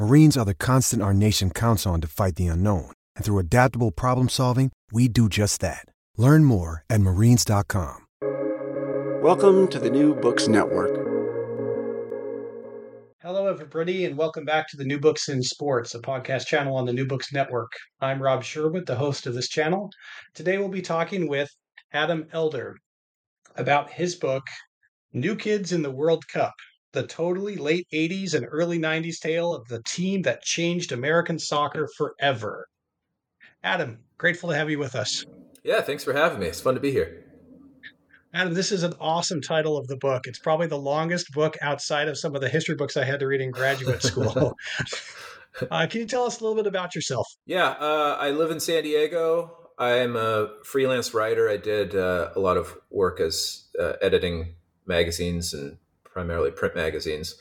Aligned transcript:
Marines 0.00 0.36
are 0.36 0.44
the 0.44 0.54
constant 0.54 1.02
our 1.02 1.12
nation 1.12 1.50
counts 1.50 1.84
on 1.84 2.00
to 2.00 2.06
fight 2.06 2.36
the 2.36 2.46
unknown. 2.46 2.92
And 3.16 3.24
through 3.24 3.40
adaptable 3.40 3.90
problem 3.90 4.28
solving, 4.28 4.70
we 4.92 5.08
do 5.08 5.28
just 5.28 5.60
that. 5.60 5.86
Learn 6.16 6.44
more 6.44 6.84
at 6.88 7.00
marines.com. 7.00 8.06
Welcome 9.24 9.66
to 9.66 9.80
the 9.80 9.90
New 9.90 10.14
Books 10.14 10.46
Network. 10.46 10.94
Hello, 13.22 13.48
everybody, 13.48 14.04
and 14.04 14.16
welcome 14.16 14.44
back 14.44 14.68
to 14.68 14.76
the 14.76 14.84
New 14.84 15.00
Books 15.00 15.28
in 15.28 15.42
Sports, 15.42 15.96
a 15.96 15.98
podcast 15.98 16.46
channel 16.46 16.76
on 16.76 16.86
the 16.86 16.92
New 16.92 17.08
Books 17.08 17.32
Network. 17.32 17.72
I'm 18.00 18.22
Rob 18.22 18.44
Sherwood, 18.44 18.86
the 18.86 18.94
host 18.94 19.26
of 19.26 19.34
this 19.34 19.48
channel. 19.48 19.90
Today, 20.32 20.58
we'll 20.58 20.68
be 20.68 20.80
talking 20.80 21.28
with 21.28 21.50
Adam 21.92 22.28
Elder 22.32 22.76
about 23.56 23.90
his 23.90 24.14
book, 24.14 24.44
New 25.12 25.34
Kids 25.34 25.72
in 25.72 25.82
the 25.82 25.90
World 25.90 26.22
Cup 26.28 26.54
The 26.98 27.06
Totally 27.06 27.54
Late 27.54 27.86
80s 27.94 28.34
and 28.34 28.44
Early 28.50 28.76
90s 28.76 29.20
Tale 29.20 29.54
of 29.54 29.68
the 29.68 29.80
Team 29.84 30.22
That 30.22 30.42
Changed 30.42 30.90
American 30.90 31.38
Soccer 31.38 31.88
Forever. 31.96 32.66
Adam, 33.62 34.00
grateful 34.18 34.48
to 34.48 34.56
have 34.56 34.68
you 34.68 34.80
with 34.80 34.96
us. 34.96 35.24
Yeah, 35.62 35.80
thanks 35.80 36.02
for 36.02 36.12
having 36.12 36.40
me. 36.40 36.46
It's 36.46 36.60
fun 36.60 36.74
to 36.74 36.80
be 36.80 36.90
here. 36.90 37.24
Adam, 38.34 38.52
this 38.52 38.72
is 38.72 38.82
an 38.82 38.94
awesome 38.98 39.40
title 39.40 39.76
of 39.76 39.86
the 39.86 39.96
book. 39.96 40.26
It's 40.26 40.40
probably 40.40 40.66
the 40.66 40.76
longest 40.76 41.30
book 41.30 41.56
outside 41.62 42.08
of 42.08 42.18
some 42.18 42.34
of 42.34 42.40
the 42.40 42.48
history 42.48 42.74
books 42.74 42.96
I 42.96 43.04
had 43.04 43.20
to 43.20 43.28
read 43.28 43.42
in 43.42 43.52
graduate 43.52 44.02
school. 44.02 44.56
uh, 45.70 45.86
can 45.88 46.00
you 46.00 46.06
tell 46.08 46.24
us 46.24 46.40
a 46.40 46.42
little 46.42 46.56
bit 46.56 46.66
about 46.66 46.96
yourself? 46.96 47.28
Yeah, 47.46 47.76
uh, 47.78 48.16
I 48.18 48.32
live 48.32 48.50
in 48.50 48.58
San 48.58 48.82
Diego. 48.82 49.68
I'm 49.78 50.16
a 50.16 50.48
freelance 50.64 51.14
writer. 51.14 51.48
I 51.48 51.58
did 51.58 51.94
uh, 51.94 52.30
a 52.34 52.40
lot 52.40 52.56
of 52.56 52.76
work 52.90 53.20
as 53.20 53.68
uh, 53.78 53.92
editing 54.02 54.56
magazines 54.84 55.54
and 55.54 55.78
primarily 56.18 56.50
print 56.50 56.74
magazines. 56.74 57.36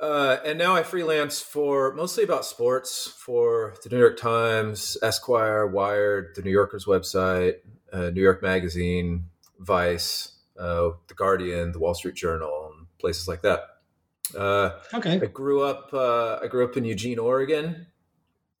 Uh, 0.00 0.36
and 0.44 0.56
now 0.56 0.76
I 0.76 0.84
freelance 0.84 1.40
for 1.40 1.92
mostly 1.94 2.22
about 2.22 2.44
sports 2.44 3.08
for 3.08 3.74
the 3.82 3.88
New 3.88 3.98
York 3.98 4.16
Times, 4.20 4.96
Esquire, 5.02 5.66
Wired, 5.66 6.36
the 6.36 6.42
New 6.42 6.52
Yorker's 6.52 6.84
website, 6.84 7.54
uh, 7.92 8.10
New 8.10 8.22
York 8.22 8.40
Magazine, 8.40 9.24
Vice, 9.58 10.36
uh, 10.56 10.90
The 11.08 11.14
Guardian, 11.14 11.72
The 11.72 11.80
Wall 11.80 11.94
Street 11.94 12.14
Journal, 12.14 12.72
and 12.72 12.86
places 13.00 13.26
like 13.26 13.42
that. 13.42 13.62
Uh, 14.38 14.70
Okay. 14.94 15.14
I 15.14 15.26
grew 15.26 15.64
up. 15.64 15.92
Uh, 15.92 16.38
I 16.40 16.46
grew 16.46 16.64
up 16.64 16.76
in 16.76 16.84
Eugene, 16.84 17.18
Oregon, 17.18 17.88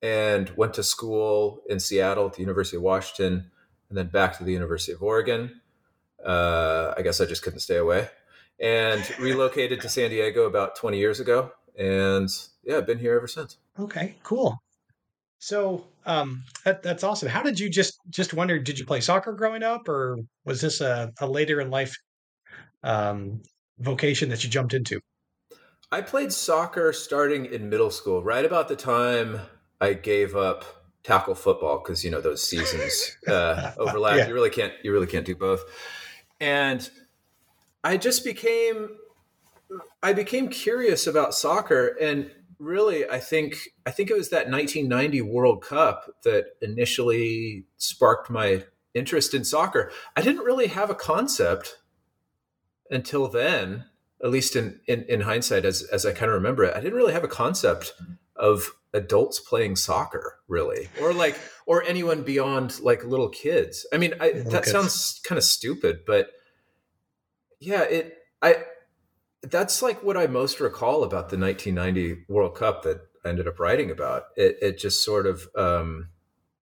and 0.02 0.50
went 0.56 0.74
to 0.74 0.82
school 0.82 1.62
in 1.68 1.78
Seattle 1.78 2.26
at 2.26 2.32
the 2.32 2.40
University 2.40 2.76
of 2.76 2.82
Washington, 2.82 3.52
and 3.88 3.96
then 3.96 4.08
back 4.08 4.36
to 4.38 4.42
the 4.44 4.52
University 4.52 4.92
of 4.92 5.00
Oregon. 5.02 5.60
Uh, 6.24 6.92
I 6.96 7.02
guess 7.02 7.20
I 7.20 7.24
just 7.24 7.42
couldn't 7.42 7.60
stay 7.60 7.76
away, 7.76 8.08
and 8.60 9.08
relocated 9.18 9.80
to 9.82 9.88
San 9.88 10.10
Diego 10.10 10.44
about 10.44 10.76
20 10.76 10.98
years 10.98 11.20
ago, 11.20 11.52
and 11.78 12.28
yeah, 12.64 12.78
I've 12.78 12.86
been 12.86 12.98
here 12.98 13.16
ever 13.16 13.28
since. 13.28 13.58
Okay, 13.78 14.14
cool. 14.22 14.58
So 15.38 15.84
um, 16.06 16.42
that, 16.64 16.82
that's 16.82 17.04
awesome. 17.04 17.28
How 17.28 17.42
did 17.42 17.60
you 17.60 17.68
just 17.68 17.98
just 18.08 18.34
wonder? 18.34 18.58
Did 18.58 18.78
you 18.78 18.86
play 18.86 19.00
soccer 19.00 19.32
growing 19.32 19.62
up, 19.62 19.88
or 19.88 20.18
was 20.44 20.60
this 20.60 20.80
a, 20.80 21.12
a 21.20 21.26
later 21.26 21.60
in 21.60 21.70
life 21.70 21.96
um, 22.82 23.42
vocation 23.78 24.28
that 24.30 24.42
you 24.42 24.50
jumped 24.50 24.74
into? 24.74 25.00
I 25.92 26.00
played 26.00 26.32
soccer 26.32 26.92
starting 26.92 27.46
in 27.46 27.68
middle 27.68 27.90
school, 27.90 28.22
right 28.22 28.44
about 28.44 28.68
the 28.68 28.76
time 28.76 29.40
I 29.80 29.92
gave 29.92 30.34
up 30.34 30.64
tackle 31.02 31.36
football 31.36 31.78
because 31.78 32.04
you 32.04 32.10
know 32.10 32.20
those 32.20 32.42
seasons 32.42 33.16
uh, 33.28 33.72
overlap. 33.78 34.16
Yeah. 34.16 34.28
You 34.28 34.34
really 34.34 34.50
can't. 34.50 34.72
You 34.82 34.92
really 34.92 35.06
can't 35.06 35.26
do 35.26 35.36
both. 35.36 35.62
And 36.40 36.88
I 37.86 37.96
just 37.96 38.24
became, 38.24 38.90
I 40.02 40.12
became 40.12 40.48
curious 40.48 41.06
about 41.06 41.34
soccer, 41.34 41.96
and 42.00 42.30
really, 42.58 43.08
I 43.08 43.18
think 43.18 43.56
I 43.86 43.90
think 43.90 44.10
it 44.10 44.16
was 44.16 44.30
that 44.30 44.50
1990 44.50 45.22
World 45.22 45.62
Cup 45.62 46.10
that 46.24 46.46
initially 46.60 47.64
sparked 47.76 48.30
my 48.30 48.64
interest 48.94 49.34
in 49.34 49.44
soccer. 49.44 49.90
I 50.16 50.22
didn't 50.22 50.44
really 50.44 50.68
have 50.68 50.90
a 50.90 50.94
concept 50.94 51.78
until 52.90 53.28
then 53.28 53.84
at 54.22 54.30
least 54.30 54.56
in, 54.56 54.80
in, 54.86 55.04
in 55.08 55.20
hindsight, 55.22 55.64
as, 55.64 55.82
as 55.82 56.06
I 56.06 56.12
kind 56.12 56.30
of 56.30 56.34
remember 56.34 56.64
it, 56.64 56.74
I 56.74 56.80
didn't 56.80 56.94
really 56.94 57.12
have 57.12 57.24
a 57.24 57.28
concept 57.28 57.92
of 58.34 58.72
adults 58.94 59.40
playing 59.40 59.76
soccer 59.76 60.38
really, 60.48 60.88
or 61.00 61.12
like, 61.12 61.38
or 61.66 61.82
anyone 61.82 62.22
beyond 62.22 62.80
like 62.80 63.04
little 63.04 63.28
kids. 63.28 63.86
I 63.92 63.98
mean, 63.98 64.14
I, 64.20 64.32
that 64.32 64.64
kids. 64.64 64.70
sounds 64.70 65.20
kind 65.24 65.36
of 65.36 65.44
stupid, 65.44 66.00
but 66.06 66.30
yeah, 67.60 67.82
it, 67.82 68.18
I, 68.42 68.56
that's 69.42 69.82
like 69.82 70.02
what 70.02 70.16
I 70.16 70.26
most 70.26 70.60
recall 70.60 71.02
about 71.02 71.28
the 71.28 71.38
1990 71.38 72.24
World 72.28 72.54
Cup 72.56 72.82
that 72.82 73.00
I 73.24 73.28
ended 73.28 73.48
up 73.48 73.58
writing 73.58 73.90
about. 73.90 74.24
It, 74.36 74.58
it 74.60 74.78
just 74.78 75.04
sort 75.04 75.26
of, 75.26 75.48
um, 75.56 76.08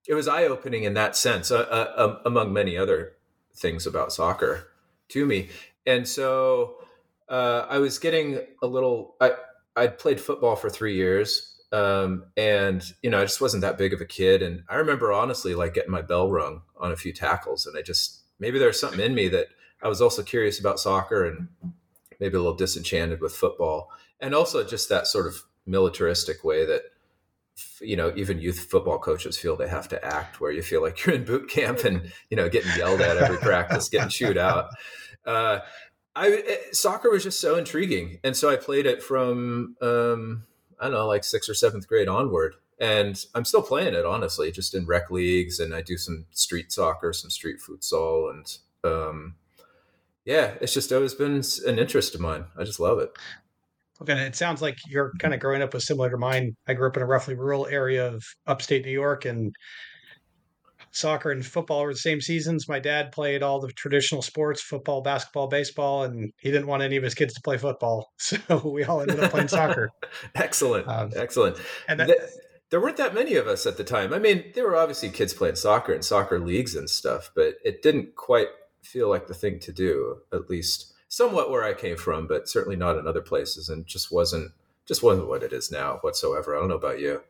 it 0.06 0.14
was 0.14 0.28
eye 0.28 0.44
opening 0.44 0.84
in 0.84 0.94
that 0.94 1.16
sense, 1.16 1.50
uh, 1.50 1.60
uh, 1.60 1.92
um, 1.96 2.18
among 2.26 2.52
many 2.52 2.76
other 2.76 3.14
things 3.54 3.86
about 3.86 4.12
soccer 4.12 4.68
to 5.08 5.24
me. 5.24 5.48
And 5.86 6.06
so, 6.06 6.76
uh, 7.28 7.66
I 7.68 7.78
was 7.78 7.98
getting 7.98 8.40
a 8.62 8.66
little. 8.66 9.16
I 9.20 9.32
I'd 9.76 9.98
played 9.98 10.20
football 10.20 10.56
for 10.56 10.70
three 10.70 10.94
years, 10.94 11.60
um, 11.72 12.26
and 12.36 12.84
you 13.02 13.10
know 13.10 13.20
I 13.20 13.24
just 13.24 13.40
wasn't 13.40 13.62
that 13.62 13.78
big 13.78 13.92
of 13.92 14.00
a 14.00 14.06
kid. 14.06 14.42
And 14.42 14.62
I 14.68 14.76
remember 14.76 15.12
honestly 15.12 15.54
like 15.54 15.74
getting 15.74 15.90
my 15.90 16.02
bell 16.02 16.30
rung 16.30 16.62
on 16.76 16.92
a 16.92 16.96
few 16.96 17.12
tackles, 17.12 17.66
and 17.66 17.76
I 17.76 17.82
just 17.82 18.22
maybe 18.38 18.58
there 18.58 18.68
was 18.68 18.80
something 18.80 19.00
in 19.00 19.14
me 19.14 19.28
that 19.28 19.48
I 19.82 19.88
was 19.88 20.00
also 20.00 20.22
curious 20.22 20.58
about 20.58 20.80
soccer 20.80 21.24
and 21.24 21.48
maybe 22.20 22.36
a 22.36 22.40
little 22.40 22.54
disenchanted 22.54 23.20
with 23.20 23.34
football, 23.34 23.90
and 24.20 24.34
also 24.34 24.64
just 24.64 24.88
that 24.88 25.06
sort 25.06 25.26
of 25.26 25.42
militaristic 25.66 26.44
way 26.44 26.66
that 26.66 26.82
you 27.80 27.96
know 27.96 28.12
even 28.16 28.40
youth 28.40 28.58
football 28.70 28.98
coaches 28.98 29.38
feel 29.38 29.56
they 29.56 29.68
have 29.68 29.88
to 29.88 30.04
act 30.04 30.40
where 30.40 30.50
you 30.50 30.62
feel 30.62 30.82
like 30.82 31.04
you're 31.04 31.14
in 31.14 31.24
boot 31.24 31.48
camp 31.48 31.84
and 31.84 32.12
you 32.30 32.36
know 32.36 32.48
getting 32.48 32.70
yelled 32.76 33.00
at 33.00 33.16
every 33.16 33.38
practice 33.38 33.88
getting 33.88 34.08
chewed 34.08 34.38
out. 34.38 34.68
Uh, 35.24 35.60
I 36.16 36.30
eh, 36.46 36.56
soccer 36.72 37.10
was 37.10 37.24
just 37.24 37.40
so 37.40 37.56
intriguing, 37.56 38.18
and 38.22 38.36
so 38.36 38.48
I 38.48 38.56
played 38.56 38.86
it 38.86 39.02
from 39.02 39.76
um, 39.80 40.44
I 40.78 40.84
don't 40.84 40.92
know, 40.92 41.06
like 41.06 41.24
sixth 41.24 41.48
or 41.48 41.54
seventh 41.54 41.88
grade 41.88 42.08
onward, 42.08 42.54
and 42.78 43.22
I'm 43.34 43.44
still 43.44 43.62
playing 43.62 43.94
it 43.94 44.04
honestly, 44.04 44.50
just 44.52 44.74
in 44.74 44.86
rec 44.86 45.10
leagues, 45.10 45.58
and 45.58 45.74
I 45.74 45.82
do 45.82 45.96
some 45.96 46.26
street 46.30 46.72
soccer, 46.72 47.12
some 47.12 47.30
street 47.30 47.56
futsal, 47.58 48.30
and 48.30 48.58
um, 48.84 49.34
yeah, 50.24 50.54
it's 50.60 50.74
just 50.74 50.92
always 50.92 51.14
been 51.14 51.42
an 51.66 51.78
interest 51.78 52.14
of 52.14 52.20
mine. 52.20 52.44
I 52.58 52.64
just 52.64 52.80
love 52.80 52.98
it. 52.98 53.10
Okay, 54.02 54.26
it 54.26 54.34
sounds 54.34 54.60
like 54.60 54.76
you're 54.88 55.12
kind 55.20 55.34
of 55.34 55.40
growing 55.40 55.62
up 55.62 55.72
with 55.72 55.84
similar 55.84 56.10
to 56.10 56.18
mine. 56.18 56.56
I 56.66 56.74
grew 56.74 56.88
up 56.88 56.96
in 56.96 57.02
a 57.02 57.06
roughly 57.06 57.34
rural 57.34 57.66
area 57.66 58.08
of 58.08 58.24
upstate 58.46 58.84
New 58.84 58.90
York, 58.90 59.24
and 59.24 59.54
soccer 60.94 61.30
and 61.30 61.44
football 61.44 61.82
were 61.82 61.92
the 61.92 61.98
same 61.98 62.20
seasons. 62.20 62.68
My 62.68 62.80
dad 62.80 63.12
played 63.12 63.42
all 63.42 63.60
the 63.60 63.72
traditional 63.72 64.22
sports 64.22 64.62
football, 64.62 65.02
basketball, 65.02 65.48
baseball, 65.48 66.04
and 66.04 66.32
he 66.38 66.50
didn't 66.50 66.66
want 66.66 66.82
any 66.82 66.96
of 66.96 67.02
his 67.02 67.14
kids 67.14 67.34
to 67.34 67.40
play 67.42 67.58
football. 67.58 68.10
So 68.18 68.38
we 68.64 68.84
all 68.84 69.02
ended 69.02 69.20
up 69.20 69.30
playing 69.30 69.48
soccer. 69.48 69.90
excellent. 70.34 70.88
Um, 70.88 71.12
excellent. 71.14 71.58
And 71.88 72.00
that, 72.00 72.08
there 72.70 72.80
weren't 72.80 72.96
that 72.96 73.14
many 73.14 73.34
of 73.34 73.46
us 73.46 73.66
at 73.66 73.76
the 73.76 73.84
time. 73.84 74.12
I 74.14 74.18
mean, 74.18 74.44
there 74.54 74.64
were 74.64 74.76
obviously 74.76 75.10
kids 75.10 75.34
playing 75.34 75.56
soccer 75.56 75.92
and 75.92 76.04
soccer 76.04 76.40
leagues 76.40 76.74
and 76.74 76.88
stuff, 76.88 77.30
but 77.36 77.56
it 77.64 77.82
didn't 77.82 78.16
quite 78.16 78.48
feel 78.84 79.08
like 79.08 79.26
the 79.26 79.34
thing 79.34 79.58
to 79.60 79.72
do, 79.72 80.18
at 80.32 80.48
least 80.50 80.92
somewhat 81.08 81.50
where 81.50 81.64
I 81.64 81.74
came 81.74 81.96
from, 81.96 82.26
but 82.26 82.48
certainly 82.48 82.76
not 82.76 82.98
in 82.98 83.06
other 83.06 83.20
places 83.20 83.68
and 83.68 83.86
just 83.86 84.12
wasn't 84.12 84.52
just 84.86 85.02
wasn't 85.02 85.28
what 85.28 85.42
it 85.42 85.52
is 85.52 85.70
now 85.70 85.98
whatsoever. 86.02 86.54
I 86.54 86.60
don't 86.60 86.68
know 86.68 86.74
about 86.74 87.00
you. 87.00 87.22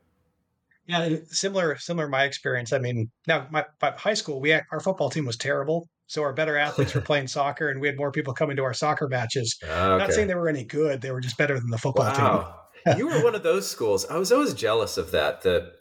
Yeah, 0.86 1.16
similar 1.26 1.76
similar 1.78 2.08
my 2.08 2.24
experience. 2.24 2.72
I 2.72 2.78
mean, 2.78 3.10
now 3.26 3.46
my, 3.50 3.64
my 3.80 3.92
high 3.92 4.14
school, 4.14 4.40
we 4.40 4.52
our 4.52 4.80
football 4.80 5.10
team 5.10 5.24
was 5.24 5.36
terrible. 5.36 5.88
So 6.06 6.22
our 6.22 6.34
better 6.34 6.58
athletes 6.58 6.94
were 6.94 7.00
playing 7.12 7.28
soccer, 7.28 7.70
and 7.70 7.80
we 7.80 7.88
had 7.88 7.96
more 7.96 8.12
people 8.12 8.34
coming 8.34 8.56
to 8.56 8.64
our 8.64 8.74
soccer 8.74 9.08
matches. 9.08 9.58
Ah, 9.64 9.92
okay. 9.92 10.04
Not 10.04 10.12
saying 10.12 10.28
they 10.28 10.34
were 10.34 10.48
any 10.48 10.64
good; 10.64 11.00
they 11.00 11.10
were 11.10 11.20
just 11.20 11.38
better 11.38 11.58
than 11.58 11.70
the 11.70 11.78
football 11.78 12.06
wow. 12.06 12.60
team. 12.84 12.98
you 12.98 13.06
were 13.06 13.22
one 13.24 13.34
of 13.34 13.42
those 13.42 13.68
schools. 13.70 14.04
I 14.06 14.18
was 14.18 14.30
always 14.30 14.52
jealous 14.52 14.98
of 14.98 15.10
that. 15.12 15.42
The 15.42 15.72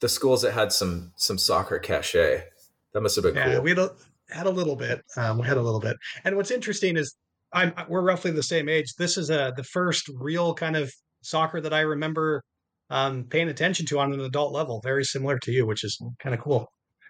the 0.00 0.08
schools 0.08 0.42
that 0.42 0.52
had 0.52 0.72
some 0.72 1.12
some 1.16 1.38
soccer 1.38 1.78
cachet. 1.78 2.44
That 2.92 3.02
must 3.02 3.14
have 3.14 3.22
been 3.22 3.36
yeah, 3.36 3.54
cool. 3.54 3.62
We 3.62 3.70
had 3.70 3.78
a, 3.78 3.92
had 4.32 4.46
a 4.46 4.50
little 4.50 4.76
bit. 4.76 5.00
Um, 5.16 5.38
we 5.38 5.46
had 5.46 5.56
a 5.56 5.62
little 5.62 5.80
bit. 5.80 5.96
And 6.24 6.36
what's 6.36 6.50
interesting 6.50 6.96
is 6.96 7.14
I'm 7.52 7.72
we're 7.88 8.02
roughly 8.02 8.30
the 8.30 8.42
same 8.42 8.68
age. 8.68 8.94
This 8.98 9.16
is 9.16 9.30
a 9.30 9.52
the 9.56 9.64
first 9.64 10.08
real 10.18 10.54
kind 10.54 10.76
of 10.76 10.92
soccer 11.22 11.60
that 11.60 11.72
I 11.72 11.80
remember 11.80 12.42
um, 12.90 13.24
paying 13.24 13.48
attention 13.48 13.86
to 13.86 13.98
on 13.98 14.12
an 14.12 14.20
adult 14.20 14.52
level, 14.52 14.80
very 14.82 15.04
similar 15.04 15.38
to 15.40 15.52
you, 15.52 15.66
which 15.66 15.84
is 15.84 16.00
kind 16.22 16.34
of 16.34 16.40
cool. 16.40 16.66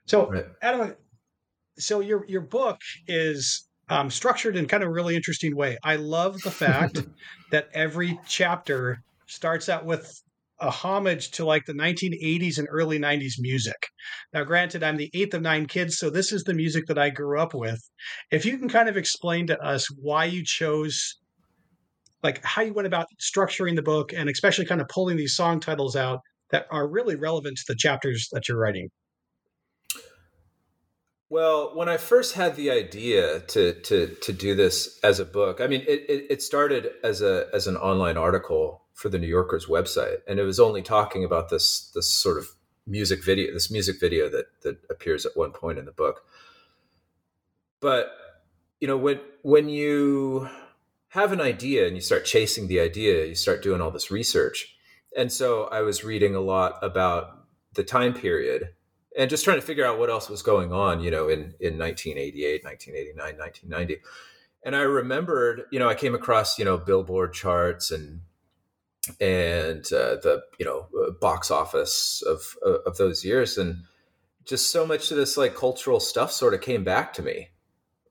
So, 0.07 0.31
right. 0.31 0.47
Adam, 0.63 0.95
so 1.79 2.01
your 2.01 2.25
your 2.27 2.43
book 2.43 2.79
is 3.07 3.67
um, 3.89 4.11
structured 4.11 4.57
in 4.57 4.67
kind 4.67 4.83
of 4.83 4.89
a 4.89 4.93
really 4.93 5.17
interesting 5.17 5.57
way. 5.57 5.79
I 5.83 5.97
love 5.97 6.41
the 6.43 6.51
fact 6.51 6.99
that 7.51 7.69
every 7.75 8.19
chapter 8.27 9.03
starts 9.27 9.69
out 9.69 9.85
with 9.85 10.13
a 10.61 10.71
homage 10.71 11.31
to 11.33 11.45
like 11.45 11.65
the 11.65 11.73
1980s 11.73 12.59
and 12.59 12.69
early 12.71 12.99
90s 12.99 13.35
music. 13.39 13.89
Now, 14.33 14.45
granted, 14.45 14.83
I'm 14.83 14.97
the 14.97 15.11
eighth 15.15 15.35
of 15.35 15.43
nine 15.43 15.67
kids, 15.67 15.99
so 15.99 16.11
this 16.11 16.33
is 16.33 16.45
the 16.45 16.55
music 16.55 16.87
that 16.87 16.99
I 16.99 17.11
grew 17.11 17.41
up 17.41 17.55
with. 17.55 17.81
If 18.31 18.45
you 18.45 18.59
can 18.59 18.69
kind 18.69 18.89
of 18.89 18.97
explain 18.97 19.47
to 19.49 19.59
us 19.61 19.87
why 19.91 20.27
you 20.27 20.45
chose 20.45 21.17
like 22.23 22.45
how 22.45 22.63
you 22.63 22.75
went 22.75 22.87
about 22.87 23.07
structuring 23.19 23.77
the 23.77 23.83
book 23.83 24.13
and 24.13 24.29
especially 24.29 24.67
kind 24.67 24.81
of 24.81 24.89
pulling 24.89 25.17
these 25.17 25.35
song 25.35 25.59
titles 25.59 25.97
out 25.97 26.21
that 26.51 26.67
are 26.71 26.87
really 26.87 27.17
relevant 27.17 27.57
to 27.57 27.65
the 27.69 27.77
chapters 27.77 28.29
that 28.33 28.49
you're 28.49 28.59
writing. 28.59 28.89
Well, 31.31 31.77
when 31.77 31.89
I 31.89 31.97
first 31.97 32.35
had 32.35 32.57
the 32.57 32.73
idea 32.73 33.41
to 33.41 33.73
to 33.73 34.09
to 34.21 34.33
do 34.33 34.57
this 34.57 34.99
as 35.05 35.21
a 35.21 35.25
book, 35.25 35.61
I 35.61 35.69
mean, 35.69 35.83
it, 35.87 36.27
it, 36.29 36.43
started 36.43 36.91
as 37.05 37.23
a 37.23 37.47
as 37.55 37.69
an 37.69 37.77
online 37.77 38.17
article 38.17 38.83
for 39.01 39.09
the 39.09 39.19
New 39.19 39.27
Yorker's 39.27 39.65
website, 39.65 40.19
and 40.29 40.39
it 40.39 40.45
was 40.45 40.61
only 40.61 40.83
talking 40.83 41.25
about 41.25 41.49
this 41.49 41.91
this 41.95 42.11
sort 42.11 42.37
of 42.37 42.49
music 42.87 43.25
video, 43.25 43.51
this 43.51 43.71
music 43.71 43.99
video 43.99 44.29
that 44.29 44.45
that 44.61 44.77
appears 44.91 45.25
at 45.25 45.35
one 45.35 45.53
point 45.53 45.79
in 45.79 45.87
the 45.87 45.91
book. 45.91 46.23
But 47.81 48.11
you 48.79 48.87
know, 48.87 48.99
when 48.99 49.21
when 49.41 49.71
you 49.71 50.51
have 51.09 51.33
an 51.33 51.41
idea 51.41 51.87
and 51.87 51.97
you 51.97 52.03
start 52.03 52.27
chasing 52.27 52.69
the 52.69 52.79
idea, 52.79 53.25
you 53.25 53.35
start 53.35 53.63
doing 53.63 53.81
all 53.81 53.91
this 53.91 54.11
research. 54.11 54.77
And 55.17 55.33
so 55.33 55.65
I 55.65 55.81
was 55.81 56.05
reading 56.05 56.35
a 56.35 56.41
lot 56.41 56.79
about 56.83 57.47
the 57.73 57.83
time 57.83 58.13
period 58.13 58.75
and 59.19 59.31
just 59.31 59.45
trying 59.45 59.59
to 59.59 59.67
figure 59.67 59.85
out 59.85 59.99
what 59.99 60.11
else 60.11 60.29
was 60.29 60.43
going 60.43 60.75
on, 60.75 61.01
you 61.01 61.11
know, 61.11 61.29
in, 61.29 61.55
in 61.59 61.79
1988, 61.79 62.65
1989, 62.65 63.39
1990. 63.39 64.03
And 64.63 64.77
I 64.77 64.83
remembered, 64.83 65.63
you 65.73 65.79
know, 65.79 65.89
I 65.89 65.95
came 65.95 66.15
across, 66.15 66.59
you 66.59 66.65
know, 66.65 66.77
billboard 66.77 67.33
charts 67.33 67.91
and 67.91 68.21
and 69.21 69.85
uh, 69.93 70.17
the 70.17 70.43
you 70.59 70.65
know 70.65 70.87
uh, 71.03 71.11
box 71.21 71.51
office 71.51 72.23
of 72.27 72.57
of 72.87 72.97
those 72.97 73.25
years 73.25 73.57
and 73.59 73.85
just 74.45 74.71
so 74.71 74.87
much 74.87 75.11
of 75.11 75.17
this 75.17 75.37
like 75.37 75.55
cultural 75.55 76.01
stuff 76.01 76.33
sort 76.33 76.55
of 76.55 76.61
came 76.61 76.85
back 76.85 77.13
to 77.15 77.23
me. 77.23 77.49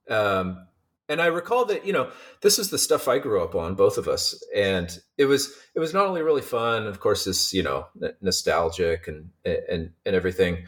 Um, 0.10 0.68
and 1.08 1.22
I 1.22 1.26
recall 1.26 1.66
that 1.66 1.86
you 1.86 1.94
know 1.94 2.12
this 2.42 2.60
is 2.60 2.70
the 2.70 2.78
stuff 2.78 3.08
I 3.08 3.18
grew 3.20 3.44
up 3.44 3.56
on, 3.56 3.76
both 3.76 3.98
of 3.98 4.08
us, 4.08 4.42
and 4.56 4.98
it 5.18 5.26
was 5.26 5.54
it 5.76 5.80
was 5.80 5.94
not 5.94 6.06
only 6.06 6.22
really 6.22 6.42
fun, 6.42 6.86
of 6.86 7.00
course, 7.00 7.26
this 7.26 7.54
you 7.54 7.64
know 7.64 7.88
nostalgic 8.22 9.08
and 9.08 9.30
and 9.44 9.92
and 10.06 10.16
everything, 10.16 10.66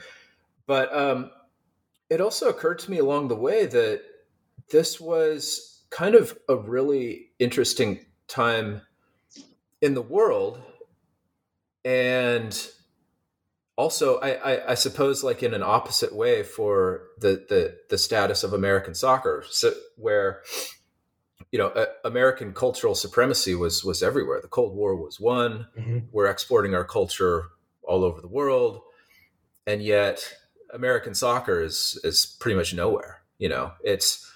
but 0.66 0.94
um, 0.96 1.30
it 2.10 2.22
also 2.22 2.50
occurred 2.50 2.80
to 2.80 2.92
me 2.92 2.98
along 2.98 3.28
the 3.28 3.36
way 3.36 3.68
that 3.68 4.02
this 4.72 5.00
was 5.00 5.84
kind 5.92 6.16
of 6.16 6.38
a 6.50 6.56
really 6.56 7.30
interesting 7.40 8.04
time 8.28 8.82
in 9.82 9.94
the 9.94 10.02
world, 10.02 10.62
and 11.84 12.68
also 13.76 14.20
I, 14.20 14.30
I, 14.30 14.72
I, 14.72 14.74
suppose 14.76 15.24
like 15.24 15.42
in 15.42 15.54
an 15.54 15.64
opposite 15.64 16.16
way 16.16 16.44
for 16.44 17.08
the 17.20 17.46
the 17.50 17.78
the 17.90 17.98
status 17.98 18.44
of 18.44 18.54
American 18.54 18.94
soccer, 18.94 19.44
so 19.50 19.74
where 19.98 20.42
you 21.52 21.60
know 21.60 21.68
uh, 21.68 21.88
American 22.06 22.54
cultural 22.54 22.96
supremacy 22.96 23.56
was 23.56 23.84
was 23.84 24.04
everywhere. 24.04 24.40
The 24.42 24.48
Cold 24.48 24.76
War 24.76 24.96
was 24.96 25.20
won. 25.20 25.68
Mm-hmm. 25.78 26.00
We're 26.12 26.28
exporting 26.28 26.76
our 26.76 26.86
culture 26.86 27.46
all 27.84 28.04
over 28.04 28.22
the 28.22 28.28
world, 28.28 28.82
and 29.66 29.82
yet 29.82 30.34
American 30.74 31.14
soccer 31.14 31.62
is 31.62 32.00
is 32.04 32.38
pretty 32.40 32.56
much 32.56 32.74
nowhere. 32.74 33.22
You 33.38 33.50
know, 33.50 33.72
it's 33.84 34.32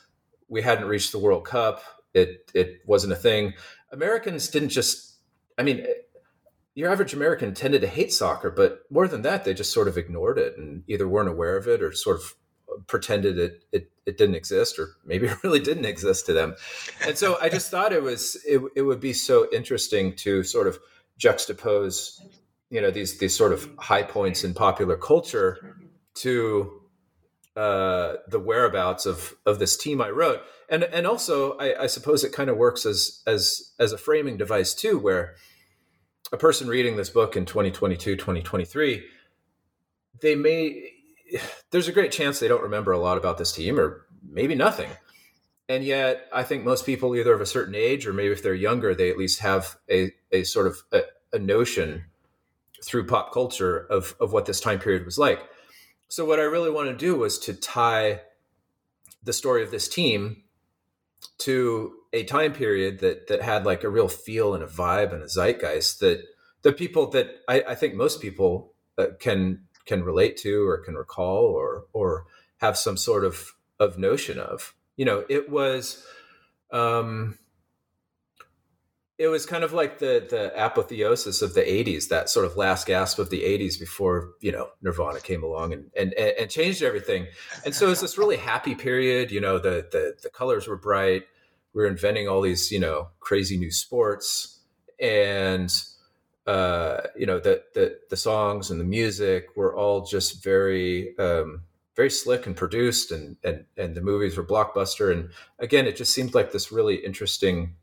we 0.48 0.62
hadn't 0.62 0.88
reached 0.88 1.12
the 1.12 1.20
World 1.20 1.46
Cup. 1.46 1.84
It 2.14 2.52
it 2.54 2.82
wasn't 2.86 3.14
a 3.14 3.18
thing. 3.18 3.54
Americans 3.92 4.48
didn't 4.50 4.70
just. 4.70 5.15
I 5.58 5.64
mean, 5.64 5.82
eh, 5.82 5.94
your 6.74 6.92
average 6.92 7.14
American 7.14 7.54
tended 7.54 7.82
to 7.82 7.88
hate 7.88 8.12
soccer, 8.12 8.52
but 8.52 8.82
more 8.90 9.08
than 9.08 9.22
that, 9.22 9.46
they 9.46 9.54
just 9.54 9.74
sort 9.74 9.88
of 9.88 9.98
ignored 9.98 10.38
it 10.38 10.58
and 10.58 10.84
either 10.88 11.08
weren't 11.08 11.30
aware 11.30 11.56
of 11.56 11.68
it 11.68 11.82
or 11.82 11.94
sort 11.94 12.18
of 12.18 12.36
uh, 12.70 12.82
pretended 12.88 13.38
it 13.38 13.64
it, 13.72 13.92
it 14.06 14.18
didn't 14.18 14.36
exist 14.36 14.78
or 14.78 14.90
maybe 15.06 15.28
it 15.28 15.44
really 15.44 15.62
didn't 15.62 15.86
exist 15.86 16.26
to 16.26 16.34
them. 16.34 16.56
And 17.06 17.18
so 17.18 17.38
I 17.42 17.50
just 17.50 17.72
thought 17.72 17.94
it 17.94 18.04
was 18.04 18.36
it, 18.46 18.62
it 18.76 18.82
would 18.82 19.00
be 19.00 19.14
so 19.14 19.48
interesting 19.54 20.16
to 20.18 20.44
sort 20.44 20.68
of 20.68 20.78
juxtapose, 21.20 22.20
you 22.70 22.82
know, 22.82 22.92
these 22.92 23.20
these 23.20 23.36
sort 23.36 23.54
of 23.54 23.70
high 23.80 24.04
points 24.04 24.44
in 24.44 24.54
popular 24.54 24.98
culture 24.98 25.78
to 26.16 26.82
uh, 27.56 28.16
the 28.28 28.40
whereabouts 28.40 29.06
of 29.06 29.34
of 29.46 29.60
this 29.60 29.78
team 29.78 30.02
I 30.02 30.10
wrote, 30.10 30.42
and 30.70 30.84
and 30.84 31.08
also 31.08 31.58
I, 31.58 31.84
I 31.84 31.88
suppose 31.88 32.24
it 32.24 32.34
kind 32.34 32.50
of 32.50 32.58
works 32.58 32.86
as 32.86 33.22
as 33.26 33.72
as 33.80 33.92
a 33.92 33.98
framing 33.98 34.38
device 34.38 34.74
too, 34.74 35.00
where 35.00 35.36
a 36.32 36.38
person 36.38 36.68
reading 36.68 36.98
this 36.98 37.10
book 37.10 37.38
in 37.38 37.46
2022 37.46 38.16
2023 38.16 39.06
they 40.22 40.36
may 40.36 40.92
there's 41.72 41.88
a 41.88 41.92
great 41.92 42.12
chance 42.12 42.40
they 42.40 42.48
don't 42.48 42.64
remember 42.64 42.92
a 42.92 43.00
lot 43.00 43.18
about 43.18 43.38
this 43.38 43.52
team 43.52 43.80
or 43.80 44.06
maybe 44.28 44.56
nothing. 44.56 44.90
And 45.68 45.84
yet 45.84 46.28
i 46.32 46.44
think 46.44 46.64
most 46.64 46.86
people 46.86 47.16
either 47.16 47.34
of 47.34 47.42
a 47.42 47.46
certain 47.46 47.74
age 47.74 48.06
or 48.06 48.14
maybe 48.14 48.32
if 48.32 48.44
they're 48.44 48.54
younger 48.54 48.94
they 48.94 49.10
at 49.10 49.18
least 49.18 49.40
have 49.40 49.78
a, 49.90 50.12
a 50.32 50.44
sort 50.44 50.68
of 50.68 50.84
a, 50.92 51.02
a 51.34 51.40
notion 51.40 52.06
through 52.84 53.08
pop 53.08 53.34
culture 53.34 53.88
of, 53.90 54.16
of 54.20 54.32
what 54.32 54.46
this 54.46 54.60
time 54.60 54.80
period 54.80 55.06
was 55.06 55.18
like 55.18 55.42
so 56.08 56.26
what 56.26 56.40
i 56.40 56.44
really 56.44 56.72
want 56.72 56.88
to 56.88 56.96
do 56.96 57.16
was 57.16 57.40
to 57.40 57.54
tie 57.54 58.22
the 59.24 59.34
story 59.34 59.64
of 59.64 59.72
this 59.72 59.88
team 59.88 60.44
to 61.38 61.94
a 62.14 62.24
time 62.24 62.54
period 62.54 63.00
that 63.00 63.28
that 63.28 63.42
had 63.42 63.66
like 63.66 63.84
a 63.84 63.90
real 63.90 64.08
feel 64.08 64.54
and 64.54 64.64
a 64.64 64.68
vibe 64.68 65.14
and 65.14 65.22
a 65.22 65.28
zeitgeist 65.28 66.00
that 66.00 66.24
the 66.66 66.74
people 66.74 67.12
that 67.12 67.28
I, 67.48 67.64
I 67.70 67.76
think 67.76 67.94
most 67.94 68.22
people 68.22 68.74
uh, 68.98 69.08
can 69.20 69.66
can 69.86 70.04
relate 70.04 70.36
to 70.38 70.68
or 70.68 70.80
can 70.80 70.96
recall 70.96 71.46
or 71.46 71.86
or 71.94 72.26
have 72.58 72.76
some 72.76 72.98
sort 72.98 73.24
of 73.24 73.54
of 73.80 74.00
notion 74.00 74.40
of. 74.40 74.74
You 74.98 75.06
know, 75.06 75.26
it 75.30 75.50
was 75.50 76.04
um 76.72 77.38
it 79.18 79.28
was 79.28 79.46
kind 79.46 79.64
of 79.64 79.72
like 79.72 80.00
the 80.00 80.26
the 80.30 80.52
apotheosis 80.56 81.42
of 81.42 81.54
the 81.54 81.62
80s 81.62 82.10
that 82.10 82.30
sort 82.30 82.46
of 82.46 82.58
last 82.58 82.86
gasp 82.88 83.18
of 83.18 83.30
the 83.30 83.42
80s 83.42 83.80
before 83.80 84.32
you 84.42 84.52
know 84.52 84.70
nirvana 84.82 85.20
came 85.20 85.44
along 85.44 85.74
and 85.74 85.90
and 85.98 86.14
and 86.14 86.50
changed 86.50 86.84
everything. 86.84 87.28
And 87.64 87.74
so 87.74 87.90
it's 87.90 88.02
this 88.02 88.18
really 88.18 88.38
happy 88.38 88.76
period 88.76 89.32
you 89.32 89.40
know 89.40 89.58
the 89.58 89.88
the 89.92 90.16
the 90.22 90.30
colors 90.30 90.68
were 90.68 90.78
bright. 90.78 91.24
We 91.74 91.82
were 91.82 91.88
inventing 91.88 92.28
all 92.28 92.42
these 92.42 92.72
you 92.72 92.80
know 92.80 93.10
crazy 93.20 93.58
new 93.58 93.72
sports 93.72 94.60
and 95.00 95.74
uh 96.46 97.02
you 97.18 97.26
know 97.26 97.40
the 97.40 97.64
the 97.74 97.98
the 98.10 98.18
songs 98.18 98.70
and 98.70 98.80
the 98.80 98.86
music 98.86 99.48
were 99.56 99.76
all 99.76 100.06
just 100.06 100.44
very 100.44 101.18
um 101.18 101.62
very 101.96 102.10
slick 102.10 102.46
and 102.46 102.58
produced 102.58 103.12
and 103.12 103.38
and 103.46 103.64
and 103.78 103.96
the 103.96 104.02
movies 104.02 104.36
were 104.36 104.44
blockbuster. 104.44 105.14
And 105.14 105.30
again 105.60 105.86
it 105.86 105.96
just 105.96 106.14
seemed 106.14 106.34
like 106.34 106.52
this 106.52 106.70
really 106.70 106.96
interesting 106.96 107.76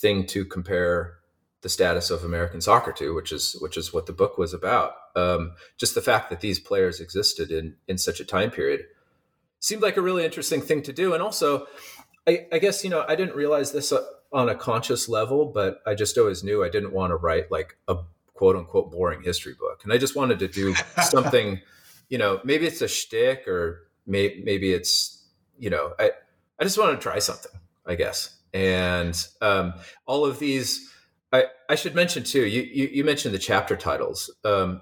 thing 0.00 0.26
to 0.26 0.44
compare 0.44 1.18
the 1.60 1.68
status 1.68 2.10
of 2.10 2.24
American 2.24 2.60
soccer 2.60 2.92
to, 2.92 3.14
which 3.14 3.32
is 3.32 3.56
which 3.60 3.76
is 3.76 3.92
what 3.92 4.06
the 4.06 4.12
book 4.12 4.38
was 4.38 4.54
about. 4.54 4.92
Um, 5.16 5.52
just 5.76 5.94
the 5.94 6.00
fact 6.00 6.30
that 6.30 6.40
these 6.40 6.60
players 6.60 7.00
existed 7.00 7.50
in 7.50 7.76
in 7.88 7.98
such 7.98 8.20
a 8.20 8.24
time 8.24 8.50
period 8.50 8.82
seemed 9.60 9.82
like 9.82 9.96
a 9.96 10.02
really 10.02 10.24
interesting 10.24 10.62
thing 10.62 10.82
to 10.82 10.92
do. 10.92 11.14
And 11.14 11.22
also, 11.22 11.66
I, 12.26 12.46
I 12.52 12.58
guess 12.58 12.84
you 12.84 12.90
know 12.90 13.04
I 13.08 13.16
didn't 13.16 13.34
realize 13.34 13.72
this 13.72 13.92
uh, 13.92 14.04
on 14.32 14.48
a 14.48 14.54
conscious 14.54 15.08
level, 15.08 15.46
but 15.46 15.80
I 15.86 15.94
just 15.94 16.16
always 16.16 16.44
knew 16.44 16.62
I 16.62 16.68
didn't 16.68 16.92
want 16.92 17.10
to 17.10 17.16
write 17.16 17.50
like 17.50 17.76
a 17.88 17.96
quote 18.34 18.54
unquote 18.54 18.92
boring 18.92 19.22
history 19.22 19.54
book, 19.58 19.80
and 19.82 19.92
I 19.92 19.98
just 19.98 20.14
wanted 20.14 20.38
to 20.38 20.48
do 20.48 20.74
something. 21.02 21.60
you 22.08 22.18
know, 22.18 22.40
maybe 22.44 22.66
it's 22.66 22.80
a 22.80 22.88
shtick, 22.88 23.46
or 23.48 23.88
may, 24.06 24.40
maybe 24.44 24.72
it's 24.72 25.26
you 25.58 25.70
know, 25.70 25.94
I 25.98 26.12
I 26.60 26.64
just 26.64 26.78
wanted 26.78 26.96
to 26.96 27.02
try 27.02 27.18
something, 27.18 27.52
I 27.84 27.96
guess. 27.96 28.37
And 28.52 29.20
um, 29.40 29.74
all 30.06 30.24
of 30.24 30.38
these 30.38 30.88
I, 31.32 31.44
I 31.68 31.74
should 31.74 31.94
mention 31.94 32.24
too. 32.24 32.46
You, 32.46 32.62
you, 32.62 32.88
you 32.92 33.04
mentioned 33.04 33.34
the 33.34 33.38
chapter 33.38 33.76
titles. 33.76 34.34
Um, 34.44 34.80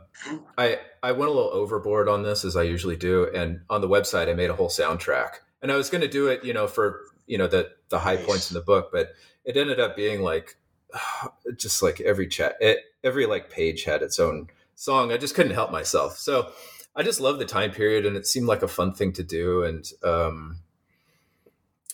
I 0.56 0.78
I 1.02 1.12
went 1.12 1.30
a 1.30 1.34
little 1.34 1.50
overboard 1.50 2.08
on 2.08 2.22
this 2.22 2.44
as 2.44 2.56
I 2.56 2.62
usually 2.62 2.96
do, 2.96 3.28
and 3.34 3.60
on 3.68 3.80
the 3.80 3.88
website 3.88 4.28
I 4.28 4.34
made 4.34 4.50
a 4.50 4.54
whole 4.54 4.68
soundtrack, 4.68 5.38
and 5.60 5.72
I 5.72 5.76
was 5.76 5.90
going 5.90 6.02
to 6.02 6.08
do 6.08 6.28
it, 6.28 6.44
you 6.44 6.52
know, 6.52 6.68
for 6.68 7.00
you 7.26 7.36
know 7.36 7.48
the 7.48 7.70
the 7.88 7.98
high 7.98 8.14
nice. 8.14 8.26
points 8.26 8.50
in 8.50 8.54
the 8.54 8.60
book, 8.60 8.90
but 8.92 9.12
it 9.44 9.56
ended 9.56 9.80
up 9.80 9.96
being 9.96 10.22
like 10.22 10.56
just 11.56 11.82
like 11.82 12.00
every 12.00 12.28
chat, 12.28 12.56
it, 12.60 12.78
every 13.02 13.26
like 13.26 13.50
page 13.50 13.82
had 13.82 14.02
its 14.02 14.20
own 14.20 14.48
song. 14.76 15.10
I 15.10 15.16
just 15.16 15.34
couldn't 15.34 15.54
help 15.54 15.72
myself. 15.72 16.16
So 16.16 16.52
I 16.94 17.02
just 17.02 17.20
love 17.20 17.40
the 17.40 17.44
time 17.44 17.72
period, 17.72 18.06
and 18.06 18.16
it 18.16 18.26
seemed 18.26 18.46
like 18.46 18.62
a 18.62 18.68
fun 18.68 18.94
thing 18.94 19.12
to 19.14 19.24
do, 19.24 19.64
and 19.64 19.84
um, 20.04 20.58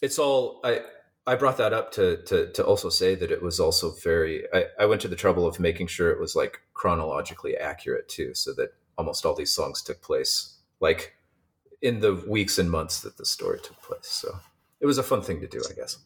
it's 0.02 0.18
all 0.18 0.60
I 0.62 0.82
I 1.26 1.36
brought 1.36 1.56
that 1.58 1.72
up 1.72 1.92
to 1.92 2.16
to 2.24 2.50
to 2.52 2.64
also 2.64 2.88
say 2.88 3.14
that 3.14 3.30
it 3.30 3.42
was 3.42 3.60
also 3.60 3.92
very. 4.02 4.44
I, 4.52 4.66
I 4.80 4.86
went 4.86 5.00
to 5.02 5.08
the 5.08 5.16
trouble 5.16 5.46
of 5.46 5.60
making 5.60 5.86
sure 5.86 6.10
it 6.10 6.20
was 6.20 6.34
like 6.34 6.60
chronologically 6.74 7.56
accurate 7.56 8.08
too, 8.08 8.34
so 8.34 8.52
that 8.54 8.74
almost 8.98 9.24
all 9.24 9.34
these 9.34 9.54
songs 9.54 9.82
took 9.82 10.02
place 10.02 10.58
like 10.80 11.14
in 11.80 12.00
the 12.00 12.14
weeks 12.28 12.58
and 12.58 12.70
months 12.70 13.00
that 13.00 13.16
the 13.16 13.24
story 13.24 13.58
took 13.62 13.80
place. 13.82 14.06
So 14.06 14.36
it 14.80 14.86
was 14.86 14.98
a 14.98 15.02
fun 15.02 15.22
thing 15.22 15.40
to 15.40 15.46
do, 15.46 15.62
I 15.68 15.74
guess. 15.74 15.98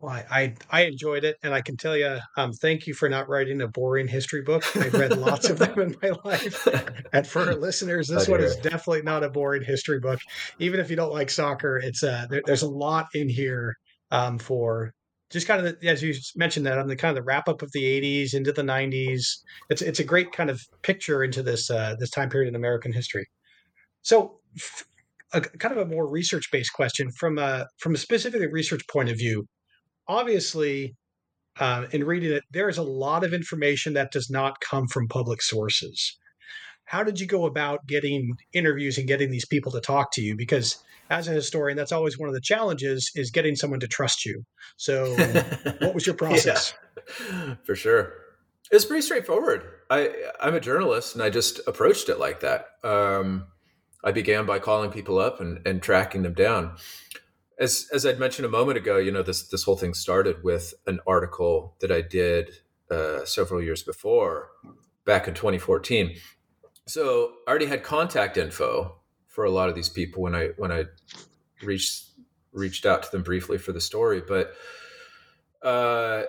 Well, 0.00 0.12
I, 0.12 0.24
I, 0.30 0.54
I 0.70 0.82
enjoyed 0.82 1.24
it, 1.24 1.38
and 1.42 1.52
I 1.52 1.60
can 1.60 1.76
tell 1.76 1.96
you, 1.96 2.18
um, 2.36 2.52
thank 2.52 2.86
you 2.86 2.94
for 2.94 3.08
not 3.08 3.28
writing 3.28 3.60
a 3.62 3.66
boring 3.66 4.06
history 4.06 4.42
book. 4.42 4.64
I've 4.76 4.94
read 4.94 5.18
lots 5.18 5.50
of 5.50 5.58
them 5.58 5.76
in 5.80 5.96
my 6.00 6.12
life, 6.24 6.68
and 7.12 7.26
for 7.26 7.42
our 7.42 7.56
listeners, 7.56 8.06
this 8.06 8.28
one 8.28 8.40
is 8.40 8.54
definitely 8.56 9.02
not 9.02 9.24
a 9.24 9.28
boring 9.28 9.64
history 9.64 9.98
book. 9.98 10.20
Even 10.60 10.78
if 10.78 10.88
you 10.88 10.94
don't 10.94 11.12
like 11.12 11.30
soccer, 11.30 11.78
it's 11.78 12.04
uh, 12.04 12.26
there, 12.30 12.42
there's 12.46 12.62
a 12.62 12.70
lot 12.70 13.08
in 13.12 13.28
here 13.28 13.76
um, 14.10 14.38
for 14.38 14.92
just 15.30 15.46
kind 15.46 15.64
of 15.64 15.80
the, 15.80 15.88
as 15.88 16.02
you 16.02 16.14
mentioned 16.36 16.66
that 16.66 16.78
on 16.78 16.88
the 16.88 16.96
kind 16.96 17.10
of 17.10 17.16
the 17.16 17.26
wrap 17.26 17.48
up 17.48 17.62
of 17.62 17.70
the 17.72 17.82
80s 17.82 18.34
into 18.34 18.52
the 18.52 18.62
90s 18.62 19.22
it's 19.68 19.82
it's 19.82 19.98
a 19.98 20.04
great 20.04 20.32
kind 20.32 20.50
of 20.50 20.60
picture 20.82 21.22
into 21.22 21.42
this 21.42 21.70
uh, 21.70 21.94
this 21.98 22.10
time 22.10 22.30
period 22.30 22.48
in 22.48 22.54
american 22.54 22.92
history. 22.92 23.26
So 24.02 24.40
a, 25.34 25.40
kind 25.40 25.76
of 25.76 25.86
a 25.86 25.90
more 25.90 26.08
research 26.08 26.50
based 26.50 26.72
question 26.72 27.10
from 27.18 27.38
a 27.38 27.66
from 27.78 27.94
a 27.94 27.98
specifically 27.98 28.46
research 28.46 28.82
point 28.90 29.10
of 29.10 29.18
view. 29.18 29.46
Obviously 30.08 30.94
uh, 31.60 31.86
in 31.92 32.04
reading 32.04 32.32
it 32.32 32.44
there 32.50 32.68
is 32.68 32.78
a 32.78 32.82
lot 32.82 33.24
of 33.24 33.34
information 33.34 33.92
that 33.94 34.12
does 34.12 34.30
not 34.30 34.60
come 34.60 34.86
from 34.88 35.08
public 35.08 35.42
sources 35.42 36.16
how 36.88 37.04
did 37.04 37.20
you 37.20 37.26
go 37.26 37.44
about 37.44 37.86
getting 37.86 38.38
interviews 38.54 38.96
and 38.96 39.06
getting 39.06 39.30
these 39.30 39.44
people 39.44 39.70
to 39.72 39.80
talk 39.80 40.10
to 40.12 40.22
you? 40.22 40.34
Because 40.34 40.82
as 41.10 41.28
a 41.28 41.32
historian 41.32 41.76
that's 41.76 41.92
always 41.92 42.18
one 42.18 42.28
of 42.28 42.34
the 42.34 42.40
challenges 42.40 43.12
is 43.14 43.30
getting 43.30 43.54
someone 43.54 43.80
to 43.80 43.86
trust 43.86 44.24
you. 44.24 44.44
So 44.76 45.14
what 45.80 45.94
was 45.94 46.06
your 46.06 46.16
process? 46.16 46.72
yeah, 47.30 47.56
for 47.62 47.76
sure. 47.76 48.14
It's 48.70 48.86
pretty 48.86 49.02
straightforward. 49.02 49.64
I 49.90 50.14
i'm 50.40 50.54
a 50.54 50.60
journalist 50.60 51.14
and 51.14 51.22
i 51.22 51.30
just 51.30 51.60
approached 51.66 52.08
it 52.08 52.18
like 52.18 52.40
that. 52.40 52.66
Um, 52.82 53.48
i 54.02 54.10
began 54.10 54.46
by 54.46 54.58
calling 54.58 54.90
people 54.90 55.18
up 55.18 55.40
and, 55.40 55.60
and 55.66 55.82
tracking 55.82 56.22
them 56.22 56.34
down. 56.34 56.76
As 57.60 57.88
as 57.92 58.06
i'd 58.06 58.18
mentioned 58.18 58.46
a 58.46 58.50
moment 58.50 58.78
ago 58.78 58.96
you 58.96 59.12
know 59.12 59.22
this 59.22 59.48
this 59.48 59.64
whole 59.64 59.76
thing 59.76 59.92
started 59.92 60.42
with 60.42 60.74
an 60.86 61.00
article 61.06 61.74
that 61.80 61.90
i 61.90 62.00
did 62.00 62.50
uh, 62.90 63.24
several 63.24 63.60
years 63.60 63.82
before 63.82 64.50
back 65.04 65.26
in 65.26 65.34
2014 65.34 66.14
so 66.88 67.32
I 67.46 67.50
already 67.50 67.66
had 67.66 67.82
contact 67.82 68.36
info 68.36 68.96
for 69.26 69.44
a 69.44 69.50
lot 69.50 69.68
of 69.68 69.74
these 69.74 69.88
people 69.88 70.22
when 70.22 70.34
I 70.34 70.48
when 70.56 70.72
I 70.72 70.86
reached 71.62 72.06
reached 72.52 72.86
out 72.86 73.02
to 73.02 73.10
them 73.12 73.22
briefly 73.22 73.58
for 73.58 73.72
the 73.72 73.80
story, 73.80 74.22
but 74.26 74.54
uh, 75.62 76.24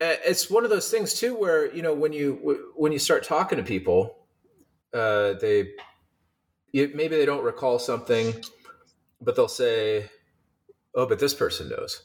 it's 0.00 0.50
one 0.50 0.64
of 0.64 0.70
those 0.70 0.90
things 0.90 1.14
too 1.14 1.34
where 1.34 1.74
you 1.74 1.82
know 1.82 1.94
when 1.94 2.12
you 2.12 2.70
when 2.76 2.92
you 2.92 2.98
start 2.98 3.24
talking 3.24 3.58
to 3.58 3.64
people, 3.64 4.26
uh, 4.92 5.34
they 5.34 5.70
you, 6.72 6.90
maybe 6.94 7.16
they 7.16 7.26
don't 7.26 7.44
recall 7.44 7.78
something, 7.78 8.34
but 9.20 9.36
they'll 9.36 9.48
say, 9.48 10.10
"Oh, 10.94 11.06
but 11.06 11.18
this 11.18 11.34
person 11.34 11.70
knows," 11.70 12.02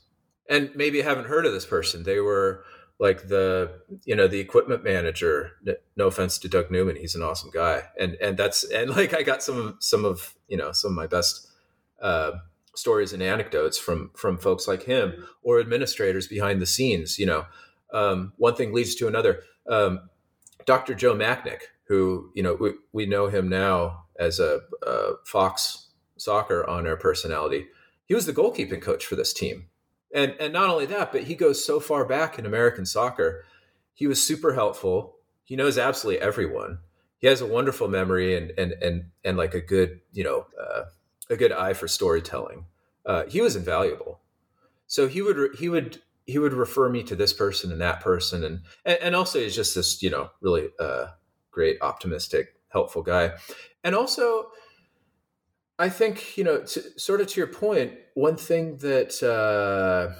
and 0.50 0.72
maybe 0.76 1.02
haven't 1.02 1.28
heard 1.28 1.46
of 1.46 1.52
this 1.52 1.66
person. 1.66 2.04
They 2.04 2.20
were 2.20 2.64
like 3.00 3.28
the 3.28 3.82
you 4.06 4.16
know 4.16 4.28
the 4.28 4.40
equipment 4.40 4.84
manager 4.84 5.52
no 5.98 6.08
offense 6.08 6.38
to 6.38 6.48
doug 6.48 6.72
newman 6.72 6.96
he's 6.96 7.16
an 7.16 7.24
awesome 7.24 7.52
guy. 7.54 7.84
And 8.00 8.16
and 8.22 8.38
that's 8.38 8.64
and 8.64 8.90
like 8.92 9.14
i 9.14 9.24
got 9.24 9.44
some 9.44 9.78
some 9.80 10.06
of 10.06 10.36
you 10.48 10.58
know 10.58 10.72
some 10.72 10.92
of 10.92 10.96
my 10.96 11.08
best 11.08 11.48
uh, 12.02 12.32
stories 12.76 13.14
and 13.14 13.24
anecdotes 13.24 13.78
from 13.78 14.12
from 14.16 14.38
folks 14.38 14.68
like 14.68 14.84
him 14.84 15.26
or 15.42 15.60
administrators 15.60 16.28
behind 16.28 16.62
the 16.62 16.66
scenes 16.66 17.18
you 17.20 17.26
know. 17.26 17.46
Um, 17.94 18.34
one 18.38 18.56
thing 18.56 18.74
leads 18.74 18.96
to 18.96 19.08
another. 19.08 19.44
Um, 19.70 20.10
dr 20.66 20.94
joe 20.96 21.14
machnik 21.14 21.60
who 21.88 22.32
you 22.34 22.44
know 22.44 22.56
we, 22.56 22.72
we 22.92 23.06
know 23.06 23.28
him 23.28 23.50
now 23.50 24.06
as 24.20 24.40
a, 24.40 24.62
a 24.86 25.14
fox 25.26 25.90
soccer 26.18 26.68
on 26.70 26.88
air 26.88 26.96
personality 26.96 27.68
he 28.06 28.14
was 28.14 28.26
the 28.26 28.34
goalkeeping 28.34 28.82
coach 28.82 29.06
for 29.06 29.16
this 29.16 29.34
team 29.34 29.68
and 30.14 30.36
and 30.40 30.54
not 30.54 30.70
only 30.70 30.86
that, 30.88 31.12
but 31.12 31.24
he 31.24 31.36
goes 31.36 31.64
so 31.64 31.80
far 31.80 32.06
back 32.06 32.38
in 32.38 32.46
American 32.46 32.86
soccer. 32.86 33.46
He 33.94 34.08
was 34.08 34.26
super 34.26 34.54
helpful. 34.54 35.16
He 35.44 35.56
knows 35.56 35.78
absolutely 35.78 36.22
everyone. 36.22 36.80
He 37.18 37.28
has 37.28 37.42
a 37.42 37.46
wonderful 37.46 37.88
memory 37.88 38.38
and 38.38 38.52
and 38.58 38.74
and 38.74 39.06
and 39.24 39.38
like 39.38 39.54
a 39.54 39.62
good 39.62 40.02
you 40.12 40.24
know 40.24 40.48
uh, 40.62 40.84
a 41.30 41.36
good 41.36 41.52
eye 41.52 41.74
for 41.74 41.88
storytelling. 41.88 42.66
Uh, 43.06 43.26
he 43.26 43.42
was 43.42 43.56
invaluable. 43.56 44.22
So 44.88 45.08
he 45.08 45.22
would 45.22 45.56
he 45.58 45.70
would 45.70 46.02
he 46.26 46.40
would 46.40 46.54
refer 46.54 46.90
me 46.90 47.04
to 47.04 47.16
this 47.16 47.34
person 47.34 47.72
and 47.72 47.82
that 47.82 48.00
person 48.00 48.44
and 48.44 48.62
and, 48.86 48.98
and 49.02 49.16
also 49.16 49.40
he's 49.40 49.56
just 49.56 49.76
this 49.76 50.02
you 50.02 50.10
know 50.10 50.30
really 50.42 50.70
uh, 50.80 51.08
great 51.52 51.78
optimistic 51.82 52.56
helpful 52.70 53.04
guy 53.04 53.32
and 53.84 53.96
also 53.96 54.48
I 55.80 55.90
think 55.90 56.38
you 56.38 56.44
know, 56.44 56.62
to, 56.62 57.00
sort 57.00 57.22
of 57.22 57.28
to 57.28 57.40
your 57.40 57.48
point, 57.48 57.94
one 58.14 58.38
thing 58.38 58.78
that 58.78 59.24
uh, 59.24 60.14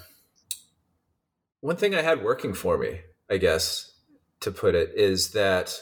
one 1.60 1.76
thing 1.76 1.94
I 1.94 2.02
had 2.02 2.24
working 2.24 2.54
for 2.54 2.76
me, 2.76 3.00
I 3.30 3.36
guess, 3.36 3.92
to 4.40 4.50
put 4.50 4.74
it, 4.74 4.92
is 4.96 5.30
that 5.30 5.80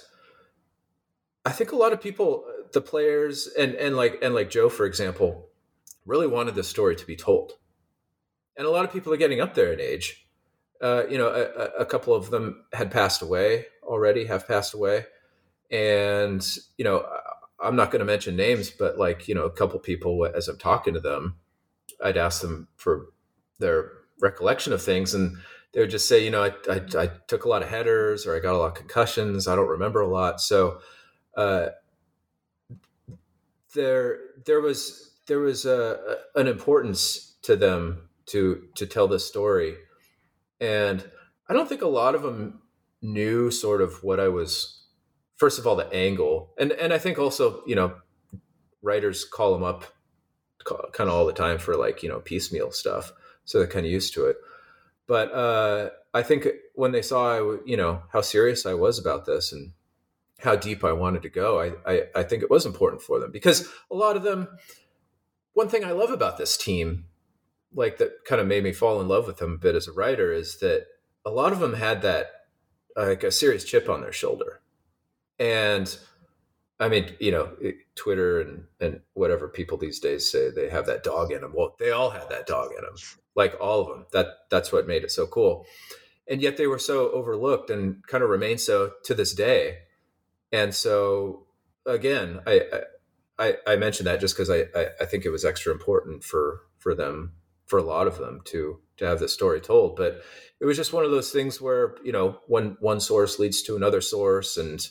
I 1.44 1.52
think 1.52 1.72
a 1.72 1.76
lot 1.76 1.92
of 1.92 2.00
people, 2.00 2.44
the 2.72 2.80
players, 2.82 3.46
and 3.58 3.74
and 3.74 3.96
like 3.96 4.18
and 4.22 4.34
like 4.34 4.50
Joe, 4.50 4.68
for 4.68 4.84
example, 4.84 5.48
really 6.04 6.26
wanted 6.26 6.54
the 6.54 6.64
story 6.64 6.94
to 6.96 7.06
be 7.06 7.16
told, 7.16 7.52
and 8.56 8.66
a 8.66 8.70
lot 8.70 8.84
of 8.84 8.92
people 8.92 9.12
are 9.12 9.18
getting 9.18 9.40
up 9.40 9.54
there 9.54 9.72
in 9.72 9.80
age. 9.80 10.26
Uh, 10.82 11.04
you 11.08 11.16
know, 11.16 11.28
a, 11.28 11.82
a 11.82 11.86
couple 11.86 12.12
of 12.12 12.30
them 12.30 12.64
had 12.72 12.90
passed 12.90 13.22
away 13.22 13.66
already, 13.84 14.26
have 14.26 14.46
passed 14.46 14.74
away, 14.74 15.06
and 15.70 16.46
you 16.76 16.84
know 16.84 17.06
I'm 17.62 17.76
not 17.76 17.90
going 17.90 18.00
to 18.00 18.04
mention 18.04 18.36
names, 18.36 18.70
but 18.70 18.98
like, 18.98 19.28
you 19.28 19.34
know, 19.34 19.44
a 19.44 19.50
couple 19.50 19.78
people, 19.78 20.26
as 20.26 20.48
I'm 20.48 20.58
talking 20.58 20.94
to 20.94 21.00
them, 21.00 21.36
I'd 22.02 22.16
ask 22.16 22.40
them 22.42 22.68
for 22.76 23.06
their 23.58 23.92
recollection 24.20 24.72
of 24.72 24.82
things. 24.82 25.14
And 25.14 25.36
they 25.72 25.80
would 25.80 25.90
just 25.90 26.08
say, 26.08 26.24
you 26.24 26.30
know, 26.30 26.42
I, 26.42 26.52
I, 26.70 26.80
I 26.98 27.10
took 27.28 27.44
a 27.44 27.48
lot 27.48 27.62
of 27.62 27.68
headers 27.68 28.26
or 28.26 28.36
I 28.36 28.40
got 28.40 28.54
a 28.54 28.58
lot 28.58 28.72
of 28.72 28.74
concussions. 28.74 29.46
I 29.46 29.54
don't 29.56 29.68
remember 29.68 30.00
a 30.00 30.08
lot. 30.08 30.40
So, 30.40 30.80
uh, 31.36 31.68
there, 33.74 34.18
there 34.44 34.60
was, 34.60 35.12
there 35.28 35.38
was 35.38 35.64
a, 35.64 36.18
an 36.34 36.46
importance 36.46 37.36
to 37.42 37.56
them 37.56 38.08
to, 38.26 38.64
to 38.74 38.86
tell 38.86 39.08
this 39.08 39.26
story. 39.26 39.76
And 40.60 41.08
I 41.48 41.54
don't 41.54 41.68
think 41.68 41.82
a 41.82 41.88
lot 41.88 42.14
of 42.14 42.22
them 42.22 42.60
knew 43.00 43.50
sort 43.50 43.80
of 43.80 44.02
what 44.04 44.20
I 44.20 44.28
was 44.28 44.81
first 45.42 45.58
of 45.58 45.66
all 45.66 45.74
the 45.74 45.92
angle. 45.92 46.54
And 46.56 46.70
and 46.70 46.92
i 46.92 46.98
think 46.98 47.18
also 47.18 47.64
you 47.66 47.74
know 47.74 47.96
writers 48.80 49.24
call 49.24 49.52
them 49.52 49.64
up 49.64 49.82
kind 50.64 51.10
of 51.10 51.16
all 51.16 51.26
the 51.26 51.32
time 51.32 51.58
for 51.58 51.74
like 51.74 52.04
you 52.04 52.08
know 52.08 52.20
piecemeal 52.20 52.70
stuff 52.70 53.10
so 53.44 53.58
they're 53.58 53.66
kind 53.66 53.84
of 53.84 53.90
used 53.90 54.14
to 54.14 54.26
it. 54.26 54.36
But 55.08 55.32
uh 55.32 55.90
i 56.14 56.22
think 56.22 56.46
when 56.76 56.92
they 56.92 57.02
saw 57.02 57.22
I, 57.34 57.58
you 57.64 57.76
know 57.76 58.02
how 58.12 58.20
serious 58.20 58.66
i 58.66 58.74
was 58.74 59.00
about 59.00 59.26
this 59.26 59.50
and 59.52 59.72
how 60.38 60.54
deep 60.54 60.84
i 60.84 60.92
wanted 60.92 61.22
to 61.22 61.28
go 61.42 61.48
I, 61.64 61.68
I 61.92 61.94
i 62.20 62.22
think 62.22 62.44
it 62.44 62.50
was 62.50 62.64
important 62.64 63.02
for 63.02 63.18
them. 63.18 63.32
Because 63.32 63.68
a 63.90 63.96
lot 63.96 64.16
of 64.16 64.22
them 64.22 64.46
one 65.54 65.68
thing 65.68 65.84
i 65.84 65.90
love 65.90 66.12
about 66.12 66.38
this 66.38 66.56
team 66.56 67.06
like 67.74 67.98
that 67.98 68.12
kind 68.28 68.40
of 68.40 68.46
made 68.46 68.62
me 68.62 68.72
fall 68.72 69.00
in 69.00 69.08
love 69.08 69.26
with 69.26 69.38
them 69.38 69.54
a 69.54 69.64
bit 69.66 69.74
as 69.74 69.88
a 69.88 69.92
writer 69.92 70.32
is 70.32 70.58
that 70.60 70.86
a 71.24 71.30
lot 71.30 71.52
of 71.52 71.58
them 71.58 71.74
had 71.74 72.02
that 72.02 72.26
like 72.94 73.24
a 73.24 73.32
serious 73.32 73.64
chip 73.64 73.88
on 73.88 74.02
their 74.02 74.12
shoulder. 74.12 74.62
And 75.38 75.96
I 76.80 76.88
mean, 76.88 77.14
you 77.20 77.30
know, 77.30 77.52
Twitter 77.94 78.40
and, 78.40 78.64
and 78.80 79.00
whatever 79.14 79.48
people 79.48 79.78
these 79.78 80.00
days 80.00 80.30
say 80.30 80.50
they 80.50 80.68
have 80.68 80.86
that 80.86 81.04
dog 81.04 81.32
in 81.32 81.40
them. 81.40 81.52
Well, 81.54 81.76
they 81.78 81.90
all 81.90 82.10
had 82.10 82.28
that 82.30 82.46
dog 82.46 82.70
in 82.76 82.84
them, 82.84 82.96
like 83.34 83.54
all 83.60 83.80
of 83.80 83.88
them. 83.88 84.06
That 84.12 84.26
that's 84.50 84.72
what 84.72 84.86
made 84.86 85.04
it 85.04 85.10
so 85.12 85.26
cool. 85.26 85.66
And 86.28 86.40
yet 86.40 86.56
they 86.56 86.66
were 86.66 86.78
so 86.78 87.10
overlooked 87.10 87.70
and 87.70 88.06
kind 88.06 88.24
of 88.24 88.30
remain 88.30 88.58
so 88.58 88.92
to 89.04 89.14
this 89.14 89.34
day. 89.34 89.78
And 90.50 90.74
so 90.74 91.46
again, 91.86 92.40
I 92.46 92.62
I, 93.38 93.56
I 93.66 93.76
mentioned 93.76 94.06
that 94.06 94.20
just 94.20 94.36
because 94.36 94.50
I, 94.50 94.66
I, 94.78 94.88
I 95.00 95.04
think 95.04 95.24
it 95.24 95.30
was 95.30 95.44
extra 95.44 95.72
important 95.72 96.24
for 96.24 96.62
for 96.78 96.94
them 96.94 97.32
for 97.66 97.78
a 97.78 97.82
lot 97.82 98.06
of 98.06 98.18
them 98.18 98.40
to 98.46 98.78
to 98.98 99.06
have 99.06 99.18
this 99.18 99.32
story 99.32 99.60
told. 99.60 99.96
But 99.96 100.22
it 100.60 100.66
was 100.66 100.76
just 100.76 100.92
one 100.92 101.04
of 101.04 101.10
those 101.10 101.32
things 101.32 101.60
where 101.60 101.96
you 102.04 102.12
know 102.12 102.38
one 102.46 102.76
one 102.80 103.00
source 103.00 103.38
leads 103.38 103.62
to 103.62 103.76
another 103.76 104.00
source, 104.00 104.56
and 104.56 104.86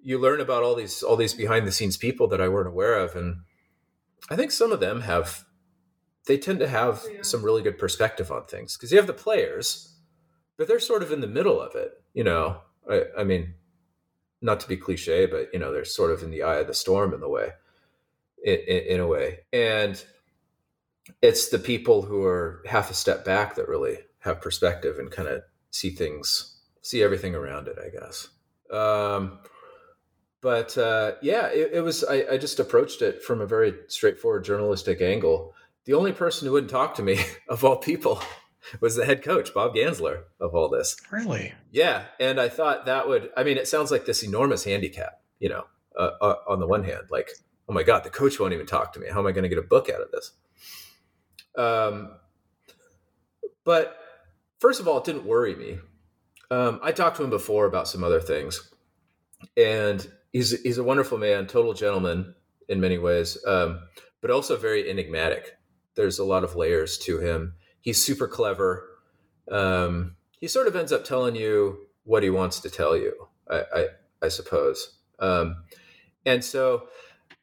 you 0.00 0.18
learn 0.18 0.40
about 0.40 0.62
all 0.62 0.74
these 0.74 1.02
all 1.02 1.16
these 1.16 1.34
behind 1.34 1.66
the 1.66 1.72
scenes 1.72 1.96
people 1.96 2.28
that 2.28 2.40
I 2.40 2.48
weren't 2.48 2.68
aware 2.68 2.98
of, 2.98 3.16
and 3.16 3.42
I 4.30 4.36
think 4.36 4.50
some 4.50 4.72
of 4.72 4.80
them 4.80 5.02
have 5.02 5.44
they 6.26 6.38
tend 6.38 6.60
to 6.60 6.68
have 6.68 7.04
yeah. 7.10 7.22
some 7.22 7.42
really 7.42 7.62
good 7.62 7.78
perspective 7.78 8.30
on 8.30 8.44
things 8.44 8.76
because 8.76 8.92
you 8.92 8.98
have 8.98 9.06
the 9.06 9.12
players, 9.12 9.96
but 10.56 10.68
they're 10.68 10.80
sort 10.80 11.02
of 11.02 11.10
in 11.10 11.20
the 11.20 11.26
middle 11.26 11.60
of 11.60 11.74
it. 11.74 11.92
You 12.14 12.24
know, 12.24 12.58
I, 12.88 13.04
I 13.18 13.24
mean, 13.24 13.54
not 14.40 14.60
to 14.60 14.68
be 14.68 14.76
cliche, 14.76 15.26
but 15.26 15.48
you 15.52 15.58
know, 15.58 15.72
they're 15.72 15.84
sort 15.84 16.10
of 16.10 16.22
in 16.22 16.30
the 16.30 16.42
eye 16.42 16.56
of 16.56 16.66
the 16.66 16.74
storm 16.74 17.14
in 17.14 17.20
the 17.20 17.28
way, 17.28 17.48
in, 18.44 18.58
in, 18.68 18.84
in 18.94 19.00
a 19.00 19.06
way, 19.06 19.40
and 19.52 20.02
it's 21.22 21.48
the 21.48 21.58
people 21.58 22.02
who 22.02 22.24
are 22.24 22.62
half 22.66 22.90
a 22.90 22.94
step 22.94 23.24
back 23.24 23.54
that 23.54 23.68
really 23.68 23.98
have 24.20 24.40
perspective 24.40 24.98
and 24.98 25.10
kind 25.10 25.28
of 25.28 25.42
see 25.70 25.90
things, 25.90 26.60
see 26.82 27.02
everything 27.02 27.34
around 27.34 27.68
it, 27.68 27.78
I 27.78 27.88
guess. 27.88 28.28
Um, 28.70 29.38
but 30.40 30.78
uh, 30.78 31.12
yeah, 31.20 31.46
it, 31.48 31.70
it 31.74 31.80
was. 31.80 32.04
I, 32.04 32.24
I, 32.32 32.38
just 32.38 32.60
approached 32.60 33.02
it 33.02 33.22
from 33.22 33.40
a 33.40 33.46
very 33.46 33.74
straightforward 33.88 34.44
journalistic 34.44 35.00
angle. 35.00 35.54
The 35.84 35.94
only 35.94 36.12
person 36.12 36.46
who 36.46 36.52
wouldn't 36.52 36.70
talk 36.70 36.94
to 36.96 37.02
me, 37.02 37.18
of 37.48 37.64
all 37.64 37.76
people, 37.76 38.22
was 38.80 38.94
the 38.94 39.04
head 39.04 39.22
coach, 39.22 39.52
Bob 39.52 39.74
Gansler, 39.74 40.24
of 40.40 40.54
all 40.54 40.68
this. 40.68 40.96
Really? 41.10 41.52
Yeah, 41.72 42.04
and 42.20 42.40
I 42.40 42.48
thought 42.48 42.86
that 42.86 43.08
would. 43.08 43.30
I 43.36 43.42
mean, 43.42 43.56
it 43.56 43.66
sounds 43.66 43.90
like 43.90 44.06
this 44.06 44.22
enormous 44.22 44.64
handicap. 44.64 45.20
You 45.40 45.48
know, 45.48 45.64
uh, 45.96 46.10
uh, 46.20 46.34
on 46.46 46.60
the 46.60 46.66
one 46.66 46.84
hand, 46.84 47.08
like, 47.10 47.30
oh 47.68 47.72
my 47.72 47.82
god, 47.82 48.04
the 48.04 48.10
coach 48.10 48.38
won't 48.38 48.52
even 48.52 48.66
talk 48.66 48.92
to 48.92 49.00
me. 49.00 49.08
How 49.10 49.18
am 49.18 49.26
I 49.26 49.32
going 49.32 49.42
to 49.42 49.48
get 49.48 49.58
a 49.58 49.62
book 49.62 49.88
out 49.90 50.00
of 50.00 50.10
this? 50.12 50.32
Um, 51.56 52.12
but 53.64 53.98
first 54.60 54.78
of 54.78 54.86
all, 54.86 54.98
it 54.98 55.04
didn't 55.04 55.24
worry 55.24 55.56
me. 55.56 55.78
Um, 56.50 56.78
I 56.82 56.92
talked 56.92 57.16
to 57.16 57.24
him 57.24 57.30
before 57.30 57.66
about 57.66 57.88
some 57.88 58.04
other 58.04 58.20
things, 58.20 58.70
and 59.56 60.06
he's 60.32 60.60
he's 60.62 60.78
a 60.78 60.84
wonderful 60.84 61.18
man, 61.18 61.46
total 61.46 61.74
gentleman 61.74 62.34
in 62.68 62.80
many 62.80 62.98
ways, 62.98 63.38
um, 63.46 63.80
but 64.20 64.30
also 64.30 64.56
very 64.56 64.90
enigmatic. 64.90 65.56
There's 65.94 66.18
a 66.18 66.24
lot 66.24 66.44
of 66.44 66.56
layers 66.56 66.98
to 66.98 67.18
him. 67.18 67.54
He's 67.80 68.04
super 68.04 68.28
clever. 68.28 68.88
Um, 69.50 70.16
he 70.40 70.46
sort 70.48 70.68
of 70.68 70.76
ends 70.76 70.92
up 70.92 71.04
telling 71.04 71.34
you 71.34 71.86
what 72.04 72.22
he 72.22 72.30
wants 72.30 72.60
to 72.60 72.70
tell 72.70 72.96
you. 72.96 73.28
I 73.50 73.62
I, 73.74 73.86
I 74.22 74.28
suppose. 74.28 74.98
Um, 75.18 75.64
and 76.24 76.44
so 76.44 76.88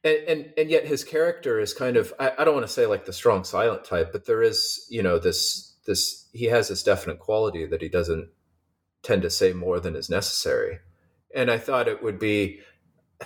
and, 0.03 0.17
and 0.27 0.53
and 0.57 0.69
yet 0.69 0.85
his 0.85 1.03
character 1.03 1.59
is 1.59 1.73
kind 1.73 1.97
of 1.97 2.13
I, 2.19 2.31
I 2.37 2.43
don't 2.45 2.53
want 2.53 2.67
to 2.67 2.71
say 2.71 2.85
like 2.85 3.05
the 3.05 3.13
strong 3.13 3.43
silent 3.43 3.83
type, 3.83 4.11
but 4.11 4.25
there 4.25 4.43
is 4.43 4.85
you 4.89 5.03
know 5.03 5.19
this 5.19 5.73
this 5.85 6.29
he 6.31 6.45
has 6.45 6.69
this 6.69 6.83
definite 6.83 7.19
quality 7.19 7.65
that 7.65 7.81
he 7.81 7.89
doesn't 7.89 8.29
tend 9.03 9.23
to 9.23 9.29
say 9.29 9.53
more 9.53 9.79
than 9.79 9.95
is 9.95 10.09
necessary. 10.09 10.79
And 11.35 11.51
I 11.51 11.57
thought 11.57 11.87
it 11.87 12.01
would 12.01 12.17
be 12.17 12.59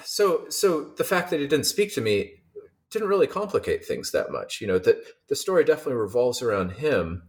so 0.04 0.46
so 0.50 0.94
the 0.98 1.04
fact 1.04 1.30
that 1.30 1.40
he 1.40 1.48
didn't 1.48 1.66
speak 1.66 1.94
to 1.96 2.02
me 2.02 2.40
didn't 2.90 3.08
really 3.08 3.28
complicate 3.28 3.86
things 3.86 4.12
that 4.12 4.32
much. 4.32 4.62
You 4.62 4.68
know, 4.68 4.80
that 4.80 4.98
the 5.28 5.36
story 5.36 5.64
definitely 5.64 5.94
revolves 5.94 6.42
around 6.42 6.74
him, 6.74 7.24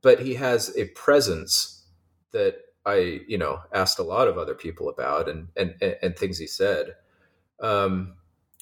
but 0.00 0.20
he 0.20 0.34
has 0.34 0.76
a 0.76 0.86
presence 0.88 1.86
that 2.32 2.56
I, 2.84 3.20
you 3.26 3.38
know, 3.38 3.60
asked 3.72 3.98
a 3.98 4.04
lot 4.04 4.28
of 4.28 4.38
other 4.38 4.54
people 4.54 4.88
about 4.88 5.28
and 5.28 5.48
and 5.56 5.74
and, 5.80 6.16
things 6.16 6.38
he 6.38 6.46
said. 6.46 6.94
Um, 7.60 8.14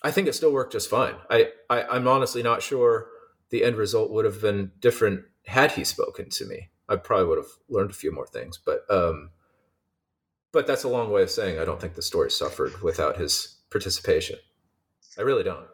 I 0.03 0.11
think 0.11 0.29
it 0.29 0.35
still 0.35 0.53
worked 0.53 0.73
just 0.73 0.91
fine. 0.91 1.15
I, 1.31 1.49
I 1.69 1.83
I'm 1.85 2.09
honestly 2.09 2.43
not 2.43 2.63
sure 2.63 3.09
the 3.51 3.65
end 3.65 3.77
result 3.77 4.11
would 4.11 4.25
have 4.25 4.41
been 4.41 4.73
different 4.81 5.25
had 5.47 5.73
he 5.73 5.85
spoken 5.85 6.31
to 6.31 6.47
me. 6.47 6.71
I 6.89 6.97
probably 6.97 7.27
would 7.27 7.39
have 7.39 7.53
learned 7.69 7.91
a 7.91 7.95
few 7.95 8.13
more 8.13 8.27
things, 8.27 8.59
but 8.59 8.85
um, 8.91 9.31
but 10.53 10.67
that's 10.67 10.85
a 10.85 10.89
long 10.89 11.11
way 11.11 11.23
of 11.23 11.31
saying 11.31 11.59
I 11.59 11.65
don't 11.65 11.81
think 11.81 11.95
the 11.95 12.03
story 12.03 12.31
suffered 12.31 12.83
without 12.83 13.17
his 13.19 13.59
participation. 13.71 14.37
I 15.19 15.23
really 15.23 15.43
don't. 15.43 15.67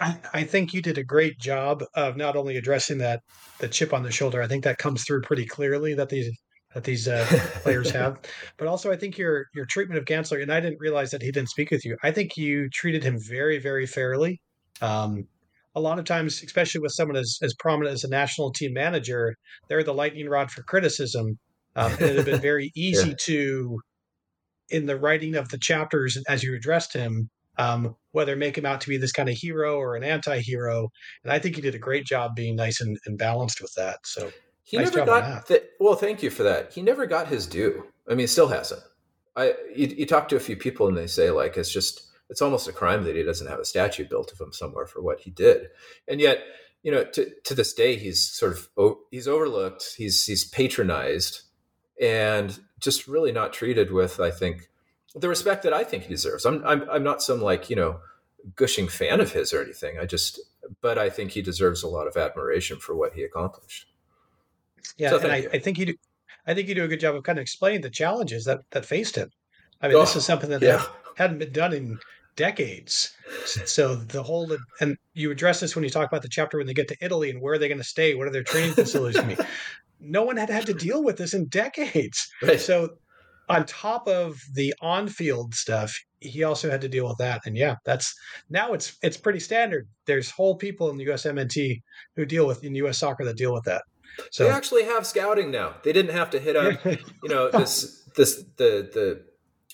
I, 0.00 0.16
I 0.32 0.44
think 0.44 0.72
you 0.72 0.80
did 0.80 0.98
a 0.98 1.04
great 1.04 1.38
job 1.38 1.84
of 1.94 2.16
not 2.16 2.36
only 2.36 2.56
addressing 2.56 2.98
that 2.98 3.20
the 3.58 3.68
chip 3.68 3.92
on 3.92 4.02
the 4.02 4.12
shoulder. 4.12 4.40
I 4.40 4.46
think 4.46 4.64
that 4.64 4.78
comes 4.78 5.04
through 5.04 5.22
pretty 5.22 5.46
clearly 5.46 5.94
that 5.94 6.08
these 6.08 6.30
that 6.74 6.84
these 6.84 7.08
uh, 7.08 7.26
players 7.62 7.90
have. 7.90 8.18
But 8.56 8.68
also, 8.68 8.90
I 8.92 8.96
think 8.96 9.18
your 9.18 9.46
your 9.54 9.66
treatment 9.66 9.98
of 9.98 10.04
Gansler, 10.04 10.42
and 10.42 10.52
I 10.52 10.60
didn't 10.60 10.80
realize 10.80 11.10
that 11.10 11.22
he 11.22 11.32
didn't 11.32 11.50
speak 11.50 11.70
with 11.70 11.84
you. 11.84 11.96
I 12.02 12.10
think 12.10 12.36
you 12.36 12.68
treated 12.70 13.02
him 13.02 13.18
very, 13.18 13.58
very 13.58 13.86
fairly. 13.86 14.40
Um, 14.80 15.26
a 15.74 15.80
lot 15.80 15.98
of 15.98 16.04
times, 16.04 16.42
especially 16.42 16.80
with 16.80 16.92
someone 16.92 17.16
as, 17.16 17.38
as 17.42 17.54
prominent 17.54 17.94
as 17.94 18.04
a 18.04 18.08
national 18.08 18.52
team 18.52 18.74
manager, 18.74 19.34
they're 19.68 19.82
the 19.82 19.94
lightning 19.94 20.28
rod 20.28 20.50
for 20.50 20.62
criticism. 20.62 21.38
Um, 21.74 21.92
it 21.92 22.16
had 22.16 22.24
been 22.24 22.40
very 22.40 22.70
easy 22.76 23.10
yeah. 23.10 23.14
to, 23.20 23.80
in 24.70 24.86
the 24.86 24.98
writing 24.98 25.34
of 25.34 25.48
the 25.48 25.58
chapters 25.58 26.18
as 26.28 26.42
you 26.42 26.54
addressed 26.54 26.92
him, 26.92 27.30
um, 27.58 27.96
whether 28.12 28.36
make 28.36 28.56
him 28.56 28.66
out 28.66 28.80
to 28.82 28.88
be 28.88 28.96
this 28.96 29.12
kind 29.12 29.28
of 29.28 29.36
hero 29.36 29.76
or 29.76 29.96
an 29.96 30.04
anti-hero. 30.04 30.88
And 31.24 31.32
I 31.32 31.38
think 31.38 31.56
you 31.56 31.62
did 31.62 31.74
a 31.74 31.78
great 31.78 32.04
job 32.04 32.34
being 32.34 32.56
nice 32.56 32.80
and, 32.80 32.98
and 33.06 33.18
balanced 33.18 33.60
with 33.60 33.72
that. 33.74 33.98
So 34.04 34.30
he 34.64 34.76
nice 34.76 34.92
never 34.92 35.04
got 35.04 35.46
that. 35.48 35.70
Well, 35.80 35.96
thank 35.96 36.22
you 36.22 36.30
for 36.30 36.42
that. 36.44 36.72
He 36.72 36.82
never 36.82 37.06
got 37.06 37.28
his 37.28 37.46
due. 37.46 37.86
I 38.08 38.14
mean, 38.14 38.26
still 38.26 38.48
hasn't. 38.48 38.82
I 39.36 39.54
you, 39.74 39.86
you 39.88 40.06
talk 40.06 40.28
to 40.28 40.36
a 40.36 40.40
few 40.40 40.56
people 40.56 40.88
and 40.88 40.96
they 40.96 41.06
say 41.06 41.30
like 41.30 41.56
it's 41.56 41.72
just 41.72 42.08
it's 42.28 42.42
almost 42.42 42.68
a 42.68 42.72
crime 42.72 43.04
that 43.04 43.16
he 43.16 43.22
doesn't 43.22 43.46
have 43.46 43.58
a 43.58 43.64
statue 43.64 44.06
built 44.08 44.32
of 44.32 44.40
him 44.40 44.52
somewhere 44.52 44.86
for 44.86 45.02
what 45.02 45.20
he 45.20 45.30
did, 45.30 45.68
and 46.08 46.20
yet 46.20 46.42
you 46.82 46.92
know 46.92 47.04
to 47.04 47.30
to 47.44 47.54
this 47.54 47.72
day 47.72 47.96
he's 47.96 48.28
sort 48.28 48.52
of 48.52 48.98
he's 49.10 49.28
overlooked, 49.28 49.94
he's 49.96 50.24
he's 50.24 50.44
patronized, 50.44 51.42
and 52.00 52.58
just 52.80 53.06
really 53.06 53.32
not 53.32 53.52
treated 53.52 53.92
with 53.92 54.20
I 54.20 54.30
think 54.30 54.68
the 55.14 55.28
respect 55.28 55.62
that 55.64 55.72
I 55.72 55.84
think 55.84 56.04
he 56.04 56.08
deserves. 56.10 56.44
I'm 56.44 56.64
I'm 56.66 56.88
I'm 56.90 57.02
not 57.02 57.22
some 57.22 57.40
like 57.40 57.70
you 57.70 57.76
know 57.76 58.00
gushing 58.56 58.88
fan 58.88 59.20
of 59.20 59.32
his 59.32 59.52
or 59.52 59.62
anything. 59.62 59.98
I 59.98 60.06
just 60.06 60.40
but 60.80 60.98
I 60.98 61.10
think 61.10 61.32
he 61.32 61.42
deserves 61.42 61.82
a 61.82 61.88
lot 61.88 62.06
of 62.06 62.16
admiration 62.16 62.78
for 62.78 62.94
what 62.94 63.14
he 63.14 63.22
accomplished. 63.22 63.86
Yeah, 64.96 65.10
so 65.10 65.18
and 65.18 65.32
I, 65.32 65.46
I, 65.52 65.58
think 65.58 65.78
you 65.78 65.86
do. 65.86 65.94
I 66.46 66.54
think 66.54 66.68
you 66.68 66.74
do 66.74 66.84
a 66.84 66.88
good 66.88 67.00
job 67.00 67.14
of 67.14 67.22
kind 67.22 67.38
of 67.38 67.42
explaining 67.42 67.82
the 67.82 67.90
challenges 67.90 68.44
that 68.46 68.60
that 68.70 68.84
faced 68.84 69.16
him. 69.16 69.30
I 69.80 69.88
mean, 69.88 69.96
oh, 69.96 70.00
this 70.00 70.16
is 70.16 70.24
something 70.24 70.50
that 70.50 70.62
yeah. 70.62 70.84
hadn't 71.16 71.38
been 71.38 71.52
done 71.52 71.72
in 71.72 71.98
decades. 72.36 73.14
So 73.44 73.94
the 73.96 74.22
whole 74.22 74.56
and 74.80 74.96
you 75.14 75.30
address 75.30 75.60
this 75.60 75.74
when 75.74 75.84
you 75.84 75.90
talk 75.90 76.08
about 76.08 76.22
the 76.22 76.28
chapter 76.28 76.58
when 76.58 76.66
they 76.66 76.74
get 76.74 76.88
to 76.88 76.96
Italy 77.00 77.30
and 77.30 77.40
where 77.40 77.54
are 77.54 77.58
they 77.58 77.68
going 77.68 77.78
to 77.78 77.84
stay, 77.84 78.14
what 78.14 78.26
are 78.26 78.30
their 78.30 78.42
training 78.42 78.72
facilities 78.72 79.20
going 79.20 79.36
to 79.36 79.42
be. 79.42 79.48
No 80.02 80.22
one 80.24 80.36
had 80.36 80.50
had 80.50 80.66
to 80.66 80.74
deal 80.74 81.02
with 81.02 81.16
this 81.16 81.34
in 81.34 81.46
decades. 81.46 82.28
Right. 82.42 82.60
So 82.60 82.96
on 83.48 83.66
top 83.66 84.08
of 84.08 84.40
the 84.54 84.74
on-field 84.80 85.54
stuff, 85.54 85.96
he 86.20 86.44
also 86.44 86.70
had 86.70 86.80
to 86.80 86.88
deal 86.88 87.06
with 87.06 87.18
that. 87.18 87.42
And 87.44 87.56
yeah, 87.56 87.76
that's 87.84 88.14
now 88.48 88.72
it's 88.72 88.96
it's 89.02 89.16
pretty 89.16 89.40
standard. 89.40 89.88
There's 90.06 90.30
whole 90.30 90.56
people 90.56 90.90
in 90.90 90.96
the 90.96 91.06
USMNT 91.06 91.82
who 92.16 92.24
deal 92.24 92.46
with 92.46 92.64
in 92.64 92.74
US 92.76 92.98
soccer 92.98 93.24
that 93.24 93.36
deal 93.36 93.52
with 93.52 93.64
that. 93.64 93.82
So 94.30 94.44
they 94.44 94.50
actually 94.50 94.84
have 94.84 95.06
scouting 95.06 95.50
now. 95.50 95.74
They 95.82 95.92
didn't 95.92 96.14
have 96.14 96.30
to 96.30 96.38
hit 96.38 96.56
up, 96.56 96.84
you 96.84 97.28
know, 97.28 97.50
this 97.50 98.08
this 98.16 98.44
the 98.56 98.88
the 98.92 99.24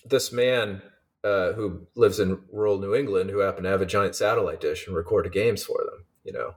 this 0.05 0.31
man 0.31 0.81
uh, 1.23 1.53
who 1.53 1.87
lives 1.95 2.19
in 2.19 2.39
rural 2.51 2.79
New 2.79 2.95
England 2.95 3.29
who 3.29 3.39
happened 3.39 3.65
to 3.65 3.69
have 3.69 3.81
a 3.81 3.85
giant 3.85 4.15
satellite 4.15 4.61
dish 4.61 4.87
and 4.87 4.95
recorded 4.95 5.31
games 5.31 5.63
for 5.63 5.77
them. 5.77 6.05
You 6.23 6.33
know. 6.33 6.55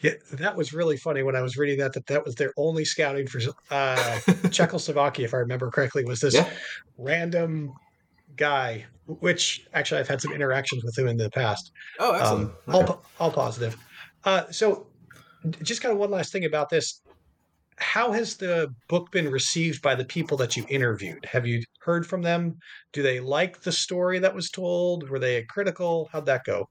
Yeah, 0.00 0.12
that 0.32 0.56
was 0.56 0.72
really 0.72 0.96
funny 0.96 1.22
when 1.22 1.36
I 1.36 1.42
was 1.42 1.56
reading 1.56 1.78
that. 1.78 1.92
That 1.94 2.06
that 2.06 2.24
was 2.24 2.34
their 2.34 2.52
only 2.56 2.84
scouting 2.84 3.26
for 3.26 3.40
uh, 3.70 4.20
Czechoslovakia, 4.50 5.24
if 5.24 5.34
I 5.34 5.38
remember 5.38 5.70
correctly, 5.70 6.04
was 6.04 6.20
this 6.20 6.34
yeah. 6.34 6.48
random 6.98 7.72
guy. 8.36 8.86
Which 9.06 9.66
actually, 9.74 10.00
I've 10.00 10.08
had 10.08 10.22
some 10.22 10.32
interactions 10.32 10.82
with 10.82 10.96
him 10.96 11.08
in 11.08 11.18
the 11.18 11.28
past. 11.28 11.72
Oh, 11.98 12.12
excellent. 12.12 12.52
Um, 12.68 12.74
okay. 12.74 12.92
all, 12.92 13.04
all 13.20 13.30
positive. 13.30 13.76
Uh, 14.24 14.50
so, 14.50 14.86
just 15.62 15.82
kind 15.82 15.92
of 15.92 15.98
one 15.98 16.10
last 16.10 16.32
thing 16.32 16.46
about 16.46 16.70
this 16.70 17.02
how 17.76 18.12
has 18.12 18.36
the 18.36 18.72
book 18.88 19.10
been 19.10 19.30
received 19.30 19.82
by 19.82 19.94
the 19.94 20.04
people 20.04 20.36
that 20.38 20.56
you 20.56 20.64
interviewed? 20.68 21.24
Have 21.24 21.46
you 21.46 21.62
heard 21.80 22.06
from 22.06 22.22
them? 22.22 22.58
Do 22.92 23.02
they 23.02 23.20
like 23.20 23.60
the 23.60 23.72
story 23.72 24.18
that 24.20 24.34
was 24.34 24.50
told? 24.50 25.08
Were 25.08 25.18
they 25.18 25.42
critical? 25.44 26.08
How'd 26.12 26.26
that 26.26 26.44
go? 26.44 26.68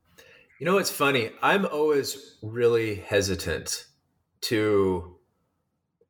You 0.60 0.66
know, 0.66 0.78
it's 0.78 0.92
funny. 0.92 1.32
I'm 1.42 1.66
always 1.66 2.38
really 2.42 2.96
hesitant 2.96 3.88
to 4.42 5.18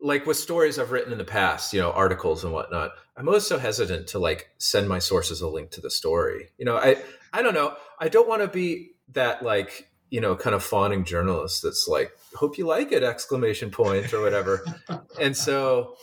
like 0.03 0.25
with 0.25 0.37
stories 0.37 0.77
I've 0.77 0.91
written 0.91 1.13
in 1.13 1.17
the 1.17 1.23
past, 1.23 1.73
you 1.73 1.79
know, 1.79 1.91
articles 1.91 2.43
and 2.43 2.51
whatnot, 2.51 2.91
I'm 3.15 3.27
always 3.27 3.47
so 3.47 3.57
hesitant 3.57 4.07
to 4.07 4.19
like 4.19 4.49
send 4.57 4.89
my 4.89 4.99
sources 4.99 5.41
a 5.41 5.47
link 5.47 5.71
to 5.71 5.81
the 5.81 5.89
story. 5.89 6.49
You 6.57 6.65
know, 6.65 6.77
I 6.77 6.97
I 7.31 7.41
don't 7.41 7.53
know. 7.53 7.75
I 7.99 8.09
don't 8.09 8.27
want 8.27 8.41
to 8.41 8.47
be 8.47 8.91
that 9.13 9.43
like 9.43 9.89
you 10.09 10.19
know 10.19 10.35
kind 10.35 10.55
of 10.55 10.63
fawning 10.63 11.05
journalist 11.05 11.63
that's 11.63 11.87
like 11.87 12.11
hope 12.35 12.57
you 12.57 12.67
like 12.67 12.91
it 12.91 13.01
exclamation 13.01 13.71
point 13.71 14.13
or 14.13 14.21
whatever. 14.21 14.65
and 15.19 15.37
so 15.37 15.95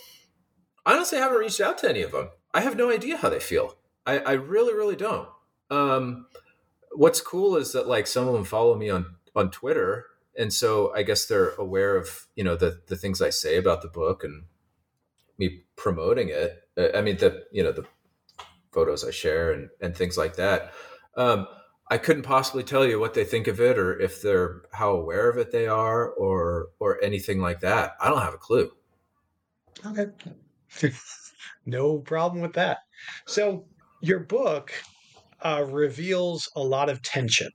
honestly, 0.86 1.18
I 1.18 1.22
haven't 1.22 1.38
reached 1.38 1.60
out 1.60 1.78
to 1.78 1.88
any 1.88 2.02
of 2.02 2.12
them. 2.12 2.30
I 2.54 2.62
have 2.62 2.76
no 2.76 2.90
idea 2.90 3.18
how 3.18 3.28
they 3.28 3.40
feel. 3.40 3.76
I, 4.06 4.18
I 4.20 4.32
really 4.32 4.72
really 4.72 4.96
don't. 4.96 5.28
Um, 5.70 6.26
what's 6.92 7.20
cool 7.20 7.56
is 7.56 7.72
that 7.72 7.86
like 7.86 8.06
some 8.06 8.26
of 8.26 8.34
them 8.34 8.44
follow 8.44 8.76
me 8.76 8.90
on 8.90 9.16
on 9.34 9.50
Twitter 9.50 10.06
and 10.38 10.52
so 10.52 10.92
I 10.94 11.02
guess 11.02 11.26
they're 11.26 11.50
aware 11.56 11.96
of 11.96 12.26
you 12.34 12.44
know 12.44 12.56
the 12.56 12.80
the 12.86 12.96
things 12.96 13.20
I 13.20 13.30
say 13.30 13.56
about 13.56 13.82
the 13.82 13.88
book 13.88 14.24
and 14.24 14.44
me 15.38 15.64
promoting 15.76 16.28
it. 16.28 16.62
I 16.94 17.00
mean 17.00 17.16
the 17.16 17.44
you 17.52 17.62
know 17.62 17.72
the 17.72 17.86
photos 18.72 19.04
I 19.04 19.10
share 19.10 19.52
and 19.52 19.68
and 19.80 19.96
things 19.96 20.16
like 20.16 20.36
that. 20.36 20.72
Um, 21.16 21.46
I 21.90 21.98
couldn't 21.98 22.22
possibly 22.22 22.62
tell 22.62 22.86
you 22.86 23.00
what 23.00 23.14
they 23.14 23.24
think 23.24 23.48
of 23.48 23.60
it 23.60 23.76
or 23.76 23.98
if 23.98 24.22
they're 24.22 24.62
how 24.72 24.92
aware 24.92 25.28
of 25.28 25.38
it 25.38 25.50
they 25.50 25.66
are 25.66 26.08
or 26.08 26.68
or 26.78 27.02
anything 27.02 27.40
like 27.40 27.60
that. 27.60 27.96
I 28.00 28.08
don't 28.08 28.22
have 28.22 28.34
a 28.34 28.38
clue. 28.38 28.70
Okay. 29.84 30.06
no 31.66 31.98
problem 31.98 32.42
with 32.42 32.52
that. 32.54 32.78
So 33.26 33.66
your 34.00 34.20
book 34.20 34.72
uh, 35.42 35.64
reveals 35.68 36.48
a 36.56 36.62
lot 36.62 36.88
of 36.88 37.02
tension. 37.02 37.50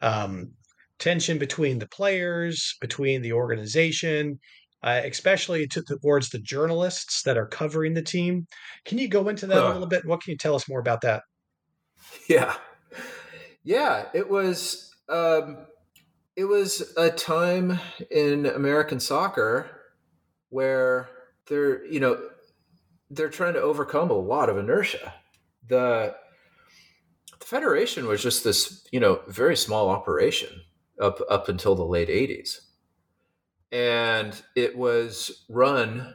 Um, 0.00 0.52
tension 0.98 1.38
between 1.38 1.78
the 1.78 1.88
players, 1.88 2.76
between 2.80 3.22
the 3.22 3.32
organization, 3.32 4.38
uh, 4.82 5.00
especially 5.04 5.66
to, 5.66 5.82
towards 5.82 6.30
the 6.30 6.38
journalists 6.38 7.22
that 7.22 7.38
are 7.38 7.46
covering 7.46 7.94
the 7.94 8.02
team. 8.02 8.46
Can 8.84 8.98
you 8.98 9.08
go 9.08 9.28
into 9.28 9.46
that 9.46 9.64
uh, 9.64 9.70
a 9.70 9.72
little 9.72 9.88
bit? 9.88 10.04
What 10.04 10.22
can 10.22 10.32
you 10.32 10.36
tell 10.36 10.54
us 10.54 10.68
more 10.68 10.80
about 10.80 11.00
that? 11.00 11.22
Yeah, 12.28 12.54
yeah, 13.64 14.06
it 14.12 14.28
was 14.28 14.94
um, 15.08 15.66
it 16.36 16.44
was 16.44 16.92
a 16.96 17.10
time 17.10 17.80
in 18.10 18.46
American 18.46 19.00
soccer 19.00 19.70
where 20.50 21.08
they're 21.48 21.84
you 21.86 22.00
know 22.00 22.18
they're 23.10 23.30
trying 23.30 23.54
to 23.54 23.60
overcome 23.62 24.10
a 24.10 24.14
lot 24.14 24.48
of 24.48 24.58
inertia. 24.58 25.14
The 25.66 26.14
the 27.44 27.56
federation 27.56 28.06
was 28.06 28.22
just 28.22 28.42
this 28.42 28.86
you 28.90 28.98
know 28.98 29.20
very 29.28 29.56
small 29.56 29.90
operation 29.90 30.62
up 31.00 31.20
up 31.30 31.48
until 31.48 31.74
the 31.74 31.84
late 31.84 32.08
80s 32.08 32.60
and 33.70 34.42
it 34.56 34.76
was 34.76 35.44
run 35.48 36.14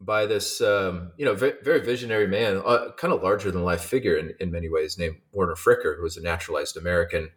by 0.00 0.26
this 0.26 0.60
um, 0.60 1.12
you 1.16 1.24
know 1.24 1.34
very, 1.34 1.54
very 1.62 1.80
visionary 1.80 2.26
man 2.26 2.60
uh, 2.64 2.90
kind 2.96 3.14
of 3.14 3.22
larger 3.22 3.50
than 3.50 3.64
life 3.64 3.82
figure 3.82 4.16
in, 4.16 4.34
in 4.40 4.50
many 4.50 4.68
ways 4.68 4.98
named 4.98 5.16
werner 5.32 5.54
fricker 5.54 5.96
who 5.96 6.02
was 6.02 6.16
a 6.16 6.22
naturalized 6.22 6.76
american 6.76 7.30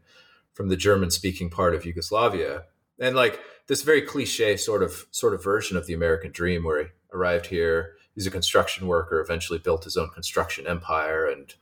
from 0.54 0.67
the 0.67 0.78
german 0.78 1.10
speaking 1.10 1.50
part 1.50 1.74
of 1.74 1.86
yugoslavia. 1.86 2.63
And 3.00 3.15
like 3.15 3.39
this 3.67 3.82
very 3.82 4.02
cliche 4.02 4.56
sort 4.56 4.84
of 4.84 5.08
sort 5.12 5.34
of 5.34 5.43
version 5.43 5.78
of 5.78 5.88
the 5.88 5.93
american 5.93 6.32
dream 6.32 6.63
where 6.63 6.84
he 6.84 6.89
arrived 7.13 7.48
here 7.48 7.93
he's 8.13 8.28
a 8.28 8.32
construction 8.32 8.88
worker 8.88 9.19
eventually 9.19 9.60
built 9.60 9.86
his 9.86 9.98
own 9.98 10.10
construction 10.10 10.67
empire 10.67 11.26
and 11.28 11.56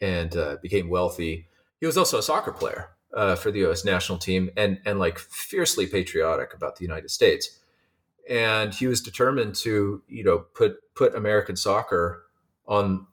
and 0.00 0.36
uh, 0.36 0.56
became 0.62 0.88
wealthy 0.88 1.46
he 1.84 1.86
was 1.86 1.98
also 1.98 2.18
a 2.18 2.22
soccer 2.22 2.50
player 2.50 2.90
uh, 3.14 3.36
for 3.36 3.50
the 3.50 3.58
U.S. 3.58 3.84
national 3.84 4.16
team, 4.16 4.48
and 4.56 4.78
and 4.86 4.98
like 4.98 5.18
fiercely 5.18 5.86
patriotic 5.86 6.54
about 6.54 6.76
the 6.76 6.82
United 6.82 7.10
States. 7.10 7.60
And 8.26 8.72
he 8.72 8.86
was 8.86 9.02
determined 9.02 9.54
to, 9.56 10.02
you 10.08 10.24
know, 10.24 10.38
put 10.38 10.78
put 10.94 11.14
American 11.14 11.56
soccer 11.56 12.24
on 12.66 13.06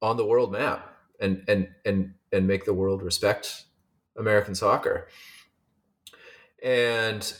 on 0.00 0.16
the 0.16 0.24
world 0.24 0.52
map 0.52 0.88
and 1.18 1.42
and 1.48 1.66
and 1.84 2.14
and 2.32 2.46
make 2.46 2.64
the 2.64 2.74
world 2.74 3.02
respect 3.02 3.64
American 4.16 4.54
soccer. 4.54 5.08
And 6.62 7.34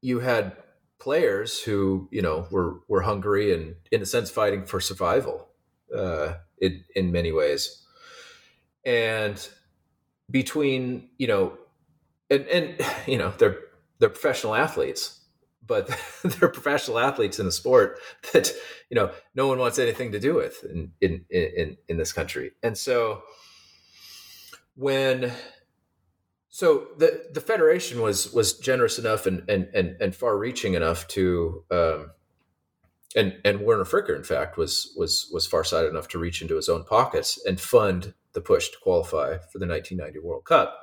you 0.00 0.20
had 0.20 0.56
players 1.00 1.60
who, 1.60 2.08
you 2.12 2.22
know, 2.22 2.46
were 2.52 2.82
were 2.86 3.02
hungry 3.02 3.52
and 3.52 3.74
in 3.90 4.00
a 4.00 4.06
sense 4.06 4.30
fighting 4.30 4.64
for 4.64 4.80
survival 4.80 5.48
uh, 5.92 6.34
in 6.60 6.84
in 6.94 7.10
many 7.10 7.32
ways. 7.32 7.84
And 8.84 9.48
between 10.30 11.08
you 11.18 11.26
know 11.26 11.58
and 12.30 12.46
and 12.48 12.80
you 13.06 13.18
know 13.18 13.32
they're 13.38 13.58
they're 13.98 14.08
professional 14.08 14.54
athletes 14.54 15.18
but 15.68 15.86
they're 16.24 16.48
professional 16.48 16.98
athletes 16.98 17.38
in 17.38 17.46
a 17.46 17.52
sport 17.52 18.00
that 18.32 18.52
you 18.90 18.96
know 18.96 19.12
no 19.36 19.46
one 19.46 19.58
wants 19.58 19.78
anything 19.78 20.10
to 20.10 20.18
do 20.18 20.34
with 20.34 20.64
in 20.64 20.90
in 21.00 21.24
in, 21.30 21.76
in 21.86 21.96
this 21.96 22.12
country. 22.12 22.52
And 22.64 22.76
so 22.76 23.22
when 24.74 25.30
so 26.48 26.88
the 26.96 27.28
the 27.32 27.40
federation 27.40 28.00
was 28.00 28.32
was 28.32 28.58
generous 28.58 28.98
enough 28.98 29.26
and 29.26 29.48
and 29.48 29.68
and, 29.74 29.96
and 30.00 30.16
far 30.16 30.36
reaching 30.36 30.74
enough 30.74 31.06
to 31.08 31.64
um, 31.70 32.10
and 33.16 33.36
and 33.44 33.60
Werner 33.60 33.84
Fricker 33.84 34.16
in 34.16 34.24
fact 34.24 34.56
was 34.56 34.92
was 34.96 35.30
was 35.32 35.46
far 35.46 35.64
sighted 35.64 35.90
enough 35.90 36.08
to 36.08 36.18
reach 36.18 36.42
into 36.42 36.56
his 36.56 36.68
own 36.68 36.84
pockets 36.84 37.42
and 37.46 37.60
fund 37.60 38.14
the 38.32 38.40
push 38.40 38.68
to 38.68 38.78
qualify 38.78 39.38
for 39.38 39.58
the 39.58 39.66
1990 39.66 40.18
World 40.20 40.44
Cup. 40.44 40.78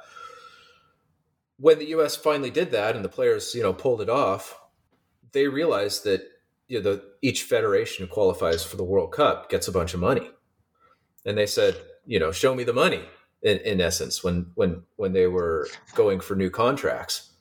When 1.57 1.79
the 1.79 1.89
U.S. 1.89 2.15
finally 2.15 2.49
did 2.49 2.71
that 2.71 2.95
and 2.95 3.05
the 3.05 3.09
players, 3.09 3.55
you 3.55 3.61
know, 3.61 3.73
pulled 3.73 4.01
it 4.01 4.09
off, 4.09 4.59
they 5.31 5.47
realized 5.47 6.03
that 6.03 6.21
you 6.67 6.81
know 6.81 6.83
the, 6.83 7.03
each 7.21 7.43
federation 7.43 8.05
who 8.05 8.11
qualifies 8.11 8.63
for 8.63 8.77
the 8.77 8.83
World 8.83 9.11
Cup 9.11 9.49
gets 9.49 9.67
a 9.67 9.71
bunch 9.71 9.93
of 9.93 9.99
money, 9.99 10.29
and 11.25 11.37
they 11.37 11.45
said, 11.45 11.77
you 12.05 12.19
know, 12.19 12.31
show 12.31 12.55
me 12.55 12.63
the 12.63 12.73
money. 12.73 13.03
In, 13.43 13.59
in 13.59 13.79
essence, 13.81 14.23
when 14.23 14.51
when 14.55 14.83
when 14.95 15.13
they 15.13 15.27
were 15.27 15.67
going 15.93 16.19
for 16.19 16.35
new 16.35 16.49
contracts, 16.49 17.31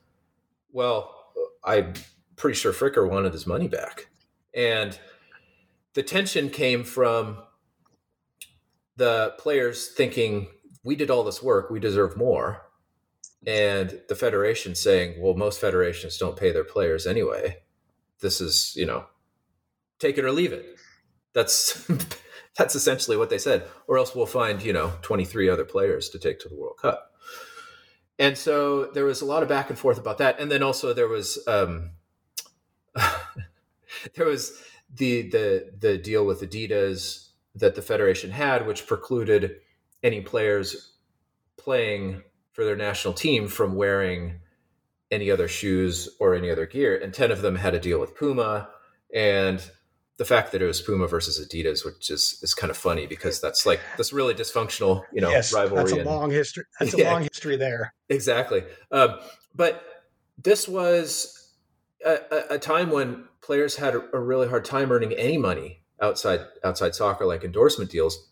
well, 0.71 1.33
I'm 1.65 1.95
pretty 2.37 2.57
sure 2.57 2.73
Fricker 2.73 3.09
wanted 3.09 3.33
his 3.33 3.47
money 3.47 3.69
back, 3.69 4.09
and 4.55 4.99
the 5.95 6.03
tension 6.03 6.51
came 6.51 6.85
from 6.85 7.39
the 8.97 9.35
players 9.39 9.89
thinking 9.89 10.49
we 10.85 10.97
did 10.97 11.11
all 11.11 11.25
this 11.25 11.43
work, 11.43 11.71
we 11.71 11.81
deserve 11.81 12.17
more. 12.17 12.63
And 13.47 14.01
the 14.09 14.15
federation 14.15 14.75
saying, 14.75 15.21
well, 15.21 15.35
most 15.35 15.61
federations 15.61 16.17
don't 16.17 16.37
pay 16.37 16.53
their 16.53 16.65
players 16.65 17.07
anyway. 17.07 17.63
This 18.21 18.41
is, 18.41 18.73
you 18.77 18.87
know, 18.87 19.07
take 19.99 20.17
it 20.19 20.25
or 20.25 20.33
leave 20.33 20.53
it. 20.53 20.65
That's 21.35 21.91
that's 22.57 22.75
essentially 22.75 23.17
what 23.17 23.31
they 23.31 23.39
said. 23.39 23.67
Or 23.87 23.99
else 23.99 24.15
we'll 24.15 24.27
find, 24.27 24.63
you 24.63 24.73
know, 24.73 24.95
23 25.03 25.49
other 25.49 25.65
players 25.65 26.09
to 26.11 26.19
take 26.19 26.41
to 26.41 26.49
the 26.49 26.57
World 26.57 26.79
Cup. 26.81 27.11
And 28.19 28.39
so 28.39 28.87
there 28.87 29.05
was 29.05 29.21
a 29.21 29.27
lot 29.27 29.43
of 29.43 29.49
back 29.49 29.71
and 29.71 29.79
forth 29.79 29.99
about 29.99 30.19
that. 30.19 30.41
And 30.41 30.51
then 30.51 30.63
also 30.63 30.95
there 30.95 31.09
was 31.09 31.39
um 31.47 31.91
there 34.15 34.27
was 34.27 34.61
the 34.95 35.29
the 35.31 35.73
the 35.79 35.99
deal 35.99 36.25
with 36.25 36.41
Adidas 36.43 37.29
that 37.55 37.75
the 37.75 37.83
federation 37.83 38.31
had, 38.31 38.67
which 38.67 38.87
precluded 38.87 39.57
any 40.03 40.21
players 40.21 40.93
playing 41.57 42.23
for 42.53 42.65
their 42.65 42.77
national 42.77 43.15
team 43.15 43.49
from 43.49 43.75
wearing 43.75 44.41
any 45.11 45.31
other 45.31 45.49
shoes 45.49 46.09
or 46.21 46.35
any 46.35 46.51
other 46.51 46.67
gear. 46.67 46.97
And 46.97 47.13
10 47.13 47.31
of 47.31 47.43
them 47.43 47.57
had 47.57 47.75
a 47.75 47.81
deal 47.81 48.01
with 48.01 48.17
Puma. 48.17 48.69
And 49.15 49.65
the 50.17 50.25
fact 50.25 50.53
that 50.53 50.63
it 50.63 50.67
was 50.67 50.81
Puma 50.81 51.07
versus 51.07 51.45
Adidas, 51.45 51.85
which 51.85 52.11
is, 52.11 52.39
is 52.43 52.55
kind 52.55 52.71
of 52.71 52.77
funny 52.77 53.07
because 53.07 53.41
that's 53.41 53.67
like 53.67 53.81
this 53.97 54.13
really 54.13 54.35
dysfunctional, 54.35 55.03
you 55.13 55.21
know, 55.21 55.31
yes, 55.31 55.53
rivalry. 55.53 55.85
That's 55.85 55.93
a 55.93 55.97
and, 55.97 56.07
long 56.07 56.31
history. 56.31 56.65
That's 56.81 56.97
yeah, 56.97 57.11
a 57.11 57.13
long 57.13 57.23
history 57.23 57.57
there. 57.57 57.95
Exactly. 58.09 58.65
Um, 58.91 59.19
but 59.55 59.83
this 60.39 60.69
was 60.69 61.53
a, 62.05 62.19
a, 62.51 62.59
time 62.59 62.91
when 62.91 63.25
players 63.45 63.77
had 63.77 63.95
a, 63.95 64.03
a 64.13 64.21
really 64.21 64.49
hard 64.49 64.65
time 64.65 64.91
earning 64.91 65.13
any 65.13 65.37
money 65.39 65.81
outside 66.01 66.41
outside 66.65 66.95
soccer 66.95 67.25
like 67.25 67.45
endorsement 67.45 67.91
deals 67.91 68.31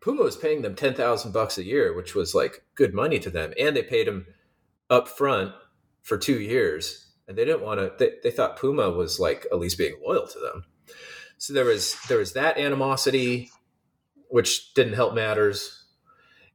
puma 0.00 0.22
was 0.22 0.36
paying 0.36 0.62
them 0.62 0.74
10000 0.74 1.32
bucks 1.32 1.58
a 1.58 1.64
year 1.64 1.94
which 1.94 2.14
was 2.14 2.34
like 2.34 2.64
good 2.74 2.92
money 2.92 3.18
to 3.18 3.30
them 3.30 3.52
and 3.58 3.76
they 3.76 3.82
paid 3.82 4.06
him 4.06 4.26
up 4.90 5.08
front 5.08 5.52
for 6.02 6.18
two 6.18 6.40
years 6.40 7.08
and 7.28 7.36
they 7.36 7.44
didn't 7.44 7.62
want 7.62 7.78
to 7.78 7.92
they, 7.98 8.12
they 8.22 8.30
thought 8.30 8.56
puma 8.56 8.90
was 8.90 9.20
like 9.20 9.46
at 9.52 9.58
least 9.58 9.78
being 9.78 9.94
loyal 10.04 10.26
to 10.26 10.38
them. 10.38 10.64
So 11.36 11.52
there 11.52 11.66
was 11.66 11.96
there 12.08 12.18
was 12.18 12.32
that 12.32 12.58
animosity 12.58 13.50
which 14.28 14.74
didn't 14.74 14.94
help 14.94 15.14
matters 15.14 15.84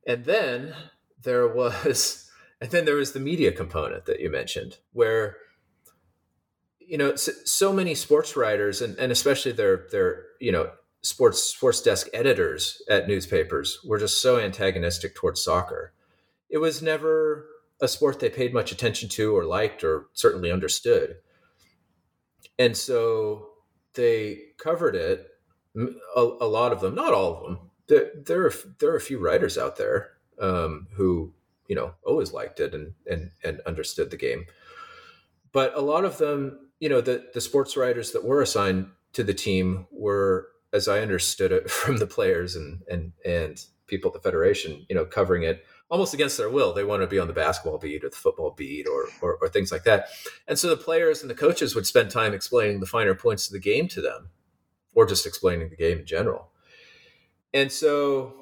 and 0.05 0.25
then 0.25 0.73
there 1.21 1.47
was 1.47 2.29
and 2.61 2.71
then 2.71 2.85
there 2.85 2.95
was 2.95 3.13
the 3.13 3.19
media 3.19 3.51
component 3.51 4.05
that 4.05 4.19
you 4.19 4.29
mentioned 4.29 4.79
where 4.91 5.37
you 6.87 6.97
know 6.97 7.15
so, 7.15 7.73
many 7.73 7.95
sports 7.95 8.35
writers 8.35 8.81
and, 8.81 8.97
and 8.97 9.11
especially 9.11 9.51
their 9.51 9.87
their 9.91 10.25
you 10.39 10.51
know 10.51 10.69
sports 11.01 11.41
sports 11.41 11.81
desk 11.81 12.07
editors 12.13 12.81
at 12.89 13.07
newspapers 13.07 13.79
were 13.85 13.99
just 13.99 14.21
so 14.21 14.39
antagonistic 14.39 15.15
towards 15.15 15.43
soccer 15.43 15.93
it 16.49 16.57
was 16.57 16.81
never 16.81 17.47
a 17.81 17.87
sport 17.87 18.19
they 18.19 18.29
paid 18.29 18.53
much 18.53 18.71
attention 18.71 19.09
to 19.09 19.35
or 19.35 19.43
liked 19.43 19.83
or 19.83 20.07
certainly 20.13 20.51
understood 20.51 21.15
and 22.59 22.75
so 22.77 23.49
they 23.93 24.39
covered 24.57 24.95
it. 24.95 25.27
A, 25.75 26.21
a, 26.21 26.45
lot 26.45 26.71
of 26.71 26.81
them, 26.81 26.93
not 26.93 27.13
all 27.13 27.35
of 27.35 27.43
them. 27.43 27.59
There, 27.87 28.11
there 28.15 28.45
are 28.45 28.53
there 28.79 28.91
are 28.91 28.95
a 28.95 29.01
few 29.01 29.17
writers 29.17 29.57
out 29.57 29.75
there 29.75 30.11
um, 30.39 30.87
who 30.93 31.33
you 31.67 31.75
know 31.75 31.93
always 32.05 32.31
liked 32.31 32.59
it 32.59 32.75
and 32.75 32.93
and 33.09 33.31
and 33.43 33.59
understood 33.65 34.11
the 34.11 34.17
game, 34.17 34.45
but 35.51 35.75
a 35.75 35.81
lot 35.81 36.05
of 36.05 36.19
them, 36.19 36.69
you 36.83 36.89
know, 36.89 36.99
the 36.99 37.29
the 37.33 37.39
sports 37.39 37.77
writers 37.77 38.11
that 38.11 38.25
were 38.25 38.41
assigned 38.41 38.87
to 39.13 39.23
the 39.23 39.33
team 39.33 39.87
were, 39.89 40.49
as 40.73 40.89
I 40.89 40.99
understood 40.99 41.53
it, 41.53 41.71
from 41.79 41.95
the 41.95 42.05
players 42.05 42.57
and 42.57 42.81
and 42.91 43.13
and 43.23 43.57
people 43.87 44.09
at 44.09 44.13
the 44.15 44.19
federation, 44.19 44.85
you 44.89 44.95
know, 44.95 45.05
covering 45.05 45.43
it 45.43 45.63
almost 45.89 46.13
against 46.13 46.37
their 46.37 46.49
will. 46.49 46.73
They 46.73 46.83
want 46.83 47.01
to 47.01 47.07
be 47.07 47.19
on 47.19 47.27
the 47.27 47.33
basketball 47.33 47.77
beat 47.77 48.03
or 48.03 48.09
the 48.09 48.17
football 48.17 48.51
beat 48.51 48.85
or, 48.87 49.07
or, 49.21 49.37
or 49.41 49.47
things 49.47 49.71
like 49.71 49.83
that. 49.83 50.07
And 50.47 50.57
so 50.57 50.67
the 50.67 50.75
players 50.75 51.21
and 51.21 51.29
the 51.29 51.35
coaches 51.35 51.75
would 51.75 51.85
spend 51.85 52.09
time 52.09 52.33
explaining 52.33 52.81
the 52.81 52.85
finer 52.85 53.13
points 53.15 53.47
of 53.47 53.53
the 53.53 53.59
game 53.59 53.87
to 53.89 54.01
them, 54.01 54.29
or 54.93 55.05
just 55.05 55.25
explaining 55.25 55.69
the 55.69 55.77
game 55.77 55.99
in 55.99 56.05
general. 56.05 56.49
And 57.53 57.71
so, 57.71 58.33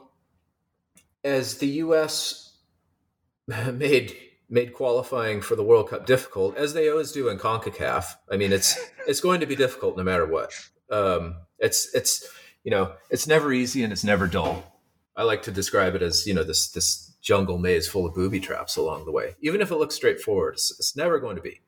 as 1.23 1.59
the 1.59 1.67
U.S. 1.67 2.57
made 3.47 4.15
made 4.51 4.73
qualifying 4.73 5.41
for 5.41 5.55
the 5.55 5.63
World 5.63 5.89
Cup 5.89 6.05
difficult, 6.05 6.57
as 6.57 6.73
they 6.73 6.89
always 6.89 7.13
do 7.13 7.29
in 7.29 7.39
Concacaf. 7.39 8.17
I 8.29 8.35
mean, 8.37 8.51
it's 8.51 8.77
it's 9.07 9.21
going 9.21 9.39
to 9.39 9.45
be 9.47 9.55
difficult 9.55 9.97
no 9.97 10.03
matter 10.03 10.27
what. 10.27 10.53
Um, 10.91 11.37
it's 11.57 11.93
it's 11.95 12.27
you 12.63 12.69
know 12.69 12.93
it's 13.09 13.25
never 13.25 13.51
easy 13.51 13.83
and 13.83 13.91
it's 13.91 14.03
never 14.03 14.27
dull. 14.27 14.79
I 15.15 15.23
like 15.23 15.41
to 15.43 15.51
describe 15.51 15.95
it 15.95 16.01
as 16.01 16.27
you 16.27 16.33
know 16.33 16.43
this 16.43 16.69
this 16.69 17.15
jungle 17.21 17.57
maze 17.57 17.87
full 17.87 18.05
of 18.05 18.13
booby 18.13 18.39
traps 18.39 18.75
along 18.75 19.05
the 19.05 19.11
way. 19.11 19.35
Even 19.41 19.61
if 19.61 19.71
it 19.71 19.75
looks 19.75 19.95
straightforward, 19.95 20.55
it's, 20.55 20.71
it's 20.79 20.95
never 20.95 21.19
going 21.19 21.35
to 21.35 21.41
be. 21.41 21.61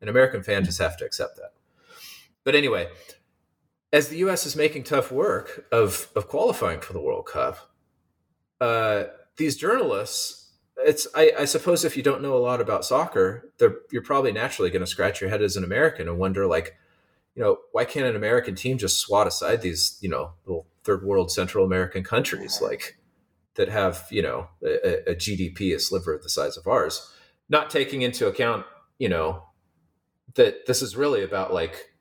An 0.00 0.08
American 0.08 0.42
fan 0.42 0.64
just 0.64 0.80
have 0.80 0.96
to 0.98 1.04
accept 1.04 1.36
that. 1.36 1.52
But 2.44 2.54
anyway, 2.54 2.88
as 3.92 4.08
the 4.08 4.18
U.S. 4.18 4.44
is 4.44 4.54
making 4.54 4.84
tough 4.84 5.10
work 5.10 5.66
of 5.72 6.08
of 6.14 6.28
qualifying 6.28 6.80
for 6.80 6.92
the 6.92 7.00
World 7.00 7.26
Cup, 7.26 7.70
uh, 8.60 9.04
these 9.38 9.56
journalists, 9.56 10.45
it's 10.78 11.06
I, 11.14 11.32
I, 11.38 11.44
suppose 11.46 11.84
if 11.84 11.96
you 11.96 12.02
don't 12.02 12.22
know 12.22 12.36
a 12.36 12.38
lot 12.38 12.60
about 12.60 12.84
soccer, 12.84 13.50
you're 13.90 14.02
probably 14.02 14.32
naturally 14.32 14.70
going 14.70 14.80
to 14.80 14.86
scratch 14.86 15.20
your 15.20 15.30
head 15.30 15.42
as 15.42 15.56
an 15.56 15.64
American 15.64 16.08
and 16.08 16.18
wonder 16.18 16.46
like, 16.46 16.76
you 17.34 17.42
know, 17.42 17.58
why 17.72 17.84
can't 17.84 18.06
an 18.06 18.16
American 18.16 18.54
team 18.54 18.78
just 18.78 18.98
swat 18.98 19.26
aside 19.26 19.62
these 19.62 19.98
you 20.00 20.08
know 20.08 20.32
little 20.44 20.66
third 20.84 21.04
world 21.04 21.30
Central 21.30 21.64
American 21.64 22.04
countries 22.04 22.60
like 22.62 22.98
that 23.54 23.68
have 23.68 24.06
you 24.10 24.22
know 24.22 24.48
a, 24.62 25.10
a 25.10 25.14
GDP 25.14 25.74
a 25.74 25.80
sliver 25.80 26.18
the 26.22 26.28
size 26.28 26.56
of 26.56 26.66
ours, 26.66 27.10
not 27.48 27.70
taking 27.70 28.02
into 28.02 28.26
account 28.26 28.66
you 28.98 29.08
know 29.08 29.42
that 30.34 30.66
this 30.66 30.82
is 30.82 30.96
really 30.96 31.22
about 31.22 31.52
like 31.52 31.92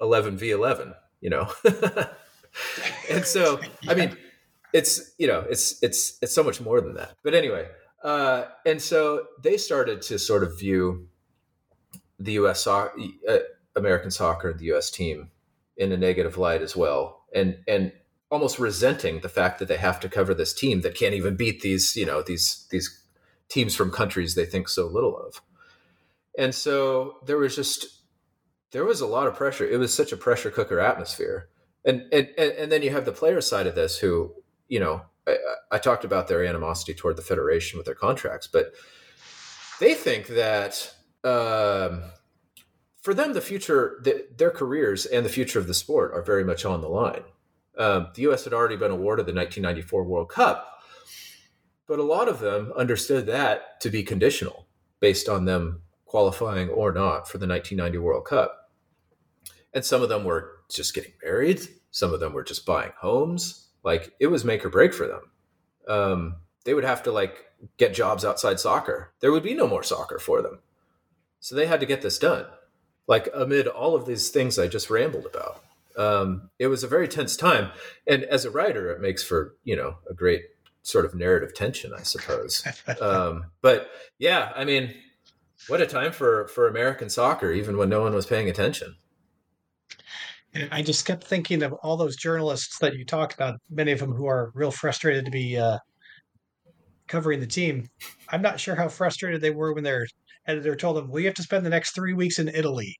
11 0.00 0.38
v 0.38 0.50
11 0.50 0.94
you 1.20 1.30
know? 1.30 1.50
And 3.10 3.24
so 3.24 3.60
i 3.88 3.94
mean 3.94 4.16
it's 4.72 5.12
you 5.18 5.26
know 5.26 5.44
it's 5.48 5.82
it's 5.82 6.18
it's 6.22 6.34
so 6.34 6.42
much 6.42 6.60
more 6.60 6.80
than 6.80 6.94
that. 6.94 7.14
But 7.22 7.34
anyway 7.34 7.68
uh 8.02 8.44
and 8.64 8.80
so 8.80 9.26
they 9.42 9.56
started 9.56 10.02
to 10.02 10.18
sort 10.18 10.42
of 10.42 10.58
view 10.58 11.08
the 12.18 12.32
us 12.32 12.64
so- 12.64 12.90
uh, 13.28 13.38
american 13.74 14.10
soccer 14.10 14.52
the 14.52 14.66
us 14.66 14.90
team 14.90 15.30
in 15.76 15.92
a 15.92 15.96
negative 15.96 16.38
light 16.38 16.62
as 16.62 16.76
well 16.76 17.24
and 17.34 17.58
and 17.68 17.92
almost 18.30 18.58
resenting 18.58 19.20
the 19.20 19.28
fact 19.28 19.58
that 19.58 19.68
they 19.68 19.76
have 19.76 20.00
to 20.00 20.08
cover 20.08 20.34
this 20.34 20.52
team 20.52 20.80
that 20.80 20.94
can't 20.94 21.14
even 21.14 21.36
beat 21.36 21.60
these, 21.60 21.96
you 21.96 22.06
know, 22.06 22.22
these 22.22 22.66
these 22.70 23.02
teams 23.48 23.74
from 23.74 23.90
countries 23.90 24.34
they 24.34 24.46
think 24.46 24.68
so 24.68 24.86
little 24.86 25.16
of. 25.16 25.40
And 26.36 26.54
so 26.54 27.18
there 27.24 27.38
was 27.38 27.54
just 27.54 27.86
there 28.72 28.84
was 28.84 29.00
a 29.00 29.06
lot 29.06 29.26
of 29.26 29.34
pressure. 29.34 29.66
It 29.66 29.78
was 29.78 29.94
such 29.94 30.12
a 30.12 30.16
pressure 30.16 30.50
cooker 30.50 30.80
atmosphere. 30.80 31.48
And 31.84 32.02
and 32.12 32.28
and 32.38 32.72
then 32.72 32.82
you 32.82 32.90
have 32.90 33.04
the 33.04 33.12
player 33.12 33.40
side 33.40 33.66
of 33.66 33.74
this 33.76 33.98
who, 33.98 34.34
you 34.68 34.80
know, 34.80 35.02
I, 35.26 35.36
I 35.72 35.78
talked 35.78 36.04
about 36.04 36.28
their 36.28 36.44
animosity 36.44 36.94
toward 36.94 37.16
the 37.16 37.22
federation 37.22 37.78
with 37.78 37.86
their 37.86 37.94
contracts, 37.94 38.46
but 38.46 38.74
they 39.80 39.94
think 39.94 40.28
that 40.28 40.94
um, 41.24 42.02
for 43.02 43.14
them, 43.14 43.32
the 43.32 43.40
future, 43.40 44.00
the, 44.02 44.26
their 44.36 44.50
careers 44.50 45.06
and 45.06 45.24
the 45.24 45.30
future 45.30 45.58
of 45.58 45.66
the 45.66 45.74
sport 45.74 46.12
are 46.12 46.22
very 46.22 46.44
much 46.44 46.64
on 46.64 46.80
the 46.80 46.88
line. 46.88 47.22
Um, 47.78 48.08
the 48.14 48.22
U.S. 48.22 48.44
had 48.44 48.54
already 48.54 48.76
been 48.76 48.90
awarded 48.90 49.26
the 49.26 49.34
1994 49.34 50.04
World 50.04 50.28
Cup, 50.28 50.80
but 51.86 51.98
a 51.98 52.02
lot 52.02 52.28
of 52.28 52.40
them 52.40 52.72
understood 52.76 53.26
that 53.26 53.80
to 53.82 53.90
be 53.90 54.02
conditional 54.02 54.66
based 55.00 55.28
on 55.28 55.44
them 55.44 55.82
qualifying 56.06 56.68
or 56.70 56.92
not 56.92 57.28
for 57.28 57.38
the 57.38 57.46
1990 57.46 57.98
World 57.98 58.24
Cup. 58.24 58.70
And 59.74 59.84
some 59.84 60.02
of 60.02 60.08
them 60.08 60.24
were 60.24 60.62
just 60.70 60.94
getting 60.94 61.12
married, 61.22 61.60
some 61.90 62.14
of 62.14 62.20
them 62.20 62.32
were 62.32 62.44
just 62.44 62.64
buying 62.64 62.92
homes. 62.98 63.65
Like 63.86 64.12
it 64.20 64.26
was 64.26 64.44
make 64.44 64.66
or 64.66 64.68
break 64.68 64.92
for 64.92 65.06
them. 65.06 65.30
Um, 65.88 66.36
they 66.64 66.74
would 66.74 66.84
have 66.84 67.02
to 67.04 67.12
like 67.12 67.46
get 67.78 67.94
jobs 67.94 68.22
outside 68.22 68.60
soccer. 68.60 69.14
There 69.20 69.32
would 69.32 69.42
be 69.42 69.54
no 69.54 69.66
more 69.66 69.82
soccer 69.82 70.18
for 70.18 70.42
them. 70.42 70.58
So 71.40 71.54
they 71.54 71.66
had 71.66 71.80
to 71.80 71.86
get 71.86 72.02
this 72.02 72.18
done. 72.18 72.44
Like 73.06 73.30
amid 73.32 73.66
all 73.66 73.94
of 73.94 74.04
these 74.04 74.28
things 74.28 74.58
I 74.58 74.66
just 74.66 74.90
rambled 74.90 75.24
about 75.24 75.62
um, 75.96 76.50
it 76.58 76.66
was 76.68 76.84
a 76.84 76.88
very 76.88 77.08
tense 77.08 77.36
time. 77.36 77.70
And 78.06 78.24
as 78.24 78.44
a 78.44 78.50
writer, 78.50 78.90
it 78.90 79.00
makes 79.00 79.22
for 79.22 79.54
you 79.64 79.76
know 79.76 79.96
a 80.08 80.14
great 80.14 80.42
sort 80.82 81.04
of 81.04 81.14
narrative 81.14 81.54
tension, 81.54 81.92
I 81.96 82.02
suppose. 82.02 82.66
um, 83.00 83.46
but 83.62 83.88
yeah, 84.18 84.52
I 84.54 84.64
mean, 84.64 84.94
what 85.68 85.80
a 85.80 85.86
time 85.86 86.12
for 86.12 86.48
for 86.48 86.68
American 86.68 87.08
soccer, 87.08 87.50
even 87.50 87.76
when 87.76 87.88
no 87.88 88.02
one 88.02 88.14
was 88.14 88.26
paying 88.26 88.48
attention. 88.48 88.96
And 90.56 90.72
I 90.72 90.80
just 90.80 91.04
kept 91.04 91.24
thinking 91.24 91.62
of 91.62 91.74
all 91.74 91.98
those 91.98 92.16
journalists 92.16 92.78
that 92.78 92.94
you 92.94 93.04
talked 93.04 93.34
about, 93.34 93.60
many 93.68 93.92
of 93.92 93.98
them 93.98 94.12
who 94.12 94.26
are 94.26 94.52
real 94.54 94.70
frustrated 94.70 95.26
to 95.26 95.30
be 95.30 95.58
uh, 95.58 95.78
covering 97.08 97.40
the 97.40 97.46
team. 97.46 97.88
I'm 98.30 98.40
not 98.40 98.58
sure 98.58 98.74
how 98.74 98.88
frustrated 98.88 99.42
they 99.42 99.50
were 99.50 99.74
when 99.74 99.84
their 99.84 100.06
editor 100.46 100.74
told 100.74 100.96
them, 100.96 101.10
"We 101.10 101.24
have 101.26 101.34
to 101.34 101.42
spend 101.42 101.66
the 101.66 101.70
next 101.70 101.94
three 101.94 102.14
weeks 102.14 102.38
in 102.38 102.48
Italy." 102.48 102.96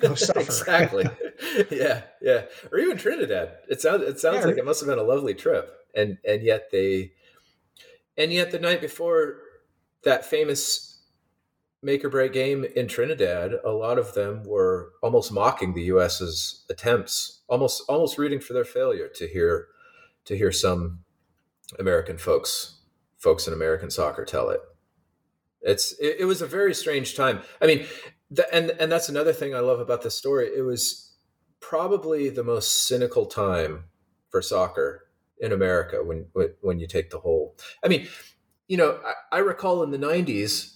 Go 0.00 0.14
suffer. 0.16 0.40
exactly. 0.40 1.04
yeah, 1.70 2.02
yeah. 2.20 2.42
Or 2.72 2.78
even 2.78 2.96
Trinidad. 2.96 3.52
It 3.68 3.80
sounds 3.80 4.02
it 4.02 4.18
sounds 4.18 4.38
yeah, 4.40 4.46
like 4.46 4.58
it 4.58 4.64
must 4.64 4.80
have 4.80 4.88
been 4.88 4.98
a 4.98 5.04
lovely 5.04 5.34
trip. 5.34 5.72
And 5.94 6.18
and 6.26 6.42
yet 6.42 6.70
they 6.72 7.12
and 8.16 8.32
yet 8.32 8.50
the 8.50 8.58
night 8.58 8.80
before 8.80 9.36
that 10.02 10.24
famous 10.24 10.93
make 11.84 12.04
or 12.04 12.08
break 12.08 12.32
game 12.32 12.64
in 12.76 12.88
Trinidad, 12.88 13.54
a 13.64 13.70
lot 13.70 13.98
of 13.98 14.14
them 14.14 14.42
were 14.44 14.92
almost 15.02 15.32
mocking 15.32 15.74
the 15.74 15.82
US's 15.84 16.64
attempts, 16.70 17.42
almost 17.48 17.82
almost 17.88 18.18
rooting 18.18 18.40
for 18.40 18.52
their 18.54 18.64
failure 18.64 19.08
to 19.14 19.26
hear 19.26 19.68
to 20.24 20.36
hear 20.36 20.50
some 20.50 21.00
American 21.78 22.18
folks 22.18 22.80
folks 23.18 23.46
in 23.46 23.52
American 23.52 23.90
soccer 23.90 24.24
tell 24.24 24.50
it. 24.50 24.60
It's 25.60 25.92
it, 25.98 26.16
it 26.20 26.24
was 26.24 26.42
a 26.42 26.46
very 26.46 26.74
strange 26.74 27.16
time. 27.16 27.40
I 27.60 27.66
mean, 27.66 27.86
the, 28.30 28.52
and 28.54 28.70
and 28.78 28.90
that's 28.90 29.08
another 29.08 29.32
thing 29.32 29.54
I 29.54 29.60
love 29.60 29.80
about 29.80 30.02
this 30.02 30.14
story. 30.14 30.48
It 30.54 30.62
was 30.62 31.14
probably 31.60 32.28
the 32.28 32.44
most 32.44 32.86
cynical 32.86 33.26
time 33.26 33.84
for 34.30 34.42
soccer 34.42 35.06
in 35.38 35.52
America 35.52 36.02
when 36.04 36.26
when 36.60 36.78
you 36.78 36.86
take 36.86 37.10
the 37.10 37.18
whole. 37.18 37.56
I 37.82 37.88
mean, 37.88 38.06
you 38.68 38.76
know, 38.76 39.00
I, 39.04 39.36
I 39.36 39.38
recall 39.38 39.82
in 39.82 39.90
the 39.90 39.98
'90s. 39.98 40.73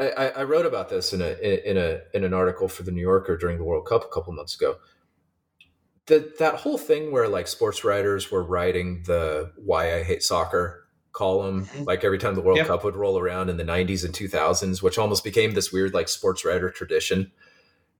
I, 0.00 0.28
I, 0.36 0.42
wrote 0.44 0.64
about 0.64 0.88
this 0.88 1.12
in 1.12 1.20
a 1.20 1.32
in 1.68 1.76
a 1.76 2.00
in 2.14 2.22
an 2.22 2.32
article 2.32 2.68
for 2.68 2.84
the 2.84 2.92
New 2.92 3.00
Yorker 3.00 3.36
during 3.36 3.58
the 3.58 3.64
World 3.64 3.86
Cup 3.86 4.04
a 4.04 4.08
couple 4.08 4.32
months 4.32 4.54
ago. 4.54 4.76
That 6.06 6.38
that 6.38 6.54
whole 6.54 6.78
thing 6.78 7.10
where 7.10 7.28
like 7.28 7.48
sports 7.48 7.82
writers 7.82 8.30
were 8.30 8.42
writing 8.42 9.02
the 9.06 9.52
"Why 9.56 9.96
I 9.96 10.04
Hate 10.04 10.22
Soccer" 10.22 10.84
column 11.10 11.66
mm-hmm. 11.66 11.84
like 11.84 12.04
every 12.04 12.18
time 12.18 12.36
the 12.36 12.40
World 12.40 12.58
yep. 12.58 12.68
Cup 12.68 12.84
would 12.84 12.94
roll 12.94 13.18
around 13.18 13.48
in 13.48 13.56
the 13.56 13.64
90s 13.64 14.04
and 14.04 14.14
2000s, 14.14 14.82
which 14.82 14.98
almost 14.98 15.24
became 15.24 15.52
this 15.52 15.72
weird 15.72 15.92
like 15.92 16.06
sports 16.08 16.44
writer 16.44 16.70
tradition. 16.70 17.32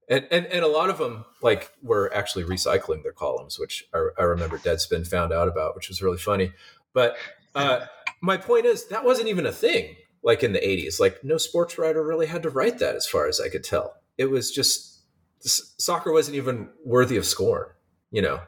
And, 0.09 0.27
and, 0.31 0.47
and 0.47 0.65
a 0.65 0.69
lot 0.69 0.89
of 0.89 0.99
them 0.99 1.25
like 1.43 1.73
were 1.83 2.15
actually 2.15 2.45
recycling 2.45 3.03
their 3.03 3.13
columns, 3.13 3.59
which 3.59 3.85
I, 3.93 4.09
I 4.19 4.23
remember 4.23 4.57
Deadspin 4.57 5.07
found 5.07 5.33
out 5.33 5.49
about, 5.49 5.75
which 5.75 5.89
was 5.89 6.01
really 6.01 6.19
funny. 6.19 6.53
But 6.93 7.17
uh, 7.57 7.87
my 8.21 8.37
point 8.37 8.67
is 8.67 8.87
that 8.89 9.05
wasn't 9.05 9.29
even 9.29 9.47
a 9.47 9.53
thing 9.53 9.97
like 10.23 10.43
in 10.43 10.53
the 10.53 10.61
80s. 10.61 11.01
Like 11.01 11.23
no 11.23 11.39
sports 11.39 11.79
writer 11.79 12.03
really 12.03 12.27
had 12.27 12.43
to 12.43 12.51
write 12.51 12.79
that 12.79 12.97
as 12.97 13.07
far 13.07 13.29
as 13.29 13.41
I 13.41 13.49
could 13.49 13.65
tell. 13.65 13.95
It 14.17 14.31
was 14.31 14.51
just 14.51 14.99
soccer 15.41 16.13
wasn't 16.13 16.37
even 16.37 16.69
worthy 16.85 17.17
of 17.17 17.25
scorn, 17.25 17.67
you 18.11 18.23
know. 18.23 18.41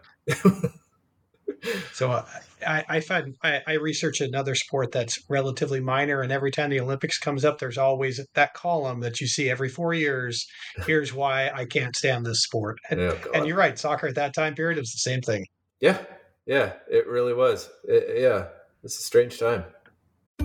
so 1.92 2.10
uh, 2.10 2.26
I, 2.66 2.84
I 2.88 3.00
find 3.00 3.36
I, 3.42 3.60
I, 3.66 3.72
research 3.74 4.20
another 4.20 4.54
sport 4.54 4.92
that's 4.92 5.18
relatively 5.28 5.80
minor, 5.80 6.22
and 6.22 6.32
every 6.32 6.50
time 6.50 6.70
the 6.70 6.80
Olympics 6.80 7.18
comes 7.18 7.44
up, 7.44 7.58
there's 7.58 7.78
always 7.78 8.20
that 8.34 8.54
column 8.54 9.00
that 9.00 9.20
you 9.20 9.26
see 9.26 9.50
every 9.50 9.68
four 9.68 9.94
years. 9.94 10.46
Here's 10.86 11.12
why 11.12 11.50
I 11.50 11.64
can't 11.64 11.94
stand 11.94 12.26
this 12.26 12.42
sport. 12.42 12.78
And, 12.90 13.00
oh, 13.00 13.18
and 13.34 13.46
you're 13.46 13.56
right, 13.56 13.78
soccer 13.78 14.08
at 14.08 14.14
that 14.16 14.34
time 14.34 14.54
period 14.54 14.78
was 14.78 14.92
the 14.92 14.98
same 14.98 15.20
thing. 15.20 15.46
Yeah, 15.80 15.98
yeah, 16.46 16.74
it 16.90 17.06
really 17.06 17.34
was. 17.34 17.70
It, 17.84 18.20
yeah, 18.22 18.46
it's 18.82 18.98
a 18.98 19.02
strange 19.02 19.38
time. 19.38 19.64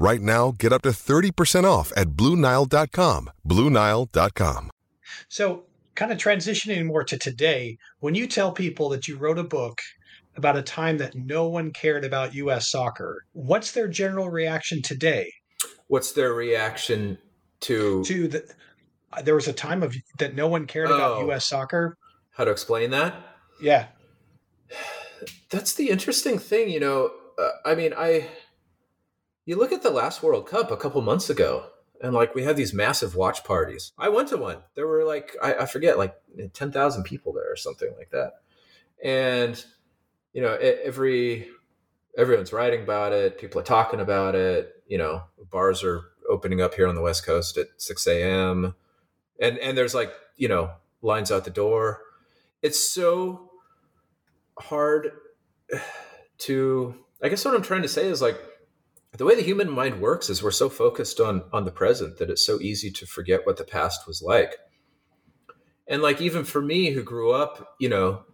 Right 0.00 0.22
now, 0.22 0.52
get 0.52 0.72
up 0.72 0.80
to 0.82 0.88
30% 0.92 1.64
off 1.64 1.92
at 1.94 2.08
BlueNile.com. 2.16 3.30
BlueNile.com. 3.46 4.70
So, 5.28 5.64
kind 5.94 6.10
of 6.10 6.16
transitioning 6.16 6.86
more 6.86 7.04
to 7.04 7.18
today, 7.18 7.76
when 7.98 8.14
you 8.14 8.26
tell 8.26 8.50
people 8.50 8.88
that 8.88 9.06
you 9.06 9.18
wrote 9.18 9.38
a 9.38 9.44
book 9.44 9.78
about 10.36 10.56
a 10.56 10.62
time 10.62 10.96
that 10.96 11.14
no 11.14 11.48
one 11.48 11.70
cared 11.70 12.06
about 12.06 12.34
U.S. 12.34 12.70
soccer, 12.70 13.26
what's 13.32 13.72
their 13.72 13.88
general 13.88 14.30
reaction 14.30 14.80
today? 14.80 15.30
What's 15.88 16.12
their 16.12 16.32
reaction 16.32 17.18
to 17.60 18.02
To 18.04 18.26
the, 18.26 18.50
there 19.22 19.34
was 19.34 19.48
a 19.48 19.52
time 19.52 19.82
of 19.82 19.94
that 20.18 20.34
no 20.34 20.48
one 20.48 20.66
cared 20.66 20.88
about 20.88 21.18
Oh. 21.18 21.26
U.S. 21.26 21.46
soccer. 21.46 21.98
how 22.30 22.44
to 22.44 22.50
explain 22.50 22.88
that? 22.92 23.14
Yeah, 23.60 23.88
That's 25.50 25.74
the 25.74 25.90
interesting 25.90 26.38
thing, 26.38 26.70
you 26.70 26.80
know. 26.80 27.10
Uh, 27.38 27.50
I 27.66 27.74
mean, 27.74 27.92
I 27.94 28.28
you 29.44 29.56
look 29.56 29.72
at 29.72 29.82
the 29.82 29.90
last 29.90 30.22
World 30.22 30.46
Cup 30.46 30.70
a 30.70 30.76
couple 30.76 31.00
months 31.02 31.30
ago, 31.30 31.66
and 32.02 32.14
like 32.14 32.34
we 32.34 32.44
had 32.44 32.56
these 32.56 32.72
massive 32.72 33.14
watch 33.14 33.44
parties. 33.44 33.92
I 33.98 34.08
went 34.08 34.28
to 34.28 34.36
one. 34.36 34.58
There 34.74 34.86
were 34.86 35.04
like 35.04 35.36
I, 35.42 35.54
I 35.54 35.66
forget, 35.66 35.98
like 35.98 36.14
ten 36.52 36.72
thousand 36.72 37.04
people 37.04 37.32
there 37.32 37.50
or 37.50 37.56
something 37.56 37.92
like 37.98 38.10
that. 38.10 38.34
And 39.02 39.62
you 40.32 40.42
know, 40.42 40.54
every 40.54 41.48
everyone's 42.16 42.52
writing 42.52 42.82
about 42.82 43.12
it. 43.12 43.38
People 43.38 43.60
are 43.60 43.64
talking 43.64 44.00
about 44.00 44.34
it. 44.34 44.82
You 44.86 44.98
know, 44.98 45.24
bars 45.50 45.82
are 45.84 46.02
opening 46.28 46.60
up 46.60 46.74
here 46.74 46.86
on 46.86 46.94
the 46.94 47.02
West 47.02 47.26
Coast 47.26 47.56
at 47.56 47.68
six 47.76 48.06
a.m. 48.06 48.74
and 49.40 49.58
and 49.58 49.76
there's 49.76 49.94
like 49.94 50.12
you 50.36 50.48
know 50.48 50.70
lines 51.02 51.30
out 51.30 51.44
the 51.44 51.50
door. 51.50 52.02
It's 52.62 52.78
so 52.78 53.50
hard 54.60 55.12
to 56.38 56.94
i 57.22 57.28
guess 57.28 57.44
what 57.44 57.54
i'm 57.54 57.62
trying 57.62 57.82
to 57.82 57.88
say 57.88 58.06
is 58.06 58.22
like 58.22 58.38
the 59.12 59.24
way 59.24 59.34
the 59.34 59.42
human 59.42 59.70
mind 59.70 60.00
works 60.00 60.30
is 60.30 60.42
we're 60.42 60.50
so 60.50 60.68
focused 60.68 61.20
on 61.20 61.42
on 61.52 61.64
the 61.64 61.70
present 61.70 62.18
that 62.18 62.30
it's 62.30 62.44
so 62.44 62.60
easy 62.60 62.90
to 62.90 63.06
forget 63.06 63.46
what 63.46 63.56
the 63.56 63.64
past 63.64 64.06
was 64.06 64.22
like. 64.22 64.56
And 65.88 66.02
like 66.02 66.20
even 66.20 66.44
for 66.44 66.62
me 66.62 66.90
who 66.90 67.02
grew 67.02 67.32
up 67.32 67.74
you 67.78 67.88
know 67.88 68.24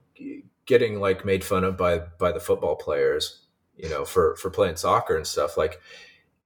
getting 0.67 1.01
like 1.01 1.25
made 1.25 1.45
fun 1.45 1.65
of 1.65 1.77
by 1.77 2.01
by 2.19 2.33
the 2.33 2.41
football 2.41 2.77
players 2.77 3.47
you 3.77 3.89
know 3.89 4.05
for 4.05 4.37
for 4.37 4.51
playing 4.51 4.77
soccer 4.77 5.17
and 5.17 5.27
stuff 5.27 5.57
like 5.57 5.81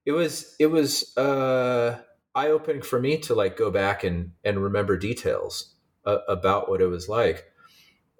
it 0.05 0.11
was 0.11 0.55
it 0.59 0.67
was 0.67 1.15
uh 1.17 1.97
eye 2.33 2.47
opening 2.47 2.81
for 2.81 2.99
me 2.99 3.17
to 3.17 3.35
like 3.35 3.57
go 3.57 3.69
back 3.71 4.03
and 4.03 4.31
and 4.43 4.63
remember 4.63 4.97
details 4.97 5.75
uh, 6.05 6.19
about 6.27 6.69
what 6.69 6.81
it 6.81 6.87
was 6.87 7.09
like. 7.09 7.45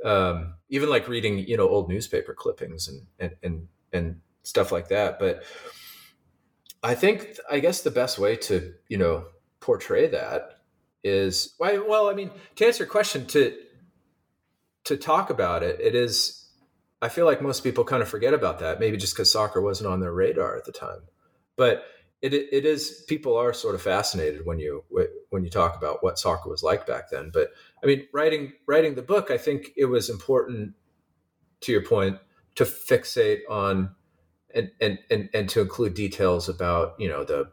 Um, 0.04 0.56
even 0.69 0.89
like 0.89 1.08
reading 1.08 1.39
you 1.39 1.58
know 1.58 1.67
old 1.67 1.89
newspaper 1.89 2.34
clippings 2.34 2.88
and 2.88 3.08
and 3.19 3.36
and 3.43 3.67
and 3.93 4.21
stuff 4.43 4.71
like 4.71 4.89
that. 4.89 5.19
But 5.19 5.43
i 6.83 6.93
think 6.93 7.37
i 7.49 7.59
guess 7.59 7.81
the 7.81 7.91
best 7.91 8.19
way 8.19 8.35
to 8.35 8.73
you 8.87 8.97
know 8.97 9.25
portray 9.59 10.07
that 10.07 10.61
is 11.03 11.55
well 11.59 12.09
i 12.09 12.13
mean 12.13 12.29
to 12.55 12.65
answer 12.65 12.83
your 12.83 12.91
question 12.91 13.25
to 13.25 13.55
to 14.83 14.97
talk 14.97 15.29
about 15.29 15.63
it 15.63 15.79
it 15.79 15.95
is 15.95 16.49
i 17.01 17.09
feel 17.09 17.25
like 17.25 17.41
most 17.41 17.63
people 17.63 17.83
kind 17.83 18.01
of 18.01 18.09
forget 18.09 18.33
about 18.33 18.59
that 18.59 18.79
maybe 18.79 18.97
just 18.97 19.13
because 19.13 19.31
soccer 19.31 19.61
wasn't 19.61 19.87
on 19.87 19.99
their 19.99 20.13
radar 20.13 20.55
at 20.57 20.65
the 20.65 20.71
time. 20.71 21.01
But 21.55 21.83
it, 22.21 22.33
it 22.33 22.65
is 22.65 23.03
people 23.07 23.35
are 23.35 23.51
sort 23.51 23.75
of 23.75 23.81
fascinated 23.81 24.45
when 24.45 24.59
you 24.59 24.83
when 25.29 25.43
you 25.43 25.49
talk 25.49 25.75
about 25.75 26.03
what 26.03 26.19
soccer 26.19 26.49
was 26.49 26.61
like 26.61 26.85
back 26.85 27.09
then. 27.09 27.31
But 27.33 27.49
I 27.83 27.87
mean, 27.87 28.07
writing 28.13 28.53
writing 28.67 28.95
the 28.95 29.01
book, 29.01 29.31
I 29.31 29.37
think 29.37 29.71
it 29.75 29.85
was 29.85 30.09
important, 30.09 30.73
to 31.61 31.71
your 31.71 31.83
point, 31.83 32.19
to 32.55 32.63
fixate 32.63 33.41
on 33.49 33.95
and 34.55 34.71
and 34.79 34.99
and, 35.09 35.29
and 35.33 35.49
to 35.49 35.61
include 35.61 35.93
details 35.93 36.49
about 36.49 36.95
you 36.99 37.07
know 37.07 37.23
the 37.23 37.49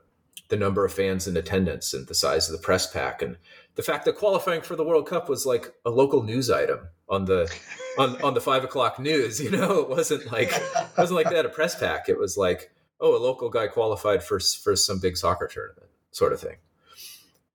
the 0.49 0.57
number 0.57 0.85
of 0.85 0.93
fans 0.93 1.29
in 1.29 1.37
attendance 1.37 1.93
and 1.93 2.07
the 2.07 2.15
size 2.15 2.49
of 2.49 2.57
the 2.57 2.63
press 2.65 2.91
pack 2.91 3.21
and 3.21 3.37
the 3.79 3.83
fact 3.83 4.05
that 4.07 4.17
qualifying 4.17 4.61
for 4.61 4.75
the 4.75 4.83
World 4.83 5.07
Cup 5.07 5.29
was 5.29 5.47
like 5.47 5.73
a 5.85 5.91
local 5.91 6.25
news 6.25 6.51
item 6.51 6.81
on 7.09 7.27
the 7.27 7.49
on, 7.99 8.21
on 8.23 8.35
the 8.35 8.41
five 8.41 8.65
o'clock 8.65 8.99
news. 8.99 9.41
You 9.41 9.51
know, 9.51 9.81
it 9.81 9.89
wasn't 9.89 10.31
like 10.33 10.51
it 10.53 10.89
wasn't 10.99 11.17
like 11.17 11.31
they 11.31 11.37
had 11.37 11.47
a 11.47 11.51
press 11.51 11.79
pack. 11.79 12.09
It 12.09 12.19
was 12.19 12.37
like, 12.37 12.73
oh, 13.01 13.17
a 13.17 13.23
local 13.23 13.51
guy 13.51 13.69
qualified 13.69 14.23
for 14.25 14.41
for 14.41 14.75
some 14.75 14.99
big 14.99 15.17
soccer 15.17 15.47
tournament, 15.47 15.87
sort 16.11 16.33
of 16.33 16.41
thing. 16.41 16.57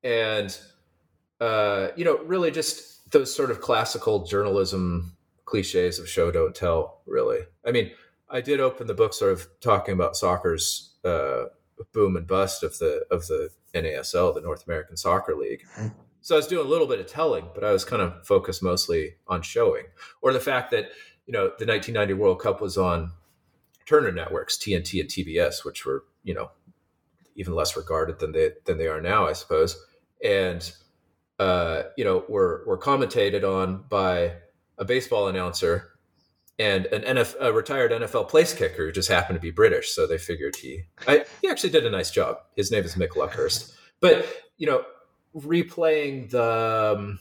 And 0.02 0.58
uh, 1.42 1.90
you 1.98 2.06
know, 2.06 2.20
really 2.20 2.52
just 2.52 3.12
those 3.12 3.36
sort 3.36 3.52
of 3.52 3.60
classical 3.60 4.26
journalism 4.26 5.18
cliches 5.44 6.00
of 6.00 6.08
show 6.08 6.32
don't 6.32 6.56
tell. 6.56 7.02
Really, 7.06 7.40
I 7.66 7.72
mean, 7.72 7.92
I 8.34 8.42
did 8.42 8.60
open 8.60 8.88
the 8.88 8.96
book 8.96 9.14
sort 9.14 9.32
of 9.32 9.48
talking 9.62 9.94
about 9.94 10.18
soccer's 10.18 10.96
uh, 11.06 11.46
boom 11.94 12.18
and 12.18 12.26
bust 12.26 12.64
of 12.64 12.78
the 12.80 13.06
of 13.12 13.28
the 13.28 13.50
NASL, 13.76 14.34
the 14.34 14.42
North 14.42 14.66
American 14.66 14.98
Soccer 14.98 15.36
League. 15.36 15.64
So 16.22 16.36
I 16.36 16.38
was 16.38 16.48
doing 16.48 16.66
a 16.66 16.70
little 16.70 16.88
bit 16.88 17.00
of 17.00 17.06
telling, 17.06 17.50
but 17.54 17.64
I 17.64 17.72
was 17.72 17.86
kind 17.86 18.02
of 18.02 18.26
focused 18.26 18.64
mostly 18.64 19.16
on 19.28 19.44
showing, 19.44 19.84
or 20.22 20.34
the 20.34 20.40
fact 20.40 20.72
that 20.72 20.90
you 21.28 21.32
know 21.32 21.52
the 21.60 21.66
1990 21.66 22.14
World 22.16 22.42
Cup 22.42 22.60
was 22.60 22.76
on 22.76 23.12
Turner 23.86 24.12
networks, 24.12 24.58
TNT 24.58 25.00
and 25.00 25.10
TBS, 25.10 25.64
which 25.64 25.86
were 25.86 26.04
you 26.24 26.34
know 26.34 26.50
even 27.36 27.54
less 27.54 27.78
regarded 27.78 28.20
than 28.20 28.32
they 28.32 28.52
than 28.66 28.80
they 28.80 28.88
are 28.88 29.02
now, 29.02 29.28
I 29.28 29.34
suppose, 29.34 29.78
and 30.24 30.72
uh, 31.38 31.84
you 31.98 32.04
know 32.04 32.26
were 32.28 32.64
were 32.66 32.80
commentated 32.80 33.44
on 33.44 33.84
by 33.90 34.38
a 34.80 34.86
baseball 34.86 35.28
announcer 35.28 35.93
and 36.60 36.86
an 36.88 37.18
NF, 37.18 37.36
a 37.40 37.52
retired 37.52 37.92
NFL 37.92 38.30
place 38.30 38.54
kicker 38.54 38.86
who 38.86 38.92
just 38.92 39.10
happened 39.10 39.38
to 39.38 39.42
be 39.42 39.52
British, 39.52 39.92
so 39.92 40.06
they 40.06 40.18
figured 40.18 40.56
he 40.56 40.84
I, 41.08 41.26
he 41.42 41.50
actually 41.50 41.72
did 41.72 41.86
a 41.86 41.90
nice 41.90 42.12
job. 42.12 42.38
His 42.56 42.72
name 42.72 42.84
is 42.84 42.96
Mick 42.96 43.10
Luckhurst, 43.10 43.74
but 44.00 44.26
you 44.58 44.68
know 44.68 44.84
replaying 45.36 46.30
the 46.30 46.96
um, 46.98 47.20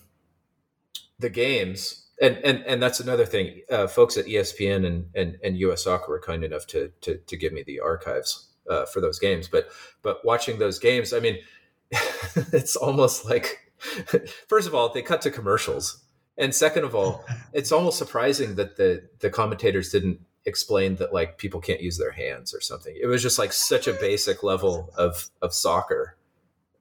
the 1.18 1.30
games 1.30 2.02
and 2.22 2.38
and 2.38 2.64
and 2.66 2.82
that's 2.82 3.00
another 3.00 3.26
thing. 3.26 3.62
Uh, 3.70 3.86
folks 3.86 4.16
at 4.16 4.26
ESPN 4.26 4.86
and, 4.86 5.06
and 5.14 5.38
and 5.42 5.56
US 5.58 5.84
Soccer 5.84 6.10
were 6.10 6.20
kind 6.20 6.44
enough 6.44 6.66
to 6.68 6.92
to, 7.02 7.16
to 7.18 7.36
give 7.36 7.52
me 7.52 7.62
the 7.62 7.80
archives 7.80 8.48
uh, 8.70 8.86
for 8.86 9.00
those 9.00 9.18
games. 9.18 9.48
But 9.48 9.68
but 10.02 10.24
watching 10.24 10.58
those 10.58 10.78
games, 10.78 11.12
I 11.12 11.20
mean, 11.20 11.38
it's 11.90 12.76
almost 12.76 13.24
like 13.24 13.72
first 14.48 14.68
of 14.68 14.74
all 14.74 14.92
they 14.92 15.02
cut 15.02 15.22
to 15.22 15.30
commercials, 15.30 16.01
and 16.38 16.54
second 16.54 16.84
of 16.84 16.94
all, 16.94 17.24
it's 17.52 17.72
almost 17.72 17.98
surprising 17.98 18.56
that 18.56 18.76
the 18.76 19.08
the 19.20 19.30
commentators 19.30 19.90
didn't 19.90 20.20
explain 20.44 20.96
that 20.96 21.12
like 21.12 21.38
people 21.38 21.60
can't 21.60 21.80
use 21.80 21.98
their 21.98 22.10
hands 22.10 22.52
or 22.52 22.60
something. 22.60 22.96
It 23.00 23.06
was 23.06 23.22
just 23.22 23.38
like 23.38 23.52
such 23.52 23.86
a 23.86 23.92
basic 23.92 24.42
level 24.42 24.90
of 24.96 25.30
of 25.40 25.54
soccer 25.54 26.16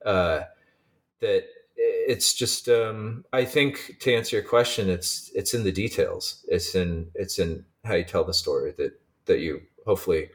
uh, 0.04 0.42
that 1.20 1.44
it's 1.76 2.34
just 2.34 2.68
um, 2.68 3.24
i 3.32 3.44
think 3.44 3.96
to 4.00 4.14
answer 4.14 4.36
your 4.36 4.44
question 4.44 4.88
it's 4.90 5.30
it's 5.34 5.54
in 5.54 5.64
the 5.64 5.72
details 5.72 6.44
it's 6.48 6.74
in 6.74 7.08
it's 7.14 7.38
in 7.38 7.64
how 7.84 7.94
you 7.94 8.04
tell 8.04 8.24
the 8.24 8.34
story 8.34 8.72
that 8.76 9.00
that 9.26 9.40
you 9.40 9.62
hopefully 9.86 10.28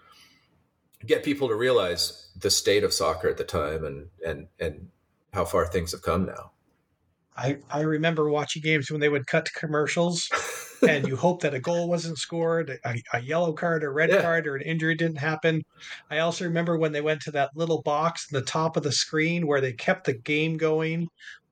get 1.06 1.24
people 1.24 1.48
to 1.48 1.56
realize 1.56 2.30
the 2.36 2.50
state 2.50 2.84
of 2.84 2.94
soccer 2.94 3.30
at 3.30 3.38
the 3.38 3.44
time 3.44 3.86
and 3.86 4.08
and 4.26 4.48
and 4.60 4.90
how 5.34 5.46
far 5.46 5.66
things 5.66 5.92
have 5.92 6.02
come 6.02 6.26
now 6.26 6.52
I, 7.38 7.58
I 7.70 7.82
remember 7.82 8.30
watching 8.30 8.62
games 8.64 8.90
when 8.92 9.00
they 9.02 9.10
would 9.10 9.28
cut 9.28 9.46
to 9.46 9.52
commercials 9.60 10.28
and 10.88 11.06
you 11.08 11.16
hope 11.16 11.42
that 11.42 11.54
a 11.54 11.60
goal 11.60 11.90
wasn't 11.90 12.18
scored, 12.18 12.80
a, 12.86 12.96
a 13.14 13.22
yellow 13.22 13.54
card, 13.54 13.84
a 13.84 13.90
red 13.90 14.10
Yeah. 14.12 14.22
card, 14.22 14.48
or 14.48 14.56
an 14.56 14.64
injury 14.64 14.96
didn't 14.96 15.18
happen. 15.18 15.62
I 16.10 16.20
also 16.20 16.46
remember 16.46 16.78
when 16.78 16.92
they 16.94 17.02
went 17.02 17.22
to 17.24 17.32
that 17.32 17.52
little 17.56 17.82
box 17.84 18.26
in 18.32 18.40
the 18.40 18.46
top 18.46 18.78
of 18.78 18.84
the 18.84 18.92
screen 18.92 19.48
where 19.48 19.62
they 19.62 19.74
kept 19.74 20.06
the 20.06 20.18
game 20.18 20.58
going 20.58 21.08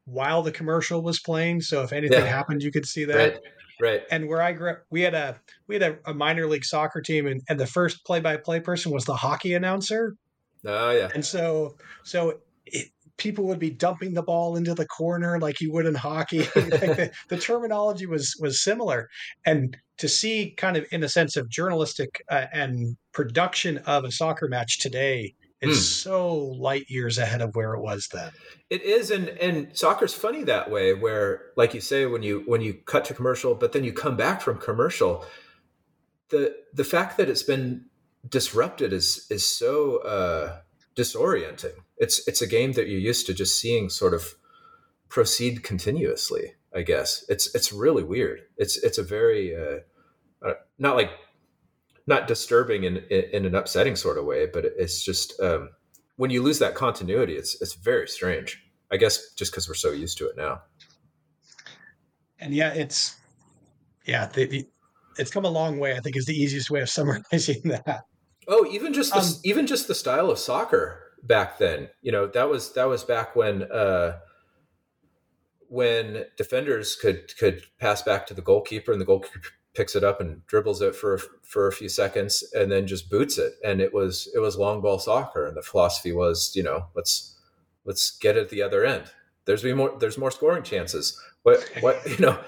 while 0.06 0.42
the 0.44 0.52
commercial 0.52 1.02
was 1.04 1.20
playing. 1.20 1.62
So 1.62 1.84
if 1.84 1.92
anything 1.94 2.26
Yeah. 2.26 2.26
happened, 2.26 2.62
you 2.64 2.72
could 2.72 2.86
see 2.86 3.06
that. 3.06 3.34
right 3.34 3.40
Right. 3.78 4.04
And 4.10 4.28
where 4.30 4.42
I 4.42 4.54
grew 4.54 4.72
up, 4.72 4.84
we 4.90 5.02
had 5.02 5.14
a 5.14 5.42
we 5.68 5.76
had 5.76 5.84
a, 5.84 6.12
a 6.12 6.14
minor 6.14 6.48
league 6.48 6.64
soccer 6.66 7.02
team, 7.02 7.28
and, 7.28 7.42
and 7.50 7.60
the 7.60 7.68
first 7.68 8.06
play 8.06 8.20
by 8.22 8.38
play 8.38 8.60
person 8.60 8.92
was 8.92 9.06
the 9.06 9.16
hockey 9.16 9.54
announcer. 9.54 10.16
Oh 10.66 10.92
yeah. 10.92 11.12
And 11.14 11.26
so 11.26 11.78
so 12.04 12.42
it, 12.66 12.90
people 13.18 13.46
would 13.46 13.60
be 13.60 13.70
dumping 13.70 14.14
the 14.14 14.24
ball 14.24 14.56
into 14.56 14.74
the 14.74 14.88
corner 14.88 15.40
like 15.40 15.62
you 15.62 15.72
would 15.72 15.86
in 15.86 15.96
hockey. 15.96 16.40
like 16.56 16.70
the, 16.70 17.12
the, 17.30 17.38
terminology 17.38 18.06
was 18.06 18.36
was 18.40 18.64
similar, 18.64 19.10
and 19.46 19.78
to 19.98 20.08
see 20.08 20.54
kind 20.58 20.78
of 20.78 20.86
in 20.92 21.04
a 21.04 21.10
sense 21.10 21.36
of 21.38 21.50
journalistic 21.50 22.22
uh, 22.30 22.46
and 22.52 22.98
production 23.14 23.78
of 23.80 24.04
a 24.04 24.12
soccer 24.12 24.48
match 24.48 24.80
today 24.80 25.34
is 25.62 25.78
mm. 25.78 25.82
so 25.82 26.36
light 26.36 26.86
years 26.90 27.18
ahead 27.18 27.42
of 27.42 27.56
where 27.56 27.74
it 27.74 27.82
was 27.82 28.10
then. 28.12 28.32
It 28.70 28.84
is, 28.84 29.12
and 29.12 29.30
and 29.30 29.76
soccer's 29.78 30.14
funny 30.14 30.44
that 30.44 30.70
way, 30.70 30.94
where 30.94 31.52
like 31.56 31.74
you 31.74 31.82
say, 31.82 32.06
when 32.06 32.24
you 32.24 32.44
when 32.46 32.62
you 32.62 32.74
cut 32.74 33.06
to 33.06 33.14
commercial, 33.14 33.56
but 33.56 33.72
then 33.72 33.84
you 33.84 33.94
come 33.94 34.18
back 34.18 34.42
from 34.42 34.58
commercial, 34.58 35.26
the 36.30 36.56
the 36.74 36.84
fact 36.84 37.18
that 37.18 37.30
it's 37.30 37.44
been 37.44 37.86
disrupted 38.28 38.92
is 38.92 39.28
is 39.30 39.46
so 39.46 39.98
uh, 39.98 40.60
disorienting. 40.96 41.76
It's 41.98 42.28
it's 42.28 42.42
a 42.42 42.48
game 42.48 42.74
that 42.74 42.88
you're 42.88 43.00
used 43.00 43.26
to 43.28 43.34
just 43.34 43.60
seeing 43.60 43.90
sort 43.90 44.14
of 44.14 44.36
proceed 45.10 45.64
continuously. 45.64 46.54
I 46.76 46.82
guess 46.82 47.24
it's 47.30 47.54
it's 47.56 47.72
really 47.72 48.04
weird. 48.04 48.42
It's 48.58 48.78
it's 48.78 48.98
a 48.98 49.04
very 49.04 49.56
uh, 49.56 49.80
uh, 50.46 50.54
not 50.78 50.96
like 50.96 51.12
not 52.08 52.28
disturbing 52.28 52.84
in, 52.84 52.98
in, 53.10 53.24
in 53.32 53.46
an 53.46 53.56
upsetting 53.56 53.96
sort 53.96 54.18
of 54.18 54.26
way, 54.26 54.46
but 54.46 54.66
it's 54.66 55.04
just 55.04 55.40
um, 55.40 55.70
when 56.18 56.30
you 56.30 56.44
lose 56.44 56.60
that 56.60 56.76
continuity, 56.76 57.36
it's 57.36 57.60
it's 57.62 57.74
very 57.74 58.08
strange. 58.08 58.62
I 58.92 58.98
guess 58.98 59.34
just 59.34 59.52
because 59.52 59.68
we're 59.68 59.76
so 59.76 59.92
used 59.92 60.18
to 60.20 60.28
it 60.28 60.38
now. 60.38 60.62
And 62.40 62.54
yeah, 62.54 62.74
it's 62.74 63.16
yeah, 64.06 64.28
the, 64.28 64.46
the, 64.46 64.68
it's 65.18 65.32
come 65.32 65.46
a 65.46 65.50
long 65.50 65.80
way. 65.80 65.96
I 65.96 66.00
think 66.00 66.18
is 66.18 66.26
the 66.26 66.36
easiest 66.36 66.70
way 66.70 66.82
of 66.82 66.90
summarizing 66.98 67.62
that. 67.64 68.04
Oh, 68.48 68.68
even 68.70 68.94
just 68.94 69.14
the, 69.14 69.20
um, 69.20 69.28
even 69.44 69.66
just 69.66 69.88
the 69.88 69.96
style 69.96 70.30
of 70.30 70.38
soccer 70.38 71.05
back 71.26 71.58
then. 71.58 71.90
You 72.02 72.12
know, 72.12 72.28
that 72.28 72.50
was 72.50 72.74
that 72.74 72.88
was 72.88 73.04
back 73.04 73.36
when 73.36 73.64
uh, 73.64 74.18
when 75.68 76.26
defenders 76.38 76.96
could 76.96 77.36
could 77.38 77.64
pass 77.80 78.02
back 78.02 78.28
to 78.28 78.34
the 78.34 78.42
goalkeeper 78.42 78.92
and 78.92 79.02
the 79.02 79.06
goalkeeper 79.06 79.42
picks 79.74 79.96
it 79.96 80.04
up 80.04 80.22
and 80.22 80.46
dribbles 80.48 80.82
it 80.82 80.96
for 80.96 81.18
for 81.44 81.68
a 81.68 81.74
few 81.74 81.90
seconds 81.90 82.44
and 82.54 82.72
then 82.72 82.88
just 82.88 83.10
boots 83.10 83.38
it. 83.38 83.54
And 83.64 83.82
it 83.82 83.94
was 83.94 84.30
it 84.36 84.40
was 84.40 84.58
long 84.58 84.82
ball 84.82 85.00
soccer 85.00 85.46
and 85.46 85.58
the 85.58 85.62
philosophy 85.62 86.12
was 86.12 86.54
you 86.56 86.64
know 86.64 86.88
let's 86.96 87.38
let's 87.84 88.18
get 88.18 88.38
it 88.38 88.42
at 88.42 88.50
the 88.50 88.62
other 88.62 88.86
end. 88.86 89.06
There's 89.46 89.64
be 89.64 89.74
more 89.74 89.96
there's 90.00 90.18
more 90.18 90.32
scoring 90.32 90.64
chances. 90.64 91.20
What 91.44 91.70
what 91.82 92.02
you 92.10 92.18
know 92.18 92.40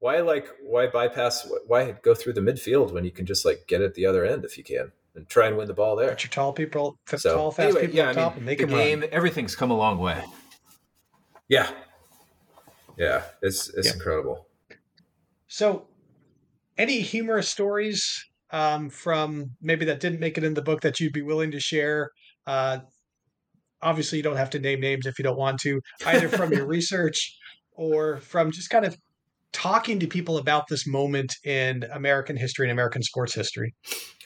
why 0.00 0.20
like 0.20 0.48
why 0.62 0.86
bypass 0.86 1.50
why 1.66 1.92
go 2.02 2.14
through 2.14 2.34
the 2.34 2.40
midfield 2.40 2.92
when 2.92 3.04
you 3.04 3.10
can 3.10 3.26
just 3.26 3.44
like 3.44 3.64
get 3.66 3.80
it 3.80 3.86
at 3.86 3.94
the 3.94 4.06
other 4.06 4.24
end 4.24 4.44
if 4.44 4.56
you 4.56 4.62
can 4.62 4.92
and 5.18 5.28
try 5.28 5.48
and 5.48 5.56
win 5.56 5.66
the 5.66 5.74
ball 5.74 5.96
there. 5.96 6.10
Put 6.10 6.24
your 6.24 6.30
tall 6.30 6.52
people, 6.52 6.98
so, 7.06 7.34
tall, 7.34 7.50
fast 7.50 7.66
anyway, 7.66 7.80
people 7.82 7.96
yeah, 7.96 8.12
top 8.12 8.32
I 8.32 8.34
mean, 8.34 8.36
and 8.36 8.46
make 8.46 8.58
the 8.58 8.66
game. 8.66 9.00
Run. 9.00 9.08
Everything's 9.12 9.56
come 9.56 9.70
a 9.70 9.76
long 9.76 9.98
way. 9.98 10.22
Yeah, 11.48 11.70
yeah, 12.96 13.22
it's 13.42 13.68
it's 13.74 13.88
yeah. 13.88 13.94
incredible. 13.94 14.46
So, 15.48 15.88
any 16.76 17.00
humorous 17.00 17.48
stories 17.48 18.24
um, 18.50 18.90
from 18.90 19.50
maybe 19.60 19.84
that 19.86 20.00
didn't 20.00 20.20
make 20.20 20.38
it 20.38 20.44
in 20.44 20.54
the 20.54 20.62
book 20.62 20.82
that 20.82 21.00
you'd 21.00 21.12
be 21.12 21.22
willing 21.22 21.50
to 21.50 21.60
share? 21.60 22.10
Uh, 22.46 22.78
obviously, 23.82 24.18
you 24.18 24.24
don't 24.24 24.36
have 24.36 24.50
to 24.50 24.58
name 24.58 24.80
names 24.80 25.06
if 25.06 25.18
you 25.18 25.22
don't 25.22 25.38
want 25.38 25.58
to, 25.60 25.80
either 26.06 26.28
from 26.28 26.52
your 26.52 26.66
research 26.76 27.36
or 27.72 28.18
from 28.20 28.52
just 28.52 28.70
kind 28.70 28.84
of 28.84 28.96
talking 29.52 29.98
to 30.00 30.06
people 30.06 30.38
about 30.38 30.68
this 30.68 30.86
moment 30.86 31.36
in 31.44 31.84
American 31.92 32.36
history 32.36 32.66
and 32.66 32.72
American 32.72 33.02
sports 33.02 33.34
history. 33.34 33.74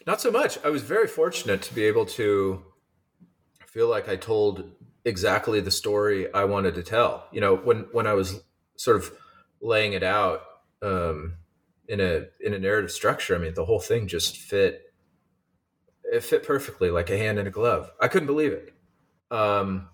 Not 0.06 0.20
so 0.20 0.30
much. 0.30 0.58
I 0.64 0.68
was 0.68 0.82
very 0.82 1.06
fortunate 1.06 1.62
to 1.62 1.74
be 1.74 1.84
able 1.84 2.06
to 2.06 2.62
feel 3.66 3.88
like 3.88 4.08
I 4.08 4.16
told 4.16 4.70
exactly 5.04 5.60
the 5.60 5.70
story 5.70 6.32
I 6.32 6.44
wanted 6.44 6.74
to 6.74 6.82
tell. 6.82 7.26
You 7.32 7.40
know, 7.40 7.56
when 7.56 7.86
when 7.92 8.06
I 8.06 8.14
was 8.14 8.40
sort 8.76 8.96
of 8.96 9.12
laying 9.60 9.92
it 9.92 10.02
out 10.02 10.42
um, 10.82 11.34
in 11.88 12.00
a 12.00 12.26
in 12.40 12.54
a 12.54 12.58
narrative 12.58 12.90
structure, 12.90 13.34
I 13.34 13.38
mean, 13.38 13.54
the 13.54 13.64
whole 13.64 13.80
thing 13.80 14.06
just 14.08 14.36
fit. 14.36 14.82
It 16.04 16.22
fit 16.22 16.42
perfectly, 16.42 16.90
like 16.90 17.08
a 17.08 17.16
hand 17.16 17.38
in 17.38 17.46
a 17.46 17.50
glove. 17.50 17.90
I 17.98 18.08
couldn't 18.08 18.26
believe 18.26 18.52
it. 18.52 18.74
Um, 19.30 19.88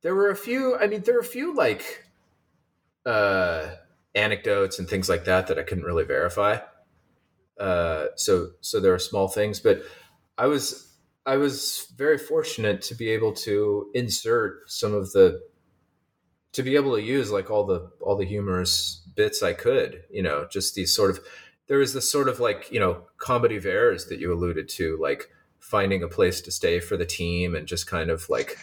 there 0.00 0.14
were 0.14 0.30
a 0.30 0.36
few. 0.36 0.76
I 0.76 0.86
mean, 0.86 1.02
there 1.02 1.14
were 1.14 1.20
a 1.20 1.24
few 1.24 1.54
like 1.54 2.06
uh, 3.06 3.68
anecdotes 4.14 4.78
and 4.78 4.88
things 4.88 5.08
like 5.08 5.24
that 5.24 5.46
that 5.46 5.58
I 5.58 5.62
couldn't 5.62 5.84
really 5.84 6.04
verify. 6.04 6.58
Uh, 7.58 8.06
so 8.16 8.50
so 8.60 8.80
there 8.80 8.94
are 8.94 8.98
small 8.98 9.28
things, 9.28 9.60
but 9.60 9.82
I 10.38 10.46
was 10.46 10.94
I 11.26 11.36
was 11.36 11.86
very 11.96 12.18
fortunate 12.18 12.82
to 12.82 12.94
be 12.94 13.10
able 13.10 13.32
to 13.34 13.90
insert 13.94 14.70
some 14.70 14.94
of 14.94 15.12
the 15.12 15.40
to 16.52 16.62
be 16.62 16.74
able 16.74 16.96
to 16.96 17.02
use 17.02 17.30
like 17.30 17.50
all 17.50 17.64
the 17.64 17.90
all 18.00 18.16
the 18.16 18.24
humorous 18.24 19.06
bits 19.14 19.42
I 19.42 19.52
could, 19.52 20.04
you 20.10 20.22
know, 20.22 20.46
just 20.50 20.74
these 20.74 20.94
sort 20.94 21.10
of 21.10 21.20
there 21.68 21.78
was 21.78 21.94
this 21.94 22.10
sort 22.10 22.28
of 22.28 22.40
like, 22.40 22.68
you 22.72 22.80
know, 22.80 23.02
comedy 23.18 23.56
of 23.56 23.66
errors 23.66 24.06
that 24.06 24.18
you 24.18 24.32
alluded 24.32 24.68
to, 24.70 24.98
like 25.00 25.28
finding 25.60 26.02
a 26.02 26.08
place 26.08 26.40
to 26.40 26.50
stay 26.50 26.80
for 26.80 26.96
the 26.96 27.06
team 27.06 27.54
and 27.54 27.68
just 27.68 27.86
kind 27.86 28.10
of 28.10 28.28
like 28.28 28.58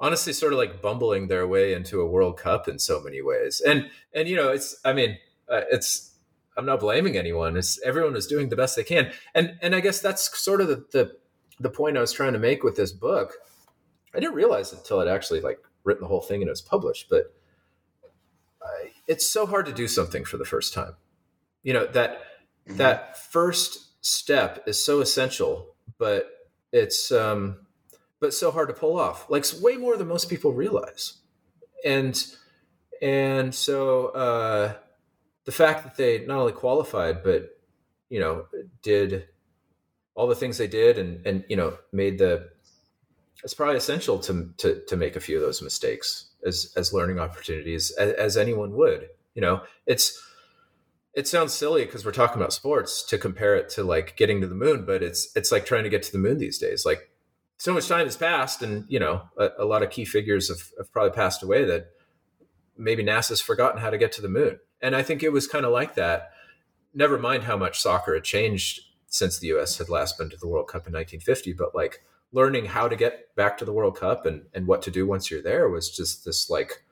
honestly 0.00 0.32
sort 0.32 0.52
of 0.52 0.58
like 0.58 0.82
bumbling 0.82 1.28
their 1.28 1.46
way 1.46 1.72
into 1.72 2.00
a 2.00 2.06
World 2.06 2.38
Cup 2.38 2.68
in 2.68 2.78
so 2.78 3.00
many 3.00 3.22
ways. 3.22 3.60
And 3.60 3.90
and 4.14 4.28
you 4.28 4.36
know, 4.36 4.50
it's 4.50 4.76
I 4.84 4.92
mean, 4.92 5.18
uh, 5.48 5.62
it's 5.70 6.14
I'm 6.56 6.66
not 6.66 6.80
blaming 6.80 7.16
anyone. 7.16 7.56
It's 7.56 7.80
everyone 7.82 8.16
is 8.16 8.26
doing 8.26 8.48
the 8.48 8.56
best 8.56 8.76
they 8.76 8.84
can, 8.84 9.12
and 9.34 9.56
and 9.60 9.74
I 9.74 9.80
guess 9.80 10.00
that's 10.00 10.38
sort 10.38 10.60
of 10.60 10.68
the, 10.68 10.84
the 10.92 11.16
the 11.60 11.70
point 11.70 11.96
I 11.96 12.00
was 12.00 12.12
trying 12.12 12.32
to 12.32 12.38
make 12.38 12.62
with 12.62 12.76
this 12.76 12.92
book. 12.92 13.34
I 14.14 14.20
didn't 14.20 14.34
realize 14.34 14.72
it 14.72 14.78
until 14.78 15.00
I'd 15.00 15.08
actually 15.08 15.40
like 15.40 15.58
written 15.82 16.02
the 16.02 16.08
whole 16.08 16.20
thing 16.20 16.40
and 16.40 16.48
it 16.48 16.52
was 16.52 16.62
published, 16.62 17.08
but 17.10 17.34
I, 18.62 18.92
it's 19.06 19.26
so 19.26 19.46
hard 19.46 19.66
to 19.66 19.72
do 19.72 19.88
something 19.88 20.24
for 20.24 20.36
the 20.36 20.44
first 20.44 20.72
time. 20.72 20.94
You 21.62 21.72
know 21.72 21.86
that 21.86 22.18
mm-hmm. 22.68 22.76
that 22.76 23.18
first 23.30 24.04
step 24.04 24.64
is 24.66 24.84
so 24.84 25.00
essential, 25.00 25.74
but 25.98 26.28
it's 26.72 27.10
um, 27.10 27.63
but 28.24 28.34
so 28.34 28.50
hard 28.50 28.68
to 28.68 28.74
pull 28.74 28.98
off. 28.98 29.28
Like 29.30 29.44
way 29.60 29.76
more 29.76 29.96
than 29.96 30.08
most 30.08 30.30
people 30.30 30.52
realize, 30.52 31.14
and 31.84 32.24
and 33.00 33.54
so. 33.54 34.08
Uh, 34.08 34.74
the 35.44 35.52
fact 35.52 35.84
that 35.84 35.96
they 35.96 36.24
not 36.26 36.38
only 36.38 36.52
qualified 36.52 37.22
but 37.22 37.50
you 38.08 38.20
know 38.20 38.46
did 38.82 39.26
all 40.14 40.26
the 40.26 40.34
things 40.34 40.58
they 40.58 40.66
did 40.66 40.98
and 40.98 41.24
and 41.26 41.44
you 41.48 41.56
know 41.56 41.76
made 41.92 42.18
the 42.18 42.48
it's 43.42 43.54
probably 43.54 43.76
essential 43.76 44.18
to 44.18 44.50
to 44.56 44.82
to 44.86 44.96
make 44.96 45.16
a 45.16 45.20
few 45.20 45.36
of 45.36 45.42
those 45.42 45.62
mistakes 45.62 46.30
as 46.46 46.72
as 46.76 46.92
learning 46.92 47.18
opportunities 47.18 47.90
as, 47.92 48.12
as 48.14 48.36
anyone 48.36 48.72
would 48.72 49.08
you 49.34 49.42
know 49.42 49.62
it's 49.86 50.20
it 51.14 51.28
sounds 51.28 51.52
silly 51.52 51.84
because 51.84 52.04
we're 52.04 52.12
talking 52.12 52.40
about 52.40 52.52
sports 52.52 53.04
to 53.06 53.18
compare 53.18 53.54
it 53.54 53.68
to 53.68 53.84
like 53.84 54.16
getting 54.16 54.40
to 54.40 54.46
the 54.46 54.54
moon 54.54 54.84
but 54.84 55.02
it's 55.02 55.30
it's 55.36 55.52
like 55.52 55.66
trying 55.66 55.84
to 55.84 55.90
get 55.90 56.02
to 56.02 56.12
the 56.12 56.18
moon 56.18 56.38
these 56.38 56.58
days 56.58 56.84
like 56.86 57.10
so 57.56 57.72
much 57.72 57.88
time 57.88 58.06
has 58.06 58.16
passed 58.16 58.62
and 58.62 58.84
you 58.88 58.98
know 58.98 59.22
a, 59.38 59.50
a 59.60 59.64
lot 59.64 59.82
of 59.82 59.90
key 59.90 60.04
figures 60.04 60.48
have, 60.48 60.70
have 60.78 60.92
probably 60.92 61.12
passed 61.12 61.42
away 61.42 61.64
that 61.64 61.86
maybe 62.76 63.02
nasa's 63.02 63.40
forgotten 63.40 63.80
how 63.80 63.90
to 63.90 63.98
get 63.98 64.12
to 64.12 64.22
the 64.22 64.28
moon 64.28 64.58
and 64.84 64.94
I 64.94 65.02
think 65.02 65.22
it 65.22 65.32
was 65.32 65.46
kind 65.46 65.64
of 65.64 65.72
like 65.72 65.94
that. 65.94 66.32
Never 66.92 67.18
mind 67.18 67.44
how 67.44 67.56
much 67.56 67.80
soccer 67.80 68.12
had 68.12 68.22
changed 68.22 68.82
since 69.06 69.38
the 69.38 69.46
U.S. 69.48 69.78
had 69.78 69.88
last 69.88 70.18
been 70.18 70.28
to 70.28 70.36
the 70.36 70.46
World 70.46 70.68
Cup 70.68 70.86
in 70.86 70.92
1950, 70.92 71.54
but 71.54 71.74
like 71.74 72.04
learning 72.32 72.66
how 72.66 72.86
to 72.86 72.94
get 72.94 73.34
back 73.34 73.56
to 73.58 73.64
the 73.64 73.72
World 73.72 73.96
Cup 73.98 74.26
and 74.26 74.42
and 74.52 74.66
what 74.66 74.82
to 74.82 74.90
do 74.90 75.06
once 75.06 75.30
you're 75.30 75.40
there 75.40 75.70
was 75.70 75.88
just 75.90 76.26
this 76.26 76.50
like 76.50 76.84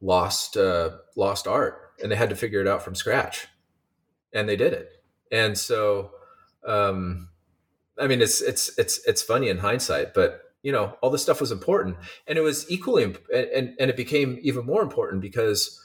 lost 0.00 0.56
uh, 0.56 0.90
lost 1.16 1.48
art, 1.48 1.92
and 2.00 2.12
they 2.12 2.16
had 2.16 2.30
to 2.30 2.36
figure 2.36 2.60
it 2.60 2.68
out 2.68 2.84
from 2.84 2.94
scratch, 2.94 3.48
and 4.32 4.48
they 4.48 4.56
did 4.56 4.72
it. 4.72 5.02
And 5.32 5.58
so, 5.58 6.12
um, 6.64 7.30
I 7.98 8.06
mean, 8.06 8.20
it's 8.20 8.40
it's 8.40 8.76
it's 8.78 9.00
it's 9.06 9.22
funny 9.22 9.48
in 9.48 9.58
hindsight, 9.58 10.14
but 10.14 10.40
you 10.62 10.72
know, 10.72 10.96
all 11.02 11.10
this 11.10 11.22
stuff 11.22 11.40
was 11.40 11.52
important, 11.52 11.96
and 12.26 12.38
it 12.38 12.42
was 12.42 12.68
equally, 12.70 13.04
and 13.04 13.16
and 13.78 13.90
it 13.90 13.96
became 13.96 14.38
even 14.42 14.66
more 14.66 14.82
important 14.82 15.20
because 15.22 15.80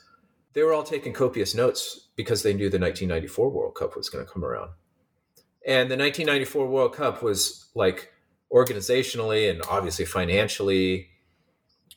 they 0.53 0.63
were 0.63 0.73
all 0.73 0.83
taking 0.83 1.13
copious 1.13 1.53
notes 1.53 2.07
because 2.15 2.43
they 2.43 2.53
knew 2.53 2.69
the 2.69 2.79
1994 2.79 3.49
World 3.49 3.75
Cup 3.75 3.95
was 3.95 4.09
going 4.09 4.25
to 4.25 4.31
come 4.31 4.43
around. 4.43 4.71
And 5.65 5.91
the 5.91 5.97
1994 5.97 6.67
World 6.67 6.95
Cup 6.95 7.21
was 7.21 7.69
like 7.75 8.11
organizationally 8.51 9.49
and 9.49 9.61
obviously 9.69 10.05
financially 10.05 11.09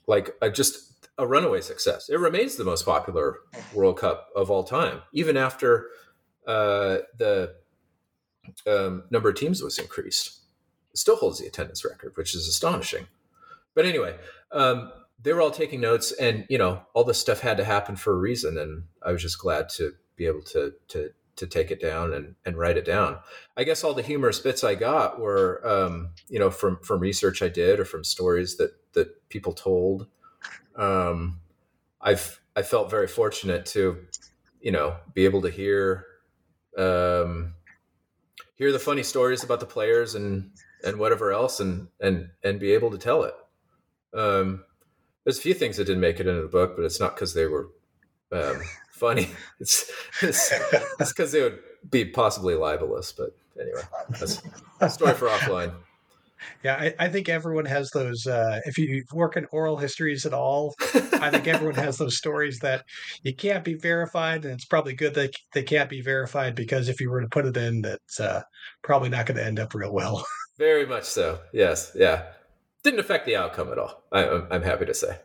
like 0.07 0.35
a, 0.43 0.51
just 0.51 1.09
a 1.17 1.27
runaway 1.27 1.61
success. 1.61 2.09
It 2.09 2.19
remains 2.19 2.57
the 2.57 2.65
most 2.65 2.85
popular 2.85 3.39
World 3.73 3.99
Cup 3.99 4.29
of 4.37 4.51
all 4.51 4.65
time, 4.65 5.03
even 5.13 5.37
after 5.37 5.89
uh, 6.47 6.99
the 7.17 7.55
um, 8.67 9.05
number 9.11 9.29
of 9.29 9.37
teams 9.37 9.63
was 9.63 9.79
increased. 9.79 10.41
It 10.93 10.99
still 10.99 11.17
holds 11.17 11.41
the 11.41 11.47
attendance 11.47 11.85
record, 11.85 12.13
which 12.17 12.35
is 12.35 12.47
astonishing. 12.49 13.07
But 13.75 13.87
anyway, 13.87 14.17
um, 14.51 14.93
they 15.23 15.33
were 15.33 15.41
all 15.41 15.51
taking 15.51 15.81
notes, 15.81 16.13
and 16.13 16.45
you 16.49 16.59
know, 16.59 16.83
all 16.95 17.05
this 17.05 17.19
stuff 17.19 17.41
had 17.41 17.57
to 17.57 17.65
happen 17.65 17.97
for 17.97 18.13
a 18.13 18.19
reason, 18.19 18.59
and 18.59 18.85
I 19.05 19.13
was 19.13 19.23
just 19.23 19.39
glad 19.39 19.69
to 19.71 19.93
be 20.17 20.27
able 20.27 20.43
to 20.43 20.75
to 20.89 21.11
to 21.37 21.47
take 21.47 21.71
it 21.71 21.81
down 21.81 22.13
and, 22.13 22.35
and 22.45 22.59
write 22.59 22.77
it 22.77 22.85
down. 22.85 23.19
I 23.57 23.65
guess 23.65 23.83
all 23.83 23.95
the 23.95 24.03
humorous 24.03 24.39
bits 24.39 24.63
I 24.63 24.75
got 24.75 25.19
were, 25.19 25.67
um, 25.67 26.11
you 26.29 26.39
know, 26.39 26.51
from 26.51 26.79
from 26.81 27.01
research 27.01 27.43
I 27.43 27.49
did 27.49 27.81
or 27.81 27.85
from 27.85 28.05
stories 28.05 28.57
that 28.57 28.73
that 28.93 29.29
people 29.29 29.53
told. 29.53 30.07
Um, 30.77 31.41
I've 32.01 32.41
I 32.55 32.63
felt 32.63 32.91
very 32.91 33.07
fortunate 33.07 33.65
to, 33.67 33.99
you 34.61 34.73
know, 34.73 34.97
be 35.15 35.25
able 35.25 35.43
to 35.43 35.51
hear 35.51 36.07
um, 36.77 37.55
hear 38.55 38.73
the 38.73 38.79
funny 38.79 39.03
stories 39.03 39.45
about 39.45 39.61
the 39.61 39.67
players 39.67 40.15
and 40.15 40.51
and 40.85 40.99
whatever 40.99 41.33
else, 41.33 41.61
and 41.61 41.89
and 42.01 42.31
and 42.43 42.61
be 42.61 42.73
able 42.73 42.91
to 42.91 42.99
tell 42.99 43.25
it. 43.25 43.35
Um, 44.15 44.65
there's 45.25 45.39
a 45.39 45.43
few 45.43 45.55
things 45.55 45.77
that 45.77 45.85
didn't 45.85 46.01
make 46.01 46.21
it 46.21 46.27
into 46.27 46.43
the 46.43 46.49
book, 46.49 46.77
but 46.77 46.85
it's 46.85 47.01
not 47.01 47.15
because 47.15 47.35
they 47.35 47.47
were 47.47 47.69
um, 48.33 48.61
funny. 48.93 49.29
It's 49.61 49.91
it's 50.21 50.53
because 50.99 51.33
they 51.33 51.43
would 51.43 51.59
be 51.91 52.05
possibly 52.05 52.55
libelous. 52.55 53.13
But 53.13 53.37
anyway, 53.61 53.83
that's 54.11 54.43
a 54.81 54.91
story 54.91 55.15
for 55.15 55.29
offline. 55.29 55.73
Yeah, 56.63 56.77
I, 56.77 56.95
I, 56.99 57.09
think 57.09 57.29
everyone 57.29 57.65
has 57.67 57.91
those. 57.91 58.27
Uh, 58.27 58.61
if 58.65 58.79
you 58.79 59.05
work 59.13 59.37
in 59.37 59.47
oral 59.53 59.77
histories 59.77 60.27
at 60.27 60.35
all, 60.35 60.75
I 60.95 61.31
think 61.31 61.47
everyone 61.47 61.75
has 61.77 61.99
those 61.99 62.17
stories 62.17 62.59
that 62.61 62.85
you 63.23 63.35
can't 63.35 63.65
be 63.65 63.75
verified, 63.75 64.45
and 64.45 64.55
it's 64.55 64.65
probably 64.65 64.95
good 64.95 65.15
that 65.15 65.35
they 65.53 65.63
can't 65.63 65.91
be 65.91 66.01
verified 66.01 66.55
because 66.55 66.89
if 66.89 67.01
you 67.01 67.11
were 67.11 67.21
to 67.21 67.29
put 67.29 67.47
it 67.47 67.57
in, 67.57 67.83
that's 67.83 68.21
uh, 68.21 68.43
probably 68.83 69.09
not 69.09 69.27
going 69.27 69.37
to 69.37 69.45
end 69.45 69.59
up 69.59 69.75
real 69.75 69.93
well. 69.93 70.25
Very 70.59 70.87
much 70.87 71.05
so. 71.05 71.41
Yes. 71.53 71.93
Yeah. 71.95 72.25
Didn't 72.83 73.01
affect 73.01 73.27
the 73.27 73.37
outcome 73.37 73.71
at 73.71 73.79
all. 73.79 74.05
I, 74.13 74.43
I'm 74.51 74.63
happy 74.63 74.87
to 74.87 74.95
say. 74.95 75.19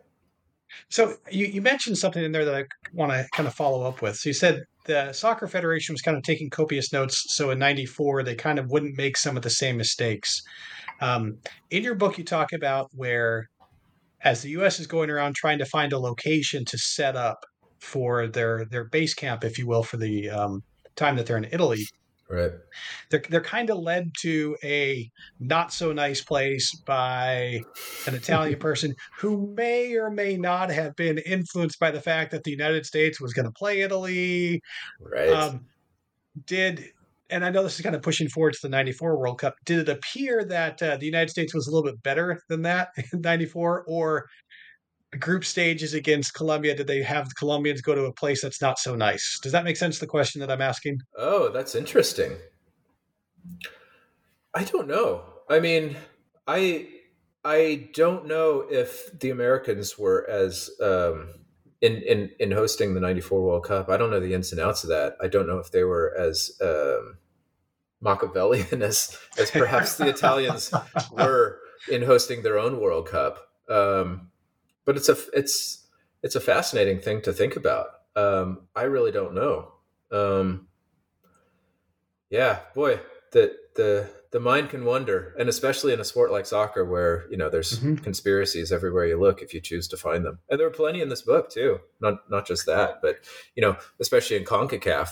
So 0.89 1.15
you, 1.32 1.47
you 1.47 1.61
mentioned 1.61 1.97
something 1.97 2.24
in 2.24 2.32
there 2.32 2.45
that 2.45 2.55
I 2.55 2.65
want 2.93 3.11
to 3.11 3.28
kind 3.34 3.47
of 3.47 3.53
follow 3.53 3.84
up 3.84 4.01
with. 4.01 4.18
So 4.18 4.30
you 4.30 4.34
said 4.34 4.63
the 4.88 5.13
soccer 5.13 5.47
federation 5.47 5.93
was 5.93 6.01
kind 6.01 6.17
of 6.17 6.23
taking 6.23 6.49
copious 6.49 6.91
notes. 6.91 7.23
So 7.35 7.51
in 7.51 7.59
'94, 7.59 8.23
they 8.23 8.35
kind 8.35 8.59
of 8.59 8.69
wouldn't 8.69 8.97
make 8.97 9.17
some 9.17 9.38
of 9.38 9.43
the 9.43 9.49
same 9.49 9.77
mistakes. 9.77 10.41
Um, 11.01 11.38
in 11.69 11.83
your 11.83 11.95
book, 11.95 12.17
you 12.17 12.23
talk 12.23 12.53
about 12.53 12.89
where, 12.93 13.47
as 14.21 14.41
the 14.41 14.49
U.S. 14.51 14.79
is 14.79 14.88
going 14.88 15.09
around 15.09 15.35
trying 15.35 15.59
to 15.59 15.65
find 15.65 15.93
a 15.93 15.99
location 15.99 16.65
to 16.65 16.77
set 16.77 17.15
up 17.15 17.45
for 17.79 18.27
their 18.27 18.65
their 18.65 18.85
base 18.85 19.13
camp, 19.13 19.43
if 19.43 19.57
you 19.57 19.67
will, 19.67 19.83
for 19.83 19.97
the 19.97 20.29
um, 20.29 20.63
time 20.95 21.15
that 21.17 21.27
they're 21.27 21.38
in 21.38 21.47
Italy, 21.51 21.85
Right. 22.30 22.51
They're 23.09 23.23
they're 23.30 23.41
kind 23.41 23.69
of 23.69 23.78
led 23.78 24.11
to 24.21 24.57
a 24.63 25.09
not 25.39 25.71
so 25.71 25.93
nice 25.93 26.21
place 26.21 26.75
by 26.75 27.61
an 28.05 28.15
Italian 28.15 28.59
person 28.59 28.93
who 29.17 29.53
may 29.55 29.95
or 29.95 30.09
may 30.09 30.36
not 30.36 30.69
have 30.69 30.95
been 30.95 31.19
influenced 31.19 31.80
by 31.80 31.91
the 31.91 32.01
fact 32.01 32.32
that 32.32 32.43
the 32.43 32.51
United 32.51 32.86
States 32.86 33.21
was 33.21 33.34
going 33.34 33.45
to 33.45 33.51
play 33.51 33.82
Italy. 33.82 34.61
Right. 34.99 35.30
Um, 35.30 35.65
did 36.45 36.91
and 37.30 37.43
I 37.43 37.49
know 37.49 37.63
this 37.63 37.75
is 37.75 37.82
kind 37.82 37.95
of 37.95 38.01
pushing 38.01 38.30
forward 38.30 38.53
to 38.53 38.59
the 38.61 38.69
94 38.69 39.17
World 39.17 39.39
Cup. 39.39 39.55
Did 39.65 39.80
it 39.80 39.89
appear 39.89 40.45
that 40.45 40.82
uh, 40.82 40.97
the 40.97 41.05
United 41.05 41.30
States 41.30 41.53
was 41.53 41.67
a 41.67 41.71
little 41.71 41.89
bit 41.89 42.01
better 42.03 42.41
than 42.49 42.61
that 42.63 42.89
in 43.13 43.21
94 43.21 43.84
or 43.88 44.25
group 45.20 45.45
stages 45.45 45.93
against 45.93 46.34
Colombia, 46.34 46.76
did 46.76 46.88
they 46.88 47.01
have 47.01 47.30
the 47.30 47.36
Colombians 47.36 47.82
go 47.82 47.95
to 47.95 48.05
a 48.05 48.14
place 48.14 48.41
that's 48.41 48.62
not 48.62 48.78
so 48.80 48.95
nice? 48.95 49.39
Does 49.41 49.51
that 49.51 49.64
make 49.64 49.78
sense? 49.78 49.99
The 49.99 50.08
question 50.08 50.41
that 50.41 50.51
I'm 50.51 50.62
asking. 50.62 50.99
Oh, 51.18 51.49
that's 51.49 51.76
interesting. 51.76 52.36
I 54.53 54.64
don't 54.64 54.88
know. 54.88 55.24
I 55.49 55.60
mean, 55.60 55.95
I 56.47 56.88
I 57.45 57.89
don't 57.93 58.28
know 58.28 58.66
if 58.70 59.18
the 59.20 59.30
Americans 59.30 59.97
were 59.97 60.30
as 60.30 60.70
um, 60.82 61.30
in 61.82 62.01
in 62.01 62.32
in 62.39 62.51
hosting 62.51 62.93
the 62.93 62.99
'94 62.99 63.41
World 63.41 63.64
Cup. 63.66 63.89
I 63.89 63.97
don't 63.97 64.10
know 64.10 64.20
the 64.20 64.34
ins 64.34 64.51
and 64.51 64.60
outs 64.60 64.84
of 64.84 64.89
that. 64.89 65.16
I 65.22 65.28
don't 65.28 65.47
know 65.47 65.60
if 65.60 65.72
they 65.72 65.84
were 65.84 66.14
as 66.18 66.51
um, 66.62 67.18
Machiavellian 68.01 68.82
as 68.82 69.18
as 69.38 69.51
perhaps 69.51 69.95
the 69.95 70.10
Italians 70.10 70.74
were 71.12 71.60
in 71.89 72.01
hosting 72.01 72.43
their 72.43 72.60
own 72.60 72.82
World 72.82 73.08
Cup. 73.08 73.47
Um, 73.70 74.32
but 74.88 74.95
it's 74.95 75.09
a 75.09 75.17
it's 75.33 75.85
it's 76.23 76.35
a 76.35 76.39
fascinating 76.39 76.99
thing 76.99 77.21
to 77.21 77.33
think 77.33 77.55
about. 77.55 77.88
Um, 78.15 78.61
I 78.75 78.83
really 78.83 79.11
don't 79.11 79.35
know. 79.35 79.73
Um, 80.11 80.67
yeah, 82.31 82.59
boy, 82.73 83.01
the 83.33 83.55
the 83.75 84.09
the 84.31 84.39
mind 84.39 84.69
can 84.69 84.85
wonder, 84.85 85.35
and 85.38 85.49
especially 85.49 85.93
in 85.93 85.99
a 85.99 86.05
sport 86.05 86.31
like 86.31 86.45
soccer, 86.45 86.85
where 86.85 87.25
you 87.29 87.38
know 87.38 87.49
there's 87.49 87.79
mm-hmm. 87.79 87.95
conspiracies 87.95 88.71
everywhere 88.71 89.05
you 89.05 89.19
look 89.19 89.41
if 89.41 89.53
you 89.53 89.59
choose 89.59 89.89
to 89.89 89.97
find 89.97 90.25
them, 90.25 90.39
and 90.49 90.57
there 90.57 90.67
are 90.67 90.71
plenty 90.71 91.01
in 91.01 91.09
this 91.09 91.21
book 91.21 91.51
too. 91.51 91.79
Not 91.99 92.19
not 92.31 92.47
just 92.47 92.65
that, 92.65 93.01
but 93.01 93.17
you 93.55 93.61
know, 93.61 93.75
especially 93.99 94.38
in 94.38 94.45
Concacaf, 94.45 95.09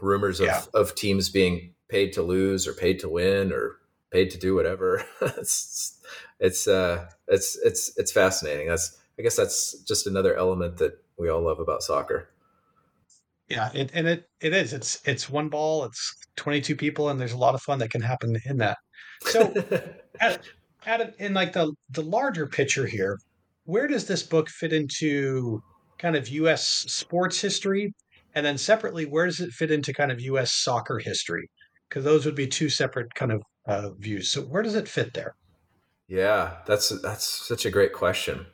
rumors 0.00 0.40
of 0.40 0.46
yeah. 0.46 0.62
of 0.72 0.94
teams 0.94 1.28
being 1.28 1.74
paid 1.88 2.14
to 2.14 2.22
lose 2.22 2.66
or 2.66 2.72
paid 2.72 2.98
to 3.00 3.10
win 3.10 3.52
or 3.52 3.76
paid 4.10 4.30
to 4.30 4.38
do 4.38 4.54
whatever. 4.54 5.04
it's 5.20 6.00
it's 6.40 6.68
uh, 6.68 7.06
it's 7.28 7.58
it's 7.64 7.96
it's 7.96 8.12
fascinating. 8.12 8.68
That's 8.68 8.98
I 9.18 9.22
guess 9.22 9.36
that's 9.36 9.82
just 9.84 10.06
another 10.06 10.36
element 10.36 10.76
that 10.78 10.98
we 11.18 11.28
all 11.28 11.42
love 11.42 11.60
about 11.60 11.82
soccer. 11.82 12.28
Yeah, 13.48 13.70
it, 13.74 13.90
and 13.94 14.06
it 14.06 14.28
it 14.40 14.52
is. 14.52 14.72
It's 14.72 15.00
it's 15.04 15.30
one 15.30 15.48
ball. 15.48 15.84
It's 15.84 16.14
twenty 16.36 16.60
two 16.60 16.76
people, 16.76 17.08
and 17.08 17.20
there's 17.20 17.32
a 17.32 17.38
lot 17.38 17.54
of 17.54 17.62
fun 17.62 17.78
that 17.78 17.90
can 17.90 18.02
happen 18.02 18.36
in 18.44 18.58
that. 18.58 18.78
So, 19.22 19.54
at, 20.20 20.42
at 20.84 21.14
in 21.18 21.32
like 21.34 21.52
the 21.52 21.72
the 21.90 22.02
larger 22.02 22.46
picture 22.46 22.86
here, 22.86 23.18
where 23.64 23.86
does 23.86 24.06
this 24.06 24.22
book 24.22 24.48
fit 24.48 24.72
into 24.72 25.62
kind 25.98 26.16
of 26.16 26.28
U.S. 26.28 26.66
sports 26.88 27.40
history, 27.40 27.94
and 28.34 28.44
then 28.44 28.58
separately, 28.58 29.06
where 29.06 29.26
does 29.26 29.40
it 29.40 29.50
fit 29.52 29.70
into 29.70 29.92
kind 29.92 30.10
of 30.10 30.20
U.S. 30.20 30.52
soccer 30.52 30.98
history? 30.98 31.48
Because 31.88 32.04
those 32.04 32.26
would 32.26 32.34
be 32.34 32.48
two 32.48 32.68
separate 32.68 33.14
kind 33.14 33.30
of 33.30 33.42
uh, 33.66 33.90
views. 33.90 34.30
So, 34.30 34.42
where 34.42 34.62
does 34.62 34.74
it 34.74 34.88
fit 34.88 35.14
there? 35.14 35.34
Yeah, 36.08 36.58
that's 36.66 36.88
that's 37.00 37.26
such 37.26 37.66
a 37.66 37.70
great 37.70 37.92
question. 37.92 38.46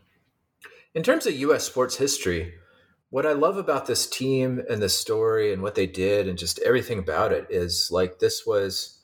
In 0.95 1.03
terms 1.03 1.27
of 1.27 1.35
U.S. 1.35 1.65
sports 1.65 1.97
history, 1.97 2.55
what 3.11 3.27
I 3.27 3.33
love 3.33 3.57
about 3.59 3.87
this 3.87 4.07
team 4.07 4.63
and 4.71 4.81
this 4.81 4.97
story 4.97 5.53
and 5.53 5.63
what 5.63 5.75
they 5.75 5.87
did 5.87 6.29
and 6.29 6.39
just 6.39 6.59
everything 6.61 6.99
about 6.99 7.33
it 7.33 7.47
is 7.51 7.91
like 7.91 8.19
this 8.19 8.47
was 8.47 9.01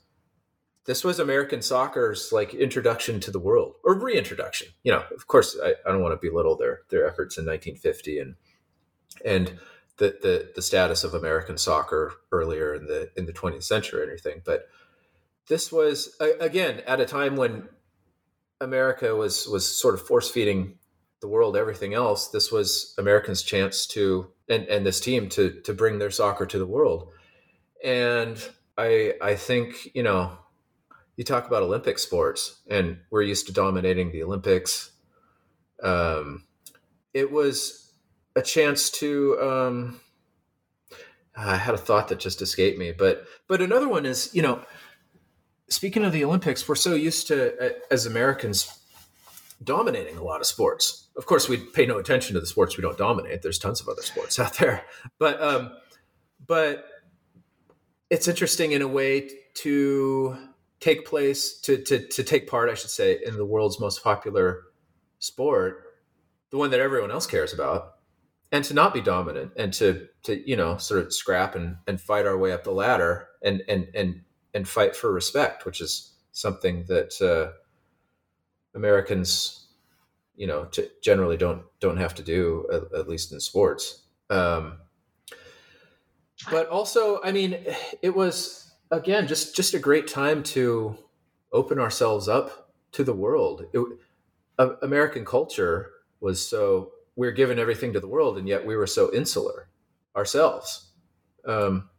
this 0.86 1.04
was 1.04 1.18
American 1.18 1.60
soccer's 1.60 2.32
like 2.32 2.54
introduction 2.54 3.20
to 3.20 3.30
the 3.30 3.38
world 3.38 3.74
or 3.84 3.98
reintroduction. 3.98 4.68
You 4.82 4.92
know, 4.92 5.04
of 5.14 5.26
course, 5.26 5.58
I, 5.62 5.74
I 5.86 5.92
don't 5.92 6.00
want 6.00 6.18
to 6.18 6.30
belittle 6.30 6.56
their 6.56 6.80
their 6.88 7.06
efforts 7.06 7.36
in 7.36 7.44
1950 7.44 8.18
and 8.18 8.34
and 9.26 9.58
the, 9.98 10.16
the 10.22 10.52
the 10.54 10.62
status 10.62 11.04
of 11.04 11.12
American 11.12 11.58
soccer 11.58 12.14
earlier 12.32 12.74
in 12.74 12.86
the 12.86 13.10
in 13.16 13.26
the 13.26 13.32
20th 13.34 13.64
century 13.64 14.00
or 14.00 14.10
anything, 14.10 14.40
but 14.42 14.68
this 15.48 15.72
was 15.72 16.16
again 16.40 16.82
at 16.86 17.00
a 17.00 17.06
time 17.06 17.36
when 17.36 17.68
America 18.60 19.14
was 19.14 19.46
was 19.48 19.66
sort 19.66 19.94
of 19.94 20.06
force 20.06 20.30
feeding 20.30 20.78
the 21.20 21.28
world 21.28 21.56
everything 21.56 21.94
else. 21.94 22.28
This 22.28 22.52
was 22.52 22.94
Americans' 22.98 23.42
chance 23.42 23.86
to 23.88 24.28
and 24.48 24.64
and 24.66 24.86
this 24.86 25.00
team 25.00 25.28
to 25.30 25.60
to 25.62 25.72
bring 25.72 25.98
their 25.98 26.10
soccer 26.10 26.46
to 26.46 26.58
the 26.58 26.66
world. 26.66 27.10
And 27.82 28.38
I 28.76 29.14
I 29.20 29.34
think 29.34 29.94
you 29.94 30.02
know 30.02 30.38
you 31.16 31.24
talk 31.24 31.46
about 31.46 31.62
Olympic 31.62 31.98
sports, 31.98 32.60
and 32.68 32.98
we're 33.10 33.22
used 33.22 33.46
to 33.48 33.52
dominating 33.52 34.12
the 34.12 34.22
Olympics. 34.22 34.92
Um, 35.82 36.44
it 37.12 37.32
was 37.32 37.92
a 38.36 38.42
chance 38.42 38.90
to. 38.90 39.38
Um, 39.40 40.00
I 41.36 41.56
had 41.56 41.74
a 41.74 41.78
thought 41.78 42.08
that 42.08 42.18
just 42.18 42.42
escaped 42.42 42.78
me, 42.78 42.92
but 42.92 43.24
but 43.46 43.60
another 43.60 43.88
one 43.88 44.06
is 44.06 44.34
you 44.34 44.42
know 44.42 44.60
speaking 45.68 46.04
of 46.04 46.12
the 46.12 46.24
Olympics, 46.24 46.68
we're 46.68 46.74
so 46.74 46.94
used 46.94 47.28
to 47.28 47.74
as 47.90 48.06
Americans 48.06 48.78
dominating 49.62 50.16
a 50.16 50.22
lot 50.22 50.40
of 50.40 50.46
sports. 50.46 51.08
Of 51.16 51.26
course, 51.26 51.48
we 51.48 51.56
pay 51.56 51.86
no 51.86 51.98
attention 51.98 52.34
to 52.34 52.40
the 52.40 52.46
sports 52.46 52.76
we 52.76 52.82
don't 52.82 52.98
dominate. 52.98 53.42
There's 53.42 53.58
tons 53.58 53.80
of 53.80 53.88
other 53.88 54.02
sports 54.02 54.38
out 54.38 54.54
there, 54.54 54.84
but 55.18 55.40
um, 55.42 55.72
but 56.46 56.84
it's 58.10 58.28
interesting 58.28 58.72
in 58.72 58.82
a 58.82 58.88
way 58.88 59.28
to 59.54 60.36
take 60.80 61.06
place 61.06 61.60
to, 61.60 61.82
to 61.84 62.06
to 62.06 62.22
take 62.22 62.48
part, 62.48 62.70
I 62.70 62.74
should 62.74 62.90
say, 62.90 63.18
in 63.24 63.36
the 63.36 63.44
world's 63.44 63.80
most 63.80 64.02
popular 64.02 64.62
sport, 65.18 65.84
the 66.50 66.58
one 66.58 66.70
that 66.70 66.80
everyone 66.80 67.10
else 67.10 67.26
cares 67.26 67.52
about, 67.52 67.96
and 68.52 68.64
to 68.64 68.74
not 68.74 68.94
be 68.94 69.00
dominant 69.00 69.52
and 69.56 69.72
to 69.74 70.08
to 70.22 70.48
you 70.48 70.56
know 70.56 70.76
sort 70.76 71.00
of 71.04 71.12
scrap 71.12 71.54
and 71.54 71.76
and 71.86 72.00
fight 72.00 72.26
our 72.26 72.38
way 72.38 72.52
up 72.52 72.64
the 72.64 72.70
ladder 72.70 73.28
and 73.42 73.62
and 73.68 73.88
and 73.94 74.22
and 74.58 74.68
fight 74.68 74.96
for 74.96 75.12
respect, 75.12 75.64
which 75.64 75.80
is 75.80 76.14
something 76.32 76.84
that 76.88 77.22
uh, 77.22 77.52
Americans, 78.74 79.68
you 80.34 80.48
know, 80.48 80.64
t- 80.64 80.88
generally 81.00 81.36
don't 81.36 81.62
don't 81.78 81.96
have 81.96 82.14
to 82.16 82.24
do, 82.24 82.66
at, 82.72 82.92
at 82.98 83.08
least 83.08 83.32
in 83.32 83.38
sports. 83.38 84.02
Um, 84.28 84.80
but 86.50 86.68
also, 86.68 87.20
I 87.22 87.30
mean, 87.30 87.56
it 88.02 88.14
was 88.14 88.72
again 88.90 89.28
just 89.28 89.54
just 89.54 89.74
a 89.74 89.78
great 89.78 90.08
time 90.08 90.42
to 90.54 90.98
open 91.52 91.78
ourselves 91.78 92.28
up 92.28 92.72
to 92.92 93.04
the 93.04 93.14
world. 93.14 93.64
It, 93.72 93.86
uh, 94.58 94.74
American 94.82 95.24
culture 95.24 95.92
was 96.20 96.44
so 96.46 96.90
we 97.14 97.28
are 97.28 97.32
given 97.32 97.60
everything 97.60 97.92
to 97.92 98.00
the 98.00 98.08
world, 98.08 98.38
and 98.38 98.48
yet 98.48 98.66
we 98.66 98.76
were 98.76 98.88
so 98.88 99.14
insular 99.14 99.68
ourselves. 100.16 100.90
Um, 101.46 101.90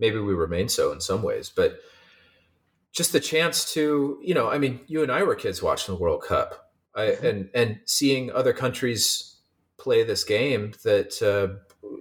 maybe 0.00 0.18
we 0.18 0.34
remain 0.34 0.68
so 0.68 0.90
in 0.92 1.00
some 1.00 1.22
ways, 1.22 1.52
but 1.54 1.78
just 2.92 3.12
the 3.12 3.20
chance 3.20 3.72
to, 3.74 4.18
you 4.22 4.34
know, 4.34 4.50
I 4.50 4.58
mean, 4.58 4.80
you 4.86 5.02
and 5.02 5.12
I 5.12 5.22
were 5.22 5.36
kids 5.36 5.62
watching 5.62 5.94
the 5.94 6.00
World 6.00 6.22
Cup, 6.22 6.72
I, 6.94 7.02
mm-hmm. 7.02 7.26
and 7.26 7.50
and 7.54 7.80
seeing 7.84 8.32
other 8.32 8.52
countries 8.52 9.36
play 9.78 10.02
this 10.02 10.24
game. 10.24 10.72
That 10.82 11.22
uh, 11.22 11.60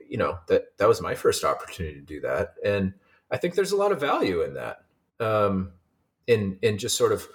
you 0.09 0.17
know 0.17 0.39
that 0.47 0.77
that 0.77 0.87
was 0.87 1.01
my 1.01 1.13
first 1.13 1.43
opportunity 1.43 1.95
to 1.95 2.05
do 2.05 2.21
that, 2.21 2.55
and 2.65 2.93
I 3.29 3.37
think 3.37 3.53
there's 3.53 3.71
a 3.71 3.77
lot 3.77 3.91
of 3.91 3.99
value 3.99 4.41
in 4.41 4.55
that, 4.55 4.79
um, 5.19 5.73
in 6.25 6.57
in 6.61 6.79
just 6.79 6.97
sort 6.97 7.11
of 7.11 7.27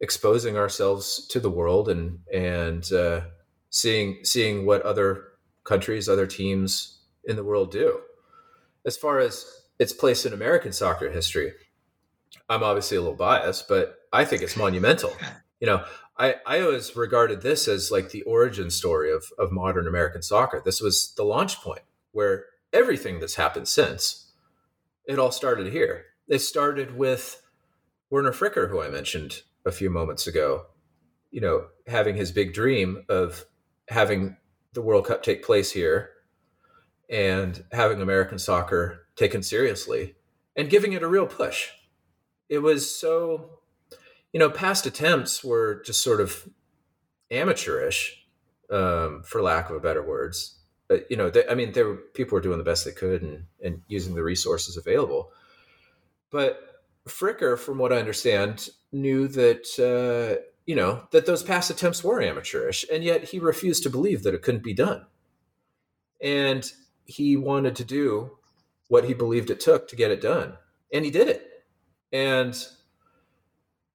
exposing 0.00 0.56
ourselves 0.56 1.26
to 1.28 1.40
the 1.40 1.50
world 1.50 1.88
and 1.88 2.20
and 2.32 2.92
uh, 2.92 3.22
seeing 3.70 4.24
seeing 4.24 4.64
what 4.64 4.82
other 4.82 5.24
countries, 5.64 6.08
other 6.08 6.26
teams 6.26 7.00
in 7.24 7.36
the 7.36 7.44
world 7.44 7.72
do. 7.72 8.00
As 8.86 8.96
far 8.96 9.18
as 9.18 9.59
its 9.80 9.92
place 9.94 10.26
in 10.26 10.32
American 10.32 10.72
soccer 10.72 11.10
history, 11.10 11.54
I'm 12.48 12.62
obviously 12.62 12.98
a 12.98 13.00
little 13.00 13.16
biased, 13.16 13.66
but 13.66 13.96
I 14.12 14.24
think 14.24 14.42
it's 14.42 14.56
monumental. 14.56 15.12
You 15.58 15.66
know, 15.66 15.84
I, 16.18 16.36
I 16.46 16.60
always 16.60 16.94
regarded 16.94 17.40
this 17.40 17.66
as 17.66 17.90
like 17.90 18.10
the 18.10 18.22
origin 18.22 18.70
story 18.70 19.10
of, 19.10 19.24
of 19.38 19.50
modern 19.50 19.88
American 19.88 20.22
soccer. 20.22 20.62
This 20.62 20.80
was 20.80 21.14
the 21.16 21.24
launch 21.24 21.56
point 21.62 21.82
where 22.12 22.44
everything 22.72 23.20
that's 23.20 23.36
happened 23.36 23.68
since, 23.68 24.32
it 25.06 25.18
all 25.18 25.32
started 25.32 25.72
here. 25.72 26.04
It 26.28 26.40
started 26.40 26.96
with 26.96 27.42
Werner 28.10 28.32
Fricker, 28.32 28.68
who 28.68 28.82
I 28.82 28.90
mentioned 28.90 29.42
a 29.64 29.72
few 29.72 29.88
moments 29.88 30.26
ago, 30.26 30.66
you 31.30 31.40
know, 31.40 31.68
having 31.86 32.16
his 32.16 32.32
big 32.32 32.52
dream 32.52 33.04
of 33.08 33.44
having 33.88 34.36
the 34.74 34.82
World 34.82 35.06
Cup 35.06 35.22
take 35.22 35.42
place 35.42 35.72
here 35.72 36.10
and 37.08 37.64
having 37.72 38.00
American 38.00 38.38
soccer 38.38 38.99
taken 39.16 39.42
seriously 39.42 40.14
and 40.56 40.70
giving 40.70 40.92
it 40.92 41.02
a 41.02 41.08
real 41.08 41.26
push. 41.26 41.68
It 42.48 42.58
was 42.58 42.94
so, 42.94 43.60
you 44.32 44.40
know, 44.40 44.50
past 44.50 44.86
attempts 44.86 45.44
were 45.44 45.82
just 45.84 46.02
sort 46.02 46.20
of 46.20 46.48
amateurish, 47.30 48.26
um, 48.70 49.22
for 49.24 49.42
lack 49.42 49.70
of 49.70 49.76
a 49.76 49.80
better 49.80 50.02
words. 50.02 50.58
But, 50.88 51.06
you 51.08 51.16
know, 51.16 51.30
they, 51.30 51.46
I 51.48 51.54
mean, 51.54 51.72
there 51.72 51.86
were 51.86 51.96
people 51.96 52.34
were 52.34 52.40
doing 52.40 52.58
the 52.58 52.64
best 52.64 52.84
they 52.84 52.90
could 52.92 53.22
and, 53.22 53.44
and 53.62 53.82
using 53.86 54.14
the 54.14 54.24
resources 54.24 54.76
available. 54.76 55.32
But 56.30 56.70
Fricker, 57.08 57.58
from 57.58 57.78
what 57.78 57.92
I 57.92 57.98
understand, 57.98 58.68
knew 58.92 59.28
that 59.28 59.66
uh, 59.78 60.42
you 60.66 60.74
know 60.74 61.02
that 61.10 61.26
those 61.26 61.42
past 61.42 61.70
attempts 61.70 62.04
were 62.04 62.22
amateurish, 62.22 62.84
and 62.92 63.02
yet 63.02 63.24
he 63.24 63.38
refused 63.38 63.82
to 63.84 63.90
believe 63.90 64.22
that 64.22 64.34
it 64.34 64.42
couldn't 64.42 64.64
be 64.64 64.74
done. 64.74 65.06
And 66.22 66.70
he 67.04 67.36
wanted 67.36 67.76
to 67.76 67.84
do 67.84 68.38
what 68.90 69.04
he 69.04 69.14
believed 69.14 69.50
it 69.50 69.60
took 69.60 69.86
to 69.86 69.94
get 69.94 70.10
it 70.10 70.20
done, 70.20 70.54
and 70.92 71.04
he 71.04 71.12
did 71.12 71.28
it. 71.28 71.46
And 72.12 72.58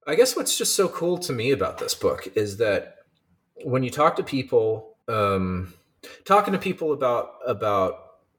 I 0.06 0.14
guess 0.14 0.34
what's 0.34 0.56
just 0.56 0.74
so 0.74 0.88
cool 0.88 1.18
to 1.18 1.34
me 1.34 1.50
about 1.50 1.76
this 1.76 1.94
book 1.94 2.28
is 2.34 2.56
that 2.56 2.96
when 3.62 3.82
you 3.82 3.90
talk 3.90 4.16
to 4.16 4.22
people, 4.22 4.96
um, 5.06 5.74
talking 6.24 6.54
to 6.54 6.58
people 6.58 6.94
about 6.94 7.34
about 7.46 7.98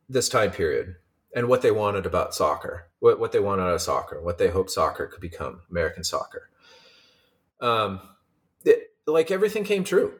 this 0.09 0.29
time 0.29 0.49
period 0.49 0.95
and 1.35 1.47
what 1.47 1.61
they 1.61 1.69
wanted 1.69 2.07
about 2.07 2.33
soccer, 2.33 2.89
what, 2.99 3.19
what 3.19 3.31
they 3.31 3.39
wanted 3.39 3.61
out 3.61 3.75
of 3.75 3.81
soccer, 3.81 4.19
what 4.19 4.39
they 4.39 4.47
hoped 4.47 4.71
soccer 4.71 5.05
could 5.05 5.21
become, 5.21 5.61
American 5.69 6.03
soccer. 6.03 6.49
Um, 7.61 8.01
it, 8.65 8.95
like 9.05 9.29
everything 9.29 9.63
came 9.63 9.83
true. 9.83 10.13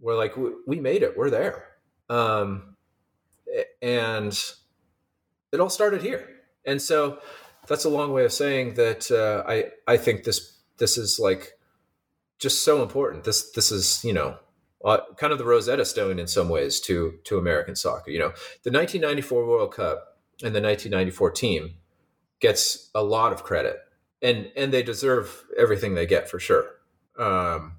We're 0.00 0.16
like, 0.16 0.38
we, 0.38 0.52
we 0.66 0.80
made 0.80 1.02
it. 1.02 1.18
We're 1.18 1.28
there. 1.28 1.66
Um, 2.08 2.76
and 3.82 4.38
it 5.52 5.60
all 5.60 5.70
started 5.70 6.02
here. 6.02 6.28
And 6.66 6.80
so 6.80 7.18
that's 7.68 7.84
a 7.84 7.88
long 7.88 8.12
way 8.12 8.24
of 8.24 8.32
saying 8.32 8.74
that 8.74 9.10
uh, 9.10 9.48
I 9.48 9.70
I 9.86 9.96
think 9.96 10.24
this 10.24 10.58
this 10.78 10.98
is 10.98 11.18
like 11.18 11.52
just 12.38 12.64
so 12.64 12.82
important. 12.82 13.24
This 13.24 13.52
this 13.52 13.70
is 13.70 14.04
you 14.04 14.12
know 14.12 14.36
uh, 14.84 14.98
kind 15.16 15.32
of 15.32 15.38
the 15.38 15.44
Rosetta 15.44 15.84
Stone 15.84 16.18
in 16.18 16.26
some 16.26 16.48
ways 16.48 16.80
to 16.80 17.14
to 17.24 17.38
American 17.38 17.76
soccer. 17.76 18.10
You 18.10 18.18
know, 18.18 18.32
the 18.64 18.70
1994 18.70 19.46
World 19.46 19.74
Cup 19.74 20.18
and 20.42 20.54
the 20.54 20.60
1994 20.60 21.30
team 21.32 21.74
gets 22.40 22.90
a 22.94 23.02
lot 23.02 23.32
of 23.32 23.44
credit, 23.44 23.78
and 24.20 24.50
and 24.56 24.72
they 24.72 24.82
deserve 24.82 25.44
everything 25.56 25.94
they 25.94 26.06
get 26.06 26.28
for 26.28 26.40
sure, 26.40 26.66
um, 27.18 27.76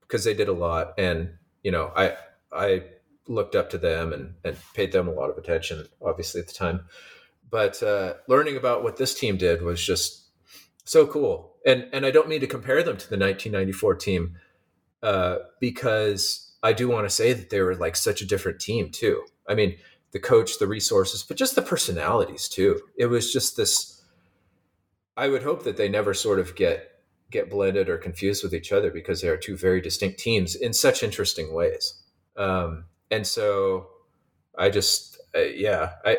because 0.00 0.24
they 0.24 0.34
did 0.34 0.48
a 0.48 0.52
lot. 0.52 0.94
And 0.98 1.34
you 1.62 1.70
know, 1.70 1.92
I 1.94 2.16
I 2.52 2.82
looked 3.28 3.54
up 3.54 3.70
to 3.70 3.78
them 3.78 4.12
and 4.12 4.34
and 4.44 4.56
paid 4.74 4.92
them 4.92 5.08
a 5.08 5.12
lot 5.12 5.30
of 5.30 5.38
attention, 5.38 5.86
obviously 6.02 6.40
at 6.40 6.46
the 6.46 6.54
time. 6.54 6.86
But 7.50 7.82
uh, 7.82 8.14
learning 8.28 8.56
about 8.56 8.82
what 8.82 8.96
this 8.96 9.14
team 9.14 9.36
did 9.36 9.62
was 9.62 9.84
just 9.84 10.24
so 10.84 11.06
cool. 11.06 11.54
And 11.66 11.86
and 11.92 12.04
I 12.04 12.10
don't 12.10 12.28
mean 12.28 12.40
to 12.40 12.46
compare 12.46 12.82
them 12.82 12.96
to 12.96 13.08
the 13.08 13.18
1994 13.18 13.94
team 13.96 14.36
uh, 15.02 15.38
because 15.60 16.52
I 16.62 16.72
do 16.72 16.88
want 16.88 17.06
to 17.06 17.14
say 17.14 17.32
that 17.32 17.50
they 17.50 17.60
were 17.60 17.74
like 17.74 17.96
such 17.96 18.22
a 18.22 18.26
different 18.26 18.60
team 18.60 18.90
too. 18.90 19.24
I 19.48 19.54
mean, 19.54 19.76
the 20.12 20.18
coach, 20.18 20.58
the 20.58 20.66
resources, 20.66 21.22
but 21.22 21.36
just 21.36 21.54
the 21.54 21.62
personalities 21.62 22.48
too. 22.48 22.80
It 22.96 23.06
was 23.06 23.32
just 23.32 23.56
this. 23.56 24.02
I 25.16 25.28
would 25.28 25.42
hope 25.42 25.64
that 25.64 25.76
they 25.76 25.88
never 25.88 26.14
sort 26.14 26.38
of 26.38 26.56
get 26.56 26.90
get 27.30 27.50
blended 27.50 27.88
or 27.88 27.98
confused 27.98 28.42
with 28.42 28.54
each 28.54 28.72
other 28.72 28.90
because 28.90 29.20
they 29.20 29.28
are 29.28 29.36
two 29.36 29.56
very 29.56 29.80
distinct 29.80 30.18
teams 30.18 30.54
in 30.54 30.72
such 30.72 31.02
interesting 31.02 31.52
ways. 31.52 32.00
Um, 32.36 32.84
and 33.10 33.26
so, 33.26 33.88
I 34.56 34.70
just, 34.70 35.20
uh, 35.34 35.40
yeah, 35.40 35.92
I. 36.04 36.18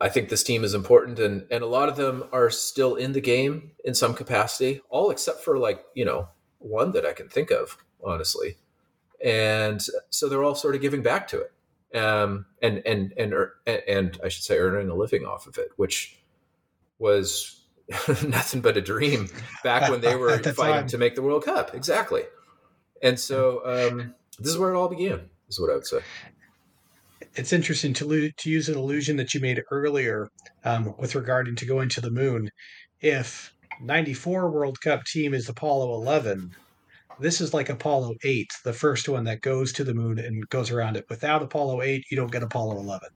I 0.00 0.08
think 0.08 0.28
this 0.28 0.44
team 0.44 0.62
is 0.62 0.74
important, 0.74 1.18
and 1.18 1.44
and 1.50 1.64
a 1.64 1.66
lot 1.66 1.88
of 1.88 1.96
them 1.96 2.22
are 2.30 2.50
still 2.50 2.94
in 2.94 3.14
the 3.14 3.20
game 3.20 3.72
in 3.84 3.94
some 3.94 4.14
capacity. 4.14 4.80
All 4.90 5.10
except 5.10 5.42
for 5.42 5.58
like 5.58 5.84
you 5.92 6.04
know 6.04 6.28
one 6.58 6.92
that 6.92 7.04
I 7.04 7.12
can 7.12 7.28
think 7.28 7.50
of, 7.50 7.76
honestly. 8.04 8.58
And 9.24 9.84
so 10.10 10.28
they're 10.28 10.44
all 10.44 10.54
sort 10.54 10.76
of 10.76 10.80
giving 10.80 11.02
back 11.02 11.26
to 11.28 11.40
it 11.40 11.50
um, 11.94 12.46
and 12.62 12.82
and 12.84 13.12
and 13.16 13.34
and 13.66 14.20
I 14.22 14.28
should 14.28 14.44
say 14.44 14.58
earning 14.58 14.90
a 14.90 14.94
living 14.94 15.24
off 15.24 15.46
of 15.46 15.58
it, 15.58 15.68
which 15.76 16.20
was 16.98 17.64
nothing 18.26 18.60
but 18.60 18.76
a 18.76 18.80
dream 18.80 19.28
back 19.64 19.90
when 19.90 20.00
they 20.00 20.14
were 20.16 20.36
the 20.36 20.52
fighting 20.52 20.80
time. 20.80 20.86
to 20.88 20.98
make 20.98 21.14
the 21.14 21.22
World 21.22 21.44
Cup. 21.44 21.74
Exactly. 21.74 22.22
And 23.02 23.18
so 23.18 23.62
um, 23.64 24.14
this 24.38 24.48
is 24.48 24.58
where 24.58 24.72
it 24.72 24.76
all 24.76 24.88
began. 24.88 25.28
Is 25.48 25.60
what 25.60 25.70
I 25.70 25.74
would 25.74 25.86
say. 25.86 26.00
It's 27.34 27.52
interesting 27.52 27.92
to 27.94 28.30
to 28.30 28.50
use 28.50 28.68
an 28.68 28.76
illusion 28.76 29.16
that 29.16 29.34
you 29.34 29.40
made 29.40 29.62
earlier 29.70 30.28
um, 30.64 30.94
with 30.98 31.14
regarding 31.14 31.56
to 31.56 31.66
going 31.66 31.88
to 31.90 32.00
the 32.00 32.10
moon. 32.10 32.50
If 33.00 33.52
94 33.80 34.50
World 34.50 34.80
Cup 34.80 35.04
team 35.04 35.34
is 35.34 35.48
Apollo 35.48 35.94
11, 35.94 36.54
this 37.20 37.40
is 37.40 37.54
like 37.54 37.68
Apollo 37.68 38.14
8, 38.24 38.52
the 38.64 38.72
first 38.72 39.08
one 39.08 39.24
that 39.24 39.40
goes 39.40 39.72
to 39.74 39.84
the 39.84 39.94
moon 39.94 40.18
and 40.18 40.48
goes 40.50 40.70
around 40.70 40.96
it. 40.96 41.06
Without 41.08 41.42
Apollo 41.42 41.82
8, 41.82 42.04
you 42.10 42.16
don't 42.16 42.30
get 42.30 42.42
Apollo 42.42 42.78
11. 42.78 43.08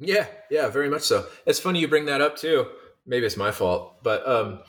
Yeah, 0.00 0.26
yeah, 0.50 0.68
very 0.68 0.88
much 0.88 1.02
so. 1.02 1.26
It's 1.46 1.58
funny 1.58 1.80
you 1.80 1.88
bring 1.88 2.06
that 2.06 2.20
up 2.20 2.36
too. 2.36 2.66
Maybe 3.06 3.26
it's 3.26 3.36
my 3.36 3.50
fault, 3.50 4.02
but 4.02 4.26
um, 4.28 4.60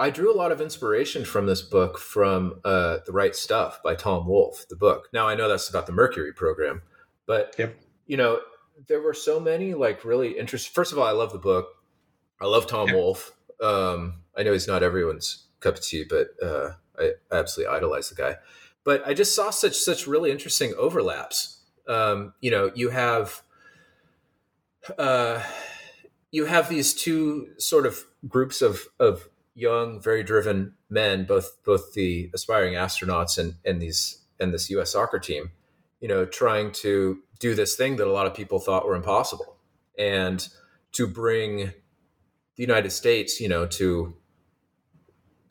I 0.00 0.08
drew 0.08 0.32
a 0.32 0.34
lot 0.34 0.50
of 0.50 0.62
inspiration 0.62 1.26
from 1.26 1.44
this 1.44 1.60
book 1.60 1.98
from 1.98 2.60
uh, 2.64 2.98
The 3.04 3.12
Right 3.12 3.36
Stuff 3.36 3.82
by 3.82 3.94
Tom 3.94 4.26
Wolfe, 4.26 4.66
the 4.70 4.74
book. 4.74 5.10
Now 5.12 5.28
I 5.28 5.34
know 5.34 5.46
that's 5.46 5.68
about 5.68 5.84
the 5.84 5.92
Mercury 5.92 6.32
program, 6.32 6.80
but 7.26 7.54
yep. 7.58 7.78
you 8.06 8.16
know, 8.16 8.40
there 8.88 9.02
were 9.02 9.12
so 9.12 9.38
many 9.38 9.74
like 9.74 10.02
really 10.02 10.38
interesting. 10.38 10.72
First 10.72 10.92
of 10.92 10.98
all, 10.98 11.06
I 11.06 11.10
love 11.10 11.32
the 11.32 11.38
book. 11.38 11.68
I 12.40 12.46
love 12.46 12.66
Tom 12.66 12.88
yep. 12.88 12.96
Wolfe. 12.96 13.32
Um, 13.60 14.22
I 14.34 14.42
know 14.42 14.54
he's 14.54 14.66
not 14.66 14.82
everyone's 14.82 15.48
cup 15.60 15.74
of 15.74 15.82
tea, 15.82 16.06
but 16.08 16.28
uh, 16.42 16.70
I 16.98 17.12
absolutely 17.30 17.76
idolize 17.76 18.08
the 18.08 18.14
guy. 18.14 18.36
But 18.84 19.06
I 19.06 19.12
just 19.12 19.34
saw 19.34 19.50
such 19.50 19.76
such 19.76 20.06
really 20.06 20.30
interesting 20.30 20.72
overlaps. 20.78 21.58
Um, 21.86 22.32
you 22.40 22.50
know, 22.50 22.70
you 22.74 22.88
have 22.88 23.42
uh, 24.98 25.42
you 26.30 26.46
have 26.46 26.70
these 26.70 26.94
two 26.94 27.48
sort 27.58 27.84
of 27.84 28.02
groups 28.26 28.62
of 28.62 28.86
of 28.98 29.28
young, 29.54 30.00
very 30.00 30.22
driven 30.22 30.74
men, 30.88 31.24
both 31.24 31.58
both 31.64 31.92
the 31.94 32.30
aspiring 32.34 32.74
astronauts 32.74 33.38
and 33.38 33.54
and 33.64 33.80
these 33.80 34.22
and 34.38 34.52
this 34.54 34.70
U.S. 34.70 34.92
soccer 34.92 35.18
team. 35.18 35.50
You 36.00 36.08
know, 36.08 36.24
trying 36.24 36.72
to 36.72 37.18
do 37.38 37.54
this 37.54 37.76
thing 37.76 37.96
that 37.96 38.06
a 38.06 38.12
lot 38.12 38.26
of 38.26 38.34
people 38.34 38.58
thought 38.58 38.86
were 38.86 38.96
impossible, 38.96 39.56
and 39.98 40.46
to 40.92 41.06
bring 41.06 41.72
the 42.56 42.62
United 42.62 42.90
States, 42.90 43.40
you 43.40 43.48
know, 43.48 43.66
to 43.66 44.14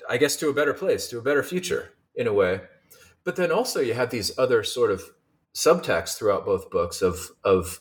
I 0.09 0.17
guess, 0.17 0.35
to 0.37 0.49
a 0.49 0.53
better 0.53 0.73
place, 0.73 1.07
to 1.09 1.19
a 1.19 1.21
better 1.21 1.43
future 1.43 1.93
in 2.15 2.25
a 2.25 2.33
way. 2.33 2.61
But 3.23 3.35
then 3.35 3.51
also 3.51 3.79
you 3.79 3.93
have 3.93 4.09
these 4.09 4.37
other 4.39 4.63
sort 4.63 4.89
of 4.89 5.03
subtexts 5.53 6.17
throughout 6.17 6.45
both 6.45 6.71
books 6.71 7.01
of 7.01 7.29
of 7.43 7.79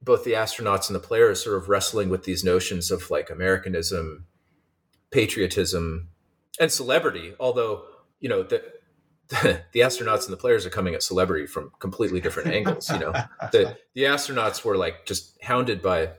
both 0.00 0.24
the 0.24 0.32
astronauts 0.32 0.88
and 0.88 0.94
the 0.94 1.00
players 1.00 1.42
sort 1.42 1.56
of 1.56 1.68
wrestling 1.68 2.10
with 2.10 2.24
these 2.24 2.44
notions 2.44 2.90
of 2.90 3.10
like 3.10 3.30
Americanism, 3.30 4.26
patriotism, 5.14 6.08
and 6.60 6.70
celebrity. 6.70 7.34
Although 7.38 7.84
you 8.20 8.28
know 8.28 8.42
that 8.42 8.62
the 9.72 9.80
astronauts 9.80 10.24
and 10.24 10.32
the 10.32 10.36
players 10.36 10.66
are 10.66 10.70
coming 10.70 10.94
at 10.94 11.02
celebrity 11.02 11.46
from 11.46 11.70
completely 11.78 12.20
different 12.20 12.50
angles. 12.50 12.90
You 12.90 12.98
know, 12.98 13.12
the 13.52 13.76
the 13.94 14.02
astronauts 14.02 14.64
were 14.64 14.76
like 14.76 15.06
just 15.06 15.40
hounded 15.42 15.80
by 15.80 16.10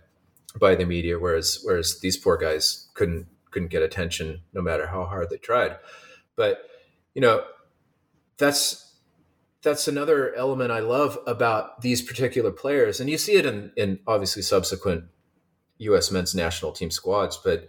by 0.59 0.75
the 0.75 0.85
media, 0.85 1.19
whereas 1.19 1.59
whereas 1.63 1.99
these 1.99 2.17
poor 2.17 2.37
guys 2.37 2.87
couldn't 2.93 3.27
couldn't 3.51 3.69
get 3.69 3.83
attention 3.83 4.41
no 4.53 4.61
matter 4.61 4.87
how 4.87 5.05
hard 5.05 5.29
they 5.29 5.37
tried. 5.37 5.77
But 6.35 6.59
you 7.13 7.21
know, 7.21 7.43
that's 8.37 8.95
that's 9.61 9.87
another 9.87 10.33
element 10.35 10.71
I 10.71 10.79
love 10.79 11.17
about 11.27 11.81
these 11.81 12.01
particular 12.01 12.51
players, 12.51 13.01
and 13.01 13.09
you 13.09 13.17
see 13.17 13.33
it 13.33 13.45
in 13.45 13.71
in 13.75 13.99
obviously 14.07 14.41
subsequent 14.41 15.05
U.S. 15.79 16.11
men's 16.11 16.33
national 16.33 16.71
team 16.71 16.89
squads, 16.89 17.37
but 17.43 17.67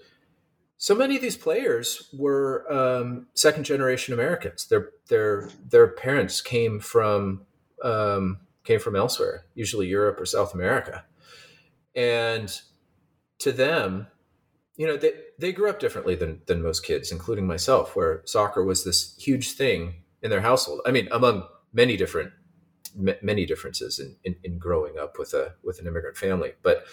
so 0.78 0.94
many 0.94 1.16
of 1.16 1.22
these 1.22 1.36
players 1.36 2.10
were 2.12 2.70
um, 2.72 3.26
second 3.34 3.64
generation 3.64 4.12
Americans. 4.14 4.66
Their 4.66 4.90
their 5.08 5.50
their 5.70 5.88
parents 5.88 6.40
came 6.40 6.80
from 6.80 7.46
um, 7.82 8.40
came 8.64 8.80
from 8.80 8.96
elsewhere, 8.96 9.46
usually 9.54 9.86
Europe 9.86 10.20
or 10.20 10.26
South 10.26 10.52
America, 10.54 11.04
and 11.94 12.60
to 13.38 13.52
them, 13.52 14.08
you 14.76 14.86
know, 14.86 14.96
they 14.96 15.12
they 15.38 15.52
grew 15.52 15.70
up 15.70 15.80
differently 15.80 16.14
than 16.14 16.42
than 16.46 16.62
most 16.62 16.84
kids, 16.84 17.10
including 17.10 17.46
myself, 17.46 17.96
where 17.96 18.22
soccer 18.26 18.62
was 18.62 18.84
this 18.84 19.16
huge 19.16 19.52
thing 19.52 20.02
in 20.22 20.30
their 20.30 20.42
household. 20.42 20.80
I 20.86 20.90
mean, 20.90 21.08
among 21.10 21.44
many 21.72 21.96
different 21.96 22.32
many 23.22 23.44
differences 23.44 23.98
in, 23.98 24.16
in, 24.24 24.36
in 24.42 24.58
growing 24.58 24.98
up 24.98 25.18
with 25.18 25.34
a 25.34 25.54
with 25.62 25.78
an 25.78 25.86
immigrant 25.86 26.16
family, 26.16 26.52
but 26.62 26.84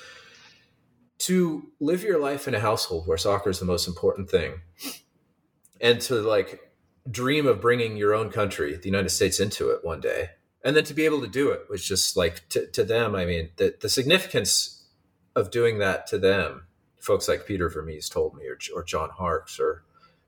to 1.20 1.72
live 1.80 2.04
your 2.04 2.20
life 2.20 2.48
in 2.48 2.56
a 2.56 2.60
household 2.60 3.08
where 3.08 3.18
soccer 3.18 3.50
is 3.50 3.60
the 3.60 3.66
most 3.66 3.88
important 3.88 4.30
thing 4.30 4.62
and 5.80 6.02
to 6.02 6.16
like 6.16 6.72
dream 7.10 7.46
of 7.46 7.62
bringing 7.62 7.98
your 7.98 8.14
own 8.14 8.30
country 8.30 8.76
the 8.76 8.90
united 8.90 9.10
states 9.10 9.40
into 9.40 9.70
it 9.70 9.84
one 9.84 10.00
day 10.00 10.30
and 10.64 10.76
then 10.76 10.84
to 10.84 10.94
be 10.94 11.06
able 11.06 11.22
to 11.22 11.28
do 11.28 11.52
it 11.52 11.62
was 11.70 11.86
just 11.86 12.16
like 12.16 12.48
to, 12.50 12.66
to 12.68 12.84
them 12.84 13.16
i 13.16 13.26
mean 13.26 13.50
the, 13.58 13.76
the 13.82 13.90
significance 13.90 14.86
of 15.36 15.52
doing 15.52 15.80
that 15.80 16.08
to 16.08 16.18
them 16.18 16.66
folks 17.00 17.28
like 17.28 17.46
peter 17.46 17.70
vermes 17.70 18.10
told 18.10 18.36
me 18.36 18.46
or, 18.46 18.58
or 18.76 18.84
john 18.84 19.10
harkes 19.10 19.60
or 19.60 19.84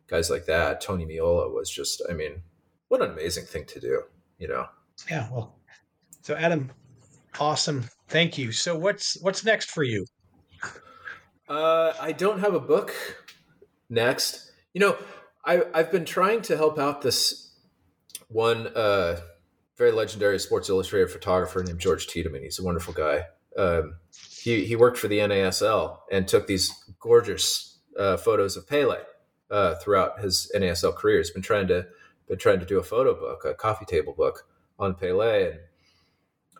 guys 0.07 0.29
like 0.29 0.45
that 0.45 0.81
tony 0.81 1.05
meola 1.05 1.53
was 1.53 1.69
just 1.69 2.01
i 2.09 2.13
mean 2.13 2.41
what 2.89 3.01
an 3.01 3.11
amazing 3.11 3.45
thing 3.45 3.65
to 3.65 3.79
do 3.79 4.03
you 4.37 4.49
know? 4.49 4.67
Yeah 5.09 5.29
well 5.31 5.55
so 6.21 6.35
adam 6.35 6.71
awesome. 7.39 7.85
Thank 8.07 8.37
you. 8.37 8.51
So 8.51 8.77
what's 8.77 9.19
what's 9.21 9.43
next 9.43 9.69
for 9.69 9.83
you 9.83 10.05
uh, 11.47 11.93
I 11.99 12.11
don't 12.11 12.39
have 12.39 12.53
a 12.53 12.59
book 12.59 12.93
next. 13.89 14.51
You 14.73 14.81
know, 14.81 14.97
I, 15.43 15.63
I've 15.73 15.91
been 15.91 16.05
trying 16.05 16.41
to 16.43 16.57
help 16.57 16.79
out 16.79 17.01
this 17.01 17.51
one 18.29 18.67
uh, 18.67 19.19
very 19.77 19.91
legendary 19.91 20.39
Sports 20.39 20.69
Illustrated 20.69 21.11
photographer 21.11 21.63
named 21.63 21.79
George 21.79 22.07
Tiedemann. 22.07 22.43
He's 22.43 22.59
a 22.59 22.63
wonderful 22.63 22.93
guy. 22.93 23.25
Um, 23.57 23.95
he, 24.41 24.65
he 24.65 24.75
worked 24.75 24.97
for 24.97 25.07
the 25.07 25.19
NASL 25.19 25.99
and 26.11 26.27
took 26.27 26.47
these 26.47 26.71
gorgeous 26.99 27.79
uh, 27.97 28.17
photos 28.17 28.57
of 28.57 28.67
Pele 28.67 28.97
uh, 29.49 29.75
throughout 29.75 30.19
his 30.19 30.51
NASL 30.55 30.95
career. 30.95 31.17
He's 31.17 31.31
been 31.31 31.41
trying 31.41 31.67
to 31.67 31.87
been 32.27 32.39
trying 32.39 32.59
to 32.59 32.65
do 32.65 32.79
a 32.79 32.83
photo 32.83 33.13
book, 33.13 33.45
a 33.45 33.53
coffee 33.53 33.85
table 33.85 34.13
book 34.13 34.47
on 34.79 34.95
Pele, 34.95 35.51
and 35.51 35.59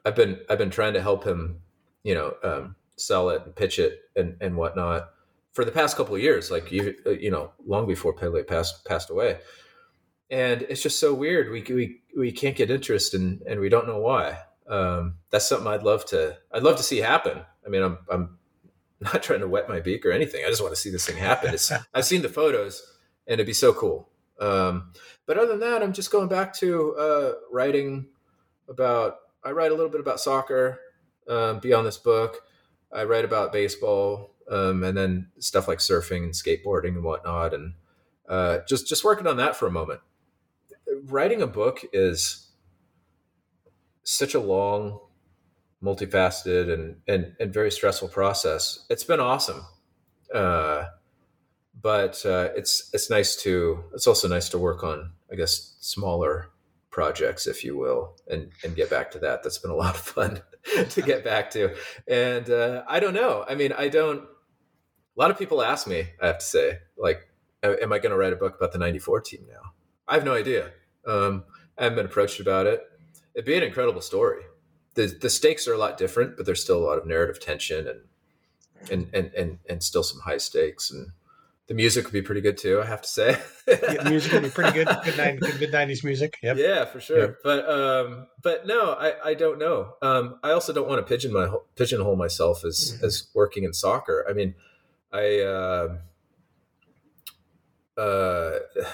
I've 0.06 0.16
been 0.16 0.40
I've 0.50 0.60
been 0.60 0.70
trying 0.70 0.94
to 0.94 1.02
help 1.02 1.24
him, 1.24 1.62
you 2.04 2.14
know, 2.14 2.36
um, 2.44 2.76
sell 2.98 3.30
it 3.30 3.42
and 3.46 3.56
pitch 3.56 3.80
it 3.80 4.00
and, 4.16 4.36
and 4.42 4.56
whatnot 4.56 5.10
for 5.56 5.64
the 5.64 5.72
past 5.72 5.96
couple 5.96 6.16
of 6.16 6.22
years, 6.22 6.52
like 6.52 6.70
you, 6.72 6.94
you 7.06 7.32
know, 7.32 7.52
long 7.66 7.88
before 7.88 8.14
Pele 8.14 8.44
passed, 8.44 8.84
passed 8.86 9.10
away. 9.10 9.38
And 10.30 10.64
it's 10.64 10.82
just 10.82 11.00
so 11.00 11.14
weird. 11.14 11.50
We, 11.50 11.62
we, 11.74 12.02
we 12.18 12.32
can't 12.34 12.58
get 12.58 12.70
interest 12.70 13.14
and, 13.14 13.42
and 13.44 13.62
we 13.62 13.70
don't 13.70 13.88
know 13.88 14.00
why. 14.00 14.40
Um, 14.68 15.16
that's 15.30 15.48
something 15.48 15.68
I'd 15.68 15.84
love 15.84 16.06
to, 16.08 16.38
I'd 16.52 16.64
love 16.64 16.76
to 16.78 16.84
see 16.84 16.98
happen. 16.98 17.42
I 17.66 17.70
mean, 17.70 17.84
I'm, 17.84 17.98
I'm 18.12 18.38
not 19.00 19.24
trying 19.24 19.40
to 19.40 19.48
wet 19.48 19.70
my 19.70 19.80
beak 19.80 20.06
or 20.06 20.12
anything. 20.12 20.44
I 20.46 20.50
just 20.50 20.62
want 20.62 20.74
to 20.74 20.80
see 20.80 20.90
this 20.90 21.06
thing 21.06 21.18
happen. 21.18 21.54
It's, 21.54 21.72
I've 21.94 22.06
seen 22.06 22.22
the 22.22 22.30
photos 22.30 22.82
and 23.26 23.36
it'd 23.36 23.48
be 23.48 23.54
so 23.54 23.74
cool. 23.74 24.10
Um, 24.40 24.92
but 25.26 25.38
other 25.38 25.58
than 25.58 25.62
that, 25.62 25.82
I'm 25.82 25.94
just 25.94 26.12
going 26.12 26.28
back 26.28 26.54
to 26.56 26.96
uh, 26.96 27.32
writing 27.50 28.08
about, 28.68 29.16
I 29.44 29.52
write 29.52 29.72
a 29.72 29.76
little 29.76 29.92
bit 29.92 30.02
about 30.02 30.20
soccer 30.20 30.80
um, 31.30 31.60
beyond 31.60 31.88
this 31.88 31.98
book. 31.98 32.42
I 32.96 33.04
write 33.04 33.26
about 33.26 33.52
baseball, 33.52 34.34
um, 34.50 34.84
and 34.84 34.98
then 34.98 35.28
stuff 35.40 35.68
like 35.68 35.80
surfing 35.80 36.24
and 36.24 36.34
skateboarding 36.34 36.96
and 36.96 37.04
whatnot, 37.04 37.54
and 37.54 37.74
uh, 38.30 38.60
just 38.68 38.88
just 38.88 39.04
working 39.04 39.28
on 39.28 39.38
that 39.38 39.56
for 39.56 39.68
a 39.68 39.72
moment. 39.72 40.00
Writing 41.04 41.42
a 41.42 41.48
book 41.48 41.82
is 41.94 42.48
such 44.04 44.34
a 44.34 44.40
long, 44.40 45.00
multifaceted, 45.84 46.72
and 46.72 46.98
and 47.08 47.36
and 47.40 47.54
very 47.54 47.72
stressful 47.72 48.08
process. 48.10 48.86
It's 48.90 49.04
been 49.04 49.20
awesome, 49.20 49.66
uh, 50.34 50.86
but 51.82 52.26
uh, 52.26 52.50
it's 52.56 52.90
it's 52.94 53.10
nice 53.10 53.36
to 53.44 53.84
it's 53.94 54.08
also 54.08 54.28
nice 54.28 54.50
to 54.50 54.58
work 54.58 54.84
on 54.84 55.12
I 55.32 55.36
guess 55.36 55.76
smaller 55.82 56.50
projects, 56.96 57.46
if 57.46 57.62
you 57.66 57.78
will, 57.78 58.16
and 58.32 58.50
and 58.64 58.74
get 58.74 58.90
back 58.90 59.12
to 59.12 59.20
that. 59.20 59.44
That's 59.44 59.58
been 59.58 59.70
a 59.70 59.76
lot 59.76 59.96
of 59.96 60.02
fun 60.02 60.42
to 60.90 61.02
get 61.02 61.26
back 61.26 61.52
to. 61.52 61.76
And 62.08 62.50
uh, 62.50 62.84
I 62.88 63.02
don't 63.02 63.14
know. 63.14 63.46
I 63.48 63.54
mean, 63.54 63.74
I 63.74 63.90
don't. 63.90 64.22
A 64.22 65.22
lot 65.22 65.30
of 65.30 65.38
people 65.38 65.62
ask 65.62 65.88
me. 65.88 66.08
I 66.22 66.28
have 66.28 66.40
to 66.40 66.46
say, 66.46 66.80
like, 66.98 67.28
am 67.64 67.92
I 67.92 68.00
going 68.00 68.12
to 68.12 68.18
write 68.18 68.32
a 68.32 68.38
book 68.38 68.56
about 68.56 68.72
the 68.72 68.80
'94 68.80 69.22
team 69.22 69.46
now? 69.48 69.74
I 70.08 70.14
have 70.14 70.24
no 70.24 70.34
idea. 70.34 70.72
Um, 71.06 71.44
I 71.78 71.84
haven't 71.84 71.98
been 71.98 72.06
approached 72.06 72.40
about 72.40 72.66
it. 72.66 72.82
It'd 73.36 73.46
be 73.46 73.58
an 73.58 73.64
incredible 73.64 74.02
story. 74.02 74.44
The 74.94 75.08
the 75.08 75.30
stakes 75.30 75.68
are 75.68 75.74
a 75.74 75.78
lot 75.78 75.98
different, 75.98 76.38
but 76.38 76.46
there's 76.46 76.64
still 76.64 76.78
a 76.78 76.88
lot 76.88 76.98
of 76.98 77.06
narrative 77.06 77.42
tension 77.42 77.90
and 77.90 78.00
and 78.90 79.10
and 79.14 79.34
and, 79.34 79.60
and 79.70 79.84
still 79.84 80.04
some 80.04 80.22
high 80.22 80.38
stakes 80.38 80.92
and 80.92 81.10
the 81.68 81.74
music 81.74 82.06
would 82.06 82.14
be 82.14 82.22
pretty 82.22 82.42
good 82.42 82.58
too. 82.58 82.80
I 82.82 82.86
have 82.86 83.02
to 83.02 83.08
say, 83.08 83.38
yeah, 83.68 84.04
the 84.04 84.10
music 84.10 84.32
would 84.34 84.44
be 84.44 84.50
pretty 84.50 84.72
good. 84.72 84.88
Good, 85.04 85.18
90, 85.18 85.40
good 85.40 85.60
mid 85.60 85.72
nineties 85.72 86.04
music. 86.04 86.38
Yep. 86.44 86.58
Yeah, 86.58 86.86
for 86.86 87.00
sure. 87.00 87.20
Yep. 87.20 87.38
But 87.44 87.70
um, 87.70 88.28
but 88.42 88.68
no, 88.68 88.94
I, 88.94 89.30
I 89.30 89.34
don't 89.34 89.58
know. 89.58 89.96
Um, 90.02 90.40
I 90.44 90.52
also 90.52 90.74
don't 90.74 90.88
want 90.88 91.00
to 91.00 91.04
pigeon 91.04 91.34
my 91.34 91.52
pigeonhole 91.76 92.16
myself 92.16 92.64
as 92.64 92.94
mm-hmm. 92.96 93.06
as 93.06 93.30
working 93.34 93.64
in 93.64 93.74
soccer. 93.74 94.26
I 94.30 94.34
mean, 94.34 94.56
I 95.12 95.40
uh, 95.40 95.98
uh, 97.98 98.60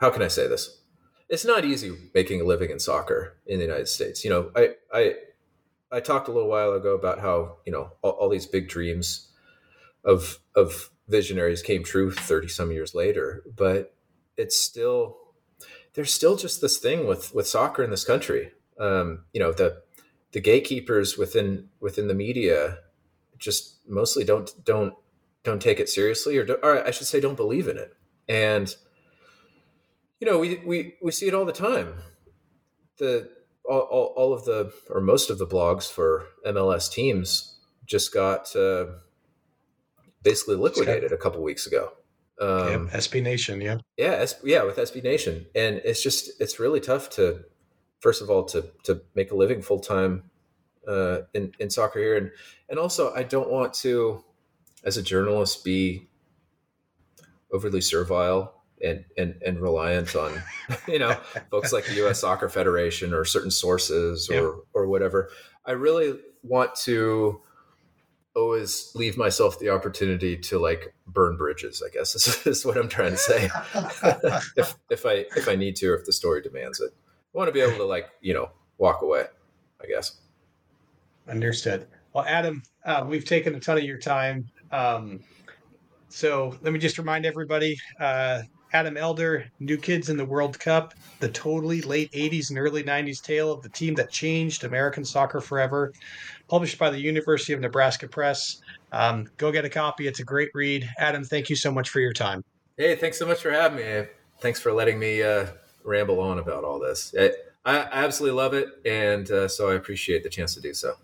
how 0.00 0.10
can 0.10 0.22
I 0.22 0.28
say 0.28 0.46
this? 0.48 0.80
It's 1.28 1.44
not 1.44 1.64
easy 1.64 1.92
making 2.14 2.40
a 2.40 2.44
living 2.44 2.70
in 2.70 2.78
soccer 2.78 3.38
in 3.46 3.58
the 3.58 3.64
United 3.64 3.88
States. 3.88 4.24
You 4.24 4.30
know, 4.30 4.50
I 4.54 4.74
I 4.92 5.14
I 5.90 6.00
talked 6.00 6.28
a 6.28 6.32
little 6.32 6.48
while 6.48 6.72
ago 6.72 6.94
about 6.94 7.20
how 7.20 7.56
you 7.64 7.72
know 7.72 7.92
all, 8.02 8.12
all 8.12 8.28
these 8.28 8.46
big 8.46 8.68
dreams 8.68 9.29
of 10.04 10.38
of 10.54 10.90
visionaries 11.08 11.62
came 11.62 11.82
true 11.82 12.10
30 12.10 12.48
some 12.48 12.72
years 12.72 12.94
later 12.94 13.42
but 13.56 13.94
it's 14.36 14.56
still 14.56 15.16
there's 15.94 16.12
still 16.12 16.36
just 16.36 16.60
this 16.60 16.78
thing 16.78 17.06
with 17.06 17.34
with 17.34 17.46
soccer 17.46 17.82
in 17.82 17.90
this 17.90 18.04
country. 18.04 18.52
Um, 18.78 19.24
you 19.32 19.40
know 19.40 19.52
the 19.52 19.82
the 20.32 20.40
gatekeepers 20.40 21.18
within 21.18 21.68
within 21.80 22.08
the 22.08 22.14
media 22.14 22.78
just 23.38 23.76
mostly 23.88 24.24
don't 24.24 24.52
don't 24.64 24.94
don't 25.42 25.62
take 25.62 25.80
it 25.80 25.88
seriously 25.88 26.38
or, 26.38 26.46
or 26.62 26.86
I 26.86 26.90
should 26.90 27.06
say 27.06 27.20
don't 27.20 27.36
believe 27.36 27.68
in 27.68 27.76
it. 27.76 27.92
And 28.28 28.74
you 30.20 30.30
know 30.30 30.38
we 30.38 30.56
we 30.64 30.94
we 31.02 31.10
see 31.10 31.26
it 31.26 31.34
all 31.34 31.44
the 31.44 31.52
time. 31.52 31.94
The 32.98 33.30
all, 33.68 33.80
all, 33.80 34.14
all 34.16 34.32
of 34.32 34.44
the 34.44 34.72
or 34.88 35.00
most 35.00 35.30
of 35.30 35.38
the 35.38 35.46
blogs 35.46 35.90
for 35.90 36.26
MLS 36.46 36.90
teams 36.90 37.58
just 37.86 38.14
got 38.14 38.54
uh, 38.54 38.86
basically 40.22 40.56
liquidated 40.56 41.12
a 41.12 41.16
couple 41.16 41.42
weeks 41.42 41.66
ago. 41.66 41.92
Um, 42.40 42.88
yeah, 42.88 42.96
SB 42.96 43.22
Nation, 43.22 43.60
yeah, 43.60 43.78
yeah, 43.98 44.24
yeah, 44.42 44.62
with 44.64 44.76
SB 44.76 45.02
Nation, 45.02 45.46
and 45.54 45.76
it's 45.84 46.02
just 46.02 46.40
it's 46.40 46.58
really 46.58 46.80
tough 46.80 47.10
to, 47.10 47.44
first 48.00 48.22
of 48.22 48.30
all, 48.30 48.44
to 48.46 48.70
to 48.84 49.02
make 49.14 49.30
a 49.30 49.36
living 49.36 49.60
full 49.60 49.80
time 49.80 50.30
uh, 50.88 51.18
in 51.34 51.52
in 51.58 51.68
soccer 51.68 51.98
here, 51.98 52.16
and 52.16 52.30
and 52.70 52.78
also 52.78 53.12
I 53.14 53.24
don't 53.24 53.50
want 53.50 53.74
to, 53.74 54.24
as 54.84 54.96
a 54.96 55.02
journalist, 55.02 55.64
be 55.64 56.08
overly 57.52 57.82
servile 57.82 58.54
and 58.82 59.04
and 59.18 59.34
and 59.44 59.60
reliant 59.60 60.16
on 60.16 60.32
you 60.88 60.98
know 60.98 61.12
folks 61.50 61.72
like 61.72 61.84
the 61.86 61.94
U.S. 61.96 62.20
Soccer 62.20 62.48
Federation 62.48 63.12
or 63.12 63.24
certain 63.24 63.50
sources 63.50 64.30
or 64.30 64.34
yeah. 64.34 64.50
or 64.72 64.86
whatever. 64.86 65.30
I 65.66 65.72
really 65.72 66.18
want 66.42 66.74
to 66.76 67.42
always 68.40 68.92
leave 68.94 69.16
myself 69.16 69.58
the 69.58 69.68
opportunity 69.68 70.36
to 70.36 70.58
like 70.58 70.94
burn 71.06 71.36
bridges 71.36 71.82
i 71.86 71.90
guess 71.90 72.14
is, 72.46 72.46
is 72.46 72.66
what 72.66 72.76
i'm 72.76 72.88
trying 72.88 73.12
to 73.12 73.16
say. 73.16 73.48
If, 74.56 74.76
if 74.90 75.06
i 75.06 75.24
if 75.36 75.48
i 75.48 75.54
need 75.54 75.76
to 75.76 75.88
or 75.88 75.94
if 75.94 76.04
the 76.04 76.12
story 76.12 76.42
demands 76.42 76.80
it. 76.80 76.90
I 77.34 77.38
want 77.38 77.48
to 77.48 77.52
be 77.52 77.60
able 77.60 77.76
to 77.76 77.84
like 77.84 78.08
you 78.20 78.34
know 78.34 78.50
walk 78.78 79.02
away 79.02 79.26
i 79.82 79.86
guess. 79.86 80.20
Understood. 81.28 81.86
Well 82.12 82.24
adam 82.26 82.62
uh, 82.84 83.04
we've 83.06 83.24
taken 83.24 83.54
a 83.54 83.60
ton 83.60 83.78
of 83.78 83.84
your 83.84 83.98
time 83.98 84.50
um, 84.72 85.20
so 86.08 86.56
let 86.62 86.72
me 86.72 86.78
just 86.78 86.98
remind 86.98 87.26
everybody 87.26 87.76
uh, 87.98 88.42
Adam 88.72 88.96
Elder, 88.96 89.50
New 89.58 89.76
Kids 89.76 90.10
in 90.10 90.16
the 90.16 90.24
World 90.24 90.58
Cup, 90.58 90.94
the 91.18 91.28
totally 91.28 91.82
late 91.82 92.10
80s 92.12 92.50
and 92.50 92.58
early 92.58 92.84
90s 92.84 93.20
tale 93.20 93.52
of 93.52 93.62
the 93.62 93.68
team 93.68 93.94
that 93.94 94.10
changed 94.10 94.62
American 94.62 95.04
soccer 95.04 95.40
forever, 95.40 95.92
published 96.50 96.78
by 96.78 96.90
the 96.90 96.98
University 96.98 97.52
of 97.52 97.60
Nebraska 97.60 98.08
Press. 98.08 98.60
Um, 98.92 99.28
go 99.36 99.52
get 99.52 99.64
a 99.64 99.70
copy. 99.70 100.08
It's 100.08 100.18
a 100.18 100.24
great 100.24 100.50
read. 100.52 100.90
Adam, 100.98 101.22
thank 101.22 101.48
you 101.48 101.54
so 101.54 101.70
much 101.70 101.88
for 101.88 102.00
your 102.00 102.12
time. 102.12 102.44
Hey, 102.76 102.96
thanks 102.96 103.18
so 103.18 103.26
much 103.26 103.40
for 103.40 103.52
having 103.52 103.78
me. 103.78 104.08
Thanks 104.40 104.60
for 104.60 104.72
letting 104.72 104.98
me 104.98 105.22
uh, 105.22 105.46
ramble 105.84 106.18
on 106.18 106.40
about 106.40 106.64
all 106.64 106.80
this. 106.80 107.14
I, 107.18 107.32
I 107.64 107.88
absolutely 107.92 108.36
love 108.36 108.54
it, 108.54 108.68
and 108.84 109.30
uh, 109.30 109.46
so 109.46 109.70
I 109.70 109.74
appreciate 109.74 110.24
the 110.24 110.28
chance 110.28 110.54
to 110.54 110.60
do 110.60 110.74
so. 110.74 110.94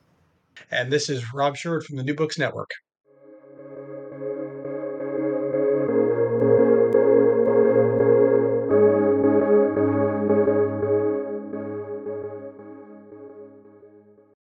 And 0.71 0.93
this 0.93 1.09
is 1.09 1.33
Rob 1.33 1.57
Sherwood 1.57 1.85
from 1.85 1.97
the 1.97 2.03
New 2.03 2.15
Books 2.15 2.39
Network. 2.39 2.71